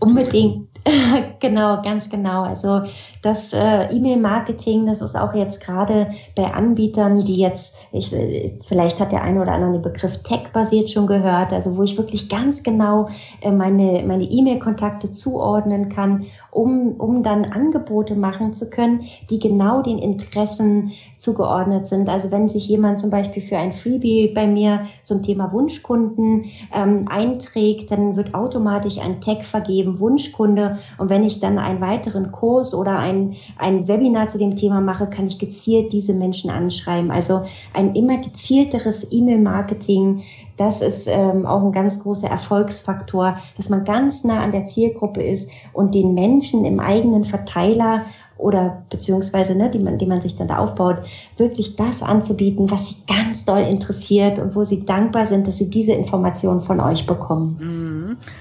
Unbedingt, 0.00 0.68
genau, 1.40 1.82
ganz 1.82 2.08
genau. 2.08 2.42
Also 2.42 2.82
das 3.22 3.52
äh, 3.52 3.94
E-Mail-Marketing, 3.94 4.86
das 4.86 5.02
ist 5.02 5.14
auch 5.14 5.34
jetzt 5.34 5.62
gerade 5.62 6.10
bei 6.34 6.44
Anbietern, 6.52 7.20
die 7.20 7.36
jetzt, 7.36 7.76
ich, 7.92 8.12
äh, 8.12 8.58
vielleicht 8.66 8.98
hat 8.98 9.12
der 9.12 9.22
eine 9.22 9.42
oder 9.42 9.52
andere 9.52 9.72
den 9.72 9.82
Begriff 9.82 10.22
Tech-basiert 10.22 10.88
schon 10.88 11.06
gehört, 11.06 11.52
also 11.52 11.76
wo 11.76 11.82
ich 11.82 11.98
wirklich 11.98 12.28
ganz 12.28 12.62
genau 12.62 13.08
äh, 13.42 13.50
meine 13.50 14.02
meine 14.06 14.24
E-Mail-Kontakte 14.24 15.12
zuordnen 15.12 15.90
kann 15.90 16.26
um, 16.50 16.94
um 16.98 17.22
dann 17.22 17.44
Angebote 17.44 18.14
machen 18.14 18.52
zu 18.52 18.70
können, 18.70 19.04
die 19.30 19.38
genau 19.38 19.82
den 19.82 19.98
Interessen 19.98 20.92
zugeordnet 21.18 21.86
sind. 21.86 22.08
Also 22.08 22.30
wenn 22.30 22.48
sich 22.48 22.66
jemand 22.68 22.98
zum 22.98 23.10
Beispiel 23.10 23.42
für 23.42 23.58
ein 23.58 23.72
Freebie 23.72 24.32
bei 24.34 24.46
mir 24.46 24.86
zum 25.04 25.22
Thema 25.22 25.52
Wunschkunden 25.52 26.46
ähm, 26.74 27.06
einträgt, 27.08 27.90
dann 27.90 28.16
wird 28.16 28.34
automatisch 28.34 28.98
ein 28.98 29.20
Tag 29.20 29.44
vergeben, 29.44 29.89
Wunschkunde. 29.98 30.78
Und 30.98 31.08
wenn 31.08 31.24
ich 31.24 31.40
dann 31.40 31.58
einen 31.58 31.80
weiteren 31.80 32.30
Kurs 32.30 32.74
oder 32.74 32.98
ein, 32.98 33.34
ein 33.58 33.88
Webinar 33.88 34.28
zu 34.28 34.38
dem 34.38 34.56
Thema 34.56 34.80
mache, 34.80 35.08
kann 35.08 35.26
ich 35.26 35.38
gezielt 35.38 35.92
diese 35.92 36.14
Menschen 36.14 36.50
anschreiben. 36.50 37.10
Also 37.10 37.42
ein 37.74 37.94
immer 37.94 38.18
gezielteres 38.18 39.10
E-Mail-Marketing, 39.10 40.22
das 40.56 40.82
ist 40.82 41.08
ähm, 41.08 41.46
auch 41.46 41.64
ein 41.64 41.72
ganz 41.72 42.02
großer 42.02 42.28
Erfolgsfaktor, 42.28 43.38
dass 43.56 43.68
man 43.68 43.84
ganz 43.84 44.24
nah 44.24 44.40
an 44.42 44.52
der 44.52 44.66
Zielgruppe 44.66 45.22
ist 45.22 45.50
und 45.72 45.94
den 45.94 46.14
Menschen 46.14 46.64
im 46.64 46.80
eigenen 46.80 47.24
Verteiler 47.24 48.04
oder 48.40 48.82
beziehungsweise, 48.90 49.54
ne, 49.54 49.70
die 49.70 49.78
man, 49.78 49.98
die 49.98 50.06
man 50.06 50.20
sich 50.20 50.36
dann 50.36 50.48
da 50.48 50.58
aufbaut, 50.58 50.98
wirklich 51.36 51.76
das 51.76 52.02
anzubieten, 52.02 52.70
was 52.70 52.88
sie 52.88 52.96
ganz 53.06 53.44
doll 53.44 53.62
interessiert 53.62 54.38
und 54.38 54.56
wo 54.56 54.64
sie 54.64 54.84
dankbar 54.84 55.26
sind, 55.26 55.46
dass 55.46 55.58
sie 55.58 55.70
diese 55.70 55.92
Informationen 55.92 56.60
von 56.60 56.80
euch 56.80 57.06
bekommen. 57.06 57.58
Mhm. 57.60 57.79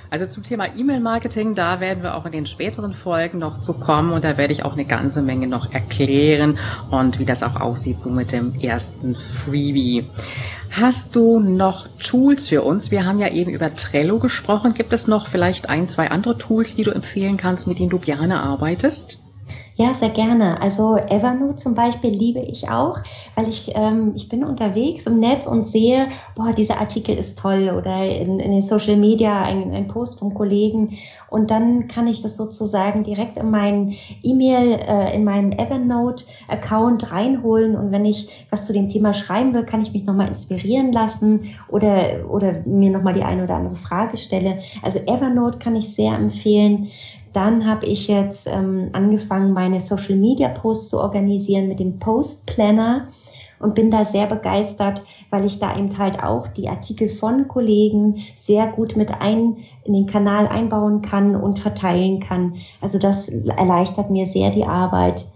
Also 0.10 0.26
zum 0.26 0.44
Thema 0.44 0.76
E-Mail-Marketing, 0.76 1.54
da 1.54 1.80
werden 1.80 2.02
wir 2.02 2.16
auch 2.16 2.26
in 2.26 2.32
den 2.32 2.46
späteren 2.46 2.94
Folgen 2.94 3.38
noch 3.38 3.60
zu 3.60 3.74
kommen 3.74 4.12
und 4.12 4.24
da 4.24 4.38
werde 4.38 4.54
ich 4.54 4.66
auch 4.66 4.74
eine 4.74 4.86
ganze 4.86 5.22
Menge 5.22 5.48
noch 5.48 5.72
erklären 5.72 6.58
und 6.90 7.20
wie 7.20 7.26
das 7.26 7.44
auch 7.44 7.56
aussieht 7.56 8.00
so 8.00 8.10
mit 8.10 8.32
dem 8.32 8.60
ersten 8.60 9.16
Freebie. 9.16 10.10
Hast 10.72 11.16
du 11.16 11.40
noch 11.40 11.88
Tools 12.00 12.50
für 12.50 12.64
uns? 12.64 12.92
Wir 12.92 13.06
haben 13.06 13.20
ja 13.20 13.30
eben 13.30 13.52
über 13.52 13.76
Trello 13.76 14.20
gesprochen. 14.20 14.74
Gibt 14.74 14.94
es 14.94 15.08
noch 15.08 15.28
vielleicht 15.28 15.70
ein, 15.70 15.88
zwei 15.88 16.12
andere 16.12 16.38
Tools, 16.38 16.76
die 16.76 16.84
du 16.84 16.92
empfehlen 16.92 17.38
kannst, 17.38 17.68
mit 17.68 17.80
denen 17.80 17.90
du 17.90 18.00
gerne 18.00 18.42
arbeitest? 18.42 19.20
Ja, 19.82 19.94
sehr 19.94 20.10
gerne. 20.10 20.60
Also 20.60 20.98
Evernote 20.98 21.56
zum 21.56 21.74
Beispiel 21.74 22.10
liebe 22.10 22.42
ich 22.42 22.70
auch, 22.70 23.00
weil 23.36 23.48
ich, 23.48 23.72
ähm, 23.76 24.12
ich 24.14 24.28
bin 24.28 24.44
unterwegs 24.44 25.06
im 25.08 25.22
Netz 25.22 25.48
und 25.48 25.66
sehe, 25.66 26.10
boah, 26.36 26.52
dieser 26.52 26.82
Artikel 26.82 27.16
ist 27.16 27.40
toll 27.40 27.74
oder 27.74 28.04
in, 28.06 28.42
in 28.42 28.52
den 28.52 28.62
Social 28.62 28.98
Media 28.98 29.42
ein, 29.42 29.72
ein 29.74 29.88
Post 29.88 30.20
vom 30.20 30.34
Kollegen 30.34 30.98
und 31.30 31.50
dann 31.50 31.88
kann 31.88 32.08
ich 32.08 32.22
das 32.22 32.36
sozusagen 32.36 33.04
direkt 33.04 33.38
in 33.38 33.52
meinen 33.52 33.96
E-Mail, 34.22 34.80
äh, 34.86 35.16
in 35.16 35.24
meinem 35.24 35.54
Evernote-Account 35.54 37.10
reinholen 37.14 37.78
und 37.78 37.94
wenn 37.94 38.04
ich 38.04 38.28
was 38.50 38.66
zu 38.66 38.74
dem 38.74 38.90
Thema 38.90 39.14
schreiben 39.14 39.54
will, 39.54 39.64
kann 39.64 39.82
ich 39.82 39.94
mich 39.94 40.04
nochmal 40.04 40.28
inspirieren 40.28 40.92
lassen 40.92 41.56
oder, 41.70 42.30
oder 42.30 42.64
mir 42.66 42.92
nochmal 42.92 43.14
die 43.14 43.24
eine 43.24 43.46
oder 43.46 43.56
andere 43.56 43.76
Frage 43.76 44.18
stelle. 44.18 44.60
Also 44.82 45.00
Evernote 45.06 45.60
kann 45.60 45.78
ich 45.78 45.96
sehr 45.96 46.16
empfehlen. 46.16 46.90
Dann 47.34 47.66
habe 47.66 47.86
ich 47.86 48.08
jetzt 48.08 48.48
ähm, 48.48 48.90
angefangen, 48.94 49.54
meine 49.54 49.82
Social 49.82 50.16
Media 50.16 50.50
Posts 50.50 50.90
zu 50.90 51.00
organisieren 51.00 51.68
mit 51.68 51.80
dem 51.80 52.00
Post 52.00 52.46
Planner 52.46 53.08
und 53.60 53.76
bin 53.76 53.92
da 53.92 54.06
sehr 54.06 54.26
begeistert, 54.26 55.04
weil 55.30 55.46
ich 55.46 55.60
da 55.60 55.76
eben 55.78 55.98
halt 55.98 56.24
auch 56.24 56.48
die 56.48 56.70
Artikel 56.70 57.10
von 57.10 57.48
Kollegen 57.48 58.24
sehr 58.36 58.68
gut 58.68 58.96
mit 58.96 59.12
ein 59.20 59.58
in 59.84 59.94
den 59.94 60.08
Kanal 60.08 60.48
einbauen 60.48 61.02
kann 61.02 61.36
und 61.36 61.60
verteilen 61.60 62.20
kann. 62.20 62.56
Also 62.82 63.00
das 63.00 63.30
erleichtert 63.30 64.10
mir 64.10 64.26
sehr 64.26 64.52
die 64.52 64.66
Arbeit. 64.66 65.28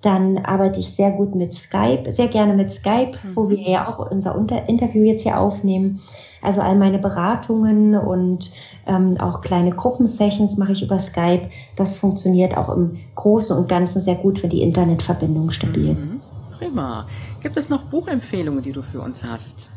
Dann 0.00 0.38
arbeite 0.38 0.80
ich 0.80 0.88
sehr 0.90 1.10
gut 1.10 1.34
mit 1.34 1.54
Skype, 1.54 2.10
sehr 2.10 2.28
gerne 2.28 2.54
mit 2.54 2.72
Skype, 2.72 3.12
mhm. 3.22 3.36
wo 3.36 3.48
wir 3.48 3.60
ja 3.60 3.88
auch 3.88 4.10
unser 4.10 4.36
Unter 4.36 4.68
Interview 4.68 5.04
jetzt 5.04 5.22
hier 5.22 5.38
aufnehmen. 5.38 6.00
Also 6.46 6.60
all 6.60 6.76
meine 6.76 7.00
Beratungen 7.00 7.96
und 7.96 8.52
ähm, 8.86 9.18
auch 9.18 9.40
kleine 9.40 9.72
Gruppensessions 9.72 10.56
mache 10.56 10.72
ich 10.72 10.82
über 10.84 11.00
Skype. 11.00 11.50
Das 11.74 11.96
funktioniert 11.96 12.56
auch 12.56 12.68
im 12.68 12.98
Großen 13.16 13.56
und 13.58 13.68
Ganzen 13.68 14.00
sehr 14.00 14.14
gut, 14.14 14.44
wenn 14.44 14.50
die 14.50 14.62
Internetverbindung 14.62 15.50
stabil 15.50 15.88
ist. 15.88 16.14
Mhm. 16.14 16.20
Prima. 16.56 17.08
Gibt 17.42 17.56
es 17.56 17.68
noch 17.68 17.82
Buchempfehlungen, 17.82 18.62
die 18.62 18.70
du 18.70 18.82
für 18.82 19.00
uns 19.00 19.24
hast? 19.24 19.72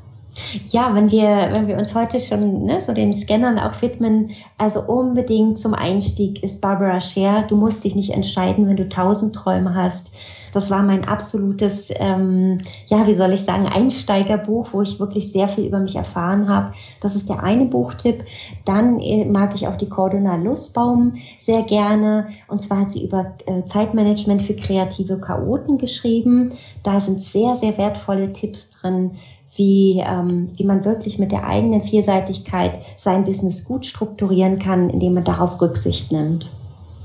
Ja, 0.67 0.93
wenn 0.95 1.11
wir, 1.11 1.49
wenn 1.51 1.67
wir 1.67 1.77
uns 1.77 1.95
heute 1.95 2.19
schon 2.19 2.65
ne, 2.65 2.81
so 2.81 2.93
den 2.93 3.13
Scannern 3.13 3.59
auch 3.59 3.81
widmen, 3.81 4.31
also 4.57 4.81
unbedingt 4.81 5.59
zum 5.59 5.73
Einstieg 5.73 6.43
ist 6.43 6.61
Barbara 6.61 7.01
Scher. 7.01 7.45
Du 7.47 7.55
musst 7.55 7.83
dich 7.83 7.95
nicht 7.95 8.11
entscheiden, 8.11 8.67
wenn 8.67 8.77
du 8.77 8.87
tausend 8.87 9.35
Träume 9.35 9.75
hast. 9.75 10.11
Das 10.51 10.71
war 10.71 10.81
mein 10.81 11.05
absolutes, 11.05 11.91
ähm, 11.95 12.59
ja, 12.87 13.05
wie 13.07 13.13
soll 13.13 13.33
ich 13.33 13.41
sagen, 13.41 13.67
Einsteigerbuch, 13.67 14.69
wo 14.71 14.81
ich 14.81 14.99
wirklich 14.99 15.31
sehr 15.31 15.47
viel 15.47 15.65
über 15.65 15.79
mich 15.79 15.95
erfahren 15.95 16.49
habe. 16.49 16.73
Das 17.01 17.15
ist 17.15 17.29
der 17.29 17.43
eine 17.43 17.65
Buchtipp. 17.65 18.23
Dann 18.65 18.99
äh, 18.99 19.25
mag 19.25 19.53
ich 19.55 19.67
auch 19.67 19.77
die 19.77 19.89
Cordona 19.89 20.35
Lustbaum 20.35 21.15
sehr 21.37 21.63
gerne. 21.63 22.29
Und 22.47 22.61
zwar 22.61 22.81
hat 22.81 22.91
sie 22.91 23.03
über 23.03 23.33
äh, 23.45 23.63
Zeitmanagement 23.65 24.41
für 24.41 24.55
kreative 24.55 25.19
Chaoten 25.19 25.77
geschrieben. 25.77 26.53
Da 26.83 26.99
sind 26.99 27.21
sehr, 27.21 27.55
sehr 27.55 27.77
wertvolle 27.77 28.33
Tipps 28.33 28.71
drin 28.71 29.11
wie, 29.55 30.01
ähm, 30.05 30.49
wie 30.55 30.63
man 30.63 30.85
wirklich 30.85 31.19
mit 31.19 31.31
der 31.31 31.45
eigenen 31.45 31.81
Vielseitigkeit 31.81 32.73
sein 32.97 33.25
Business 33.25 33.65
gut 33.65 33.85
strukturieren 33.85 34.59
kann, 34.59 34.89
indem 34.89 35.15
man 35.15 35.23
darauf 35.23 35.59
Rücksicht 35.61 36.11
nimmt. 36.11 36.49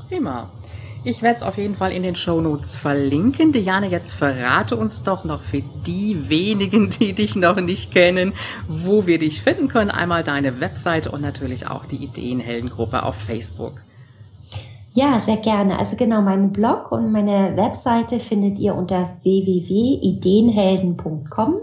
Prima. 0.09 0.49
Ich 1.07 1.21
werde 1.21 1.37
es 1.37 1.43
auf 1.43 1.59
jeden 1.59 1.75
Fall 1.75 1.93
in 1.93 2.03
den 2.03 2.17
Show 2.17 2.41
Notes 2.41 2.77
verlinken. 2.77 3.53
Diane, 3.53 3.89
jetzt 3.89 4.15
verrate 4.15 4.75
uns 4.75 5.03
doch 5.03 5.25
noch 5.25 5.43
für 5.43 5.61
die 5.87 6.31
wenigen, 6.31 6.89
die 6.89 7.13
dich 7.13 7.37
noch 7.37 7.57
nicht 7.57 7.93
kennen, 7.93 8.33
wo 8.69 9.07
wir 9.07 9.19
dich 9.19 9.43
finden 9.43 9.69
können. 9.69 9.91
Einmal 9.91 10.25
deine 10.25 10.61
Webseite 10.61 11.11
und 11.11 11.21
natürlich 11.21 11.67
auch 11.67 11.85
die 11.85 11.97
Ideenheldengruppe 11.97 13.03
auf 13.03 13.17
Facebook. 13.17 13.75
Ja, 14.95 15.21
sehr 15.21 15.37
gerne. 15.37 15.79
Also 15.79 15.97
genau, 15.97 16.23
meinen 16.23 16.53
Blog 16.53 16.91
und 16.91 17.13
meine 17.13 17.55
Webseite 17.55 18.19
findet 18.19 18.59
ihr 18.59 18.75
unter 18.75 19.19
www.ideenhelden.com. 19.25 21.57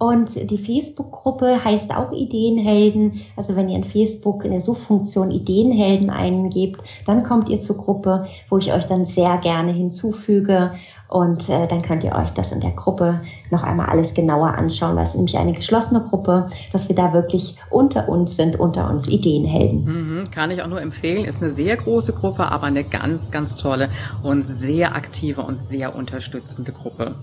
Und 0.00 0.50
die 0.50 0.56
Facebook-Gruppe 0.56 1.62
heißt 1.62 1.94
auch 1.94 2.10
Ideenhelden. 2.12 3.20
Also 3.36 3.54
wenn 3.54 3.68
ihr 3.68 3.76
in 3.76 3.84
Facebook 3.84 4.46
in 4.46 4.50
der 4.50 4.60
Suchfunktion 4.60 5.30
Ideenhelden 5.30 6.08
eingebt, 6.08 6.80
dann 7.04 7.22
kommt 7.22 7.50
ihr 7.50 7.60
zur 7.60 7.76
Gruppe, 7.76 8.26
wo 8.48 8.56
ich 8.56 8.72
euch 8.72 8.86
dann 8.86 9.04
sehr 9.04 9.36
gerne 9.36 9.72
hinzufüge. 9.72 10.72
Und 11.06 11.50
äh, 11.50 11.68
dann 11.68 11.82
könnt 11.82 12.02
ihr 12.02 12.14
euch 12.14 12.30
das 12.30 12.50
in 12.50 12.62
der 12.62 12.70
Gruppe 12.70 13.20
noch 13.50 13.62
einmal 13.62 13.90
alles 13.90 14.14
genauer 14.14 14.54
anschauen, 14.54 14.96
weil 14.96 15.04
es 15.04 15.14
nämlich 15.14 15.36
eine 15.36 15.52
geschlossene 15.52 16.00
Gruppe, 16.00 16.46
dass 16.72 16.88
wir 16.88 16.96
da 16.96 17.12
wirklich 17.12 17.56
unter 17.68 18.08
uns 18.08 18.36
sind, 18.36 18.58
unter 18.58 18.88
uns 18.88 19.06
Ideenhelden. 19.06 19.84
Mhm, 19.84 20.30
kann 20.30 20.50
ich 20.50 20.62
auch 20.62 20.68
nur 20.68 20.80
empfehlen. 20.80 21.26
Ist 21.26 21.42
eine 21.42 21.50
sehr 21.50 21.76
große 21.76 22.14
Gruppe, 22.14 22.50
aber 22.50 22.68
eine 22.68 22.84
ganz, 22.84 23.30
ganz 23.30 23.54
tolle 23.56 23.90
und 24.22 24.46
sehr 24.46 24.96
aktive 24.96 25.42
und 25.42 25.62
sehr 25.62 25.94
unterstützende 25.94 26.72
Gruppe. 26.72 27.16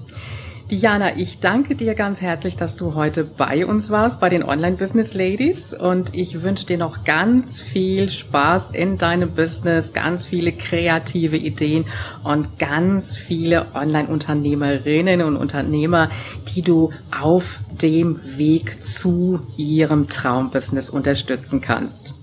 Diana, 0.69 1.15
ich 1.15 1.39
danke 1.39 1.75
dir 1.75 1.95
ganz 1.95 2.19
herzlich, 2.19 2.57
dass 2.57 2.75
du 2.75 2.93
heute 2.93 3.23
bei 3.23 3.65
uns 3.65 3.89
warst, 3.89 4.19
bei 4.19 4.27
den 4.27 4.43
Online 4.43 4.75
Business 4.75 5.13
Ladies. 5.13 5.73
Und 5.73 6.13
ich 6.13 6.41
wünsche 6.41 6.65
dir 6.65 6.77
noch 6.77 7.05
ganz 7.05 7.61
viel 7.61 8.09
Spaß 8.09 8.71
in 8.71 8.97
deinem 8.97 9.31
Business, 9.31 9.93
ganz 9.93 10.27
viele 10.27 10.51
kreative 10.51 11.37
Ideen 11.37 11.85
und 12.25 12.59
ganz 12.59 13.15
viele 13.15 13.67
Online-Unternehmerinnen 13.75 15.21
und 15.21 15.37
Unternehmer, 15.37 16.09
die 16.53 16.63
du 16.63 16.91
auf 17.17 17.61
dem 17.81 18.19
Weg 18.37 18.83
zu 18.83 19.39
ihrem 19.55 20.07
Traumbusiness 20.07 20.89
unterstützen 20.89 21.61
kannst. 21.61 22.13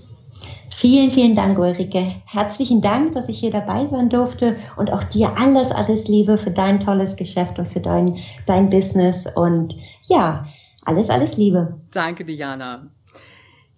Vielen, 0.71 1.11
vielen 1.11 1.35
Dank, 1.35 1.57
Ulrike. 1.57 2.15
Herzlichen 2.25 2.81
Dank, 2.81 3.13
dass 3.13 3.29
ich 3.29 3.39
hier 3.39 3.51
dabei 3.51 3.85
sein 3.87 4.09
durfte 4.09 4.57
und 4.77 4.91
auch 4.91 5.03
dir 5.03 5.37
alles, 5.37 5.71
alles 5.71 6.07
Liebe 6.07 6.37
für 6.37 6.51
dein 6.51 6.79
tolles 6.79 7.15
Geschäft 7.15 7.59
und 7.59 7.67
für 7.67 7.79
dein, 7.79 8.17
dein 8.45 8.69
Business 8.69 9.27
und 9.35 9.75
ja, 10.07 10.45
alles, 10.83 11.09
alles 11.09 11.37
Liebe. 11.37 11.79
Danke, 11.91 12.25
Diana. 12.25 12.87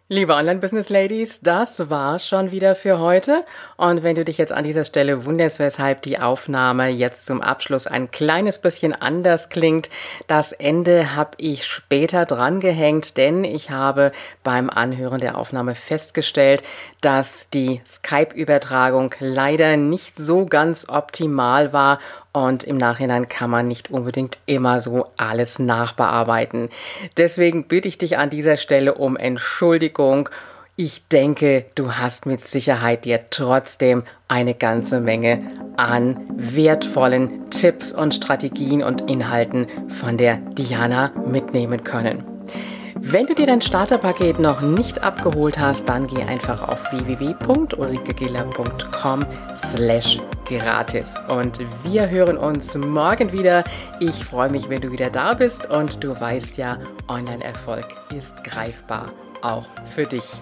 Liebe 0.09 0.35
Online-Business-Ladies, 0.35 1.41
das 1.41 1.89
war 1.89 2.17
schon 2.19 2.51
wieder 2.51 2.75
für 2.75 2.97
heute. 2.99 3.43
Und 3.75 4.03
wenn 4.03 4.15
du 4.15 4.23
dich 4.23 4.37
jetzt 4.37 4.53
an 4.53 4.63
dieser 4.63 4.85
Stelle 4.85 5.25
wunderst, 5.25 5.59
weshalb 5.59 6.01
die 6.03 6.17
Aufnahme 6.17 6.87
jetzt 6.87 7.25
zum 7.25 7.41
Abschluss 7.41 7.87
ein 7.87 8.09
kleines 8.09 8.59
bisschen 8.59 8.93
anders 8.93 9.49
klingt, 9.49 9.89
das 10.27 10.53
Ende 10.53 11.17
habe 11.17 11.31
ich 11.35 11.65
später 11.65 12.25
drangehängt, 12.25 13.17
denn 13.17 13.43
ich 13.43 13.69
habe 13.69 14.13
beim 14.43 14.69
Anhören 14.69 15.19
der 15.19 15.37
Aufnahme 15.37 15.75
festgestellt, 15.75 16.63
dass 17.01 17.47
die 17.53 17.81
Skype-Übertragung 17.85 19.13
leider 19.19 19.77
nicht 19.77 20.17
so 20.17 20.45
ganz 20.45 20.87
optimal 20.89 21.73
war 21.73 21.99
und 22.33 22.63
im 22.63 22.77
Nachhinein 22.77 23.27
kann 23.29 23.49
man 23.49 23.67
nicht 23.67 23.91
unbedingt 23.91 24.39
immer 24.45 24.81
so 24.81 25.05
alles 25.17 25.59
nachbearbeiten. 25.59 26.69
Deswegen 27.17 27.67
bitte 27.67 27.87
ich 27.87 27.97
dich 27.97 28.17
an 28.17 28.29
dieser 28.29 28.57
Stelle 28.57 28.95
um 28.95 29.17
Entschuldigung. 29.17 30.29
Ich 30.75 31.07
denke, 31.07 31.65
du 31.73 31.93
hast 31.93 32.27
mit 32.27 32.47
Sicherheit 32.47 33.05
dir 33.05 33.31
trotzdem 33.31 34.03
eine 34.27 34.53
ganze 34.53 35.01
Menge 35.01 35.41
an 35.75 36.19
wertvollen 36.35 37.49
Tipps 37.49 37.91
und 37.91 38.13
Strategien 38.13 38.83
und 38.83 39.09
Inhalten 39.09 39.67
von 39.89 40.17
der 40.17 40.37
Diana 40.37 41.11
mitnehmen 41.25 41.83
können. 41.83 42.36
Wenn 42.99 43.27
du 43.27 43.35
dir 43.35 43.45
dein 43.45 43.61
Starterpaket 43.61 44.39
noch 44.39 44.61
nicht 44.61 45.03
abgeholt 45.03 45.59
hast, 45.59 45.87
dann 45.87 46.07
geh 46.07 46.23
einfach 46.23 46.67
auf 46.67 46.91
www.ulrikegiller.com 46.91 49.23
slash 49.55 50.19
gratis. 50.45 51.21
Und 51.29 51.59
wir 51.83 52.09
hören 52.09 52.37
uns 52.37 52.73
morgen 52.75 53.31
wieder. 53.31 53.63
Ich 53.99 54.25
freue 54.25 54.49
mich, 54.49 54.67
wenn 54.69 54.81
du 54.81 54.91
wieder 54.91 55.11
da 55.11 55.35
bist 55.35 55.69
und 55.69 56.03
du 56.03 56.19
weißt 56.19 56.57
ja, 56.57 56.79
Online-Erfolg 57.07 57.85
ist 58.15 58.43
greifbar, 58.43 59.11
auch 59.41 59.67
für 59.85 60.05
dich. 60.05 60.41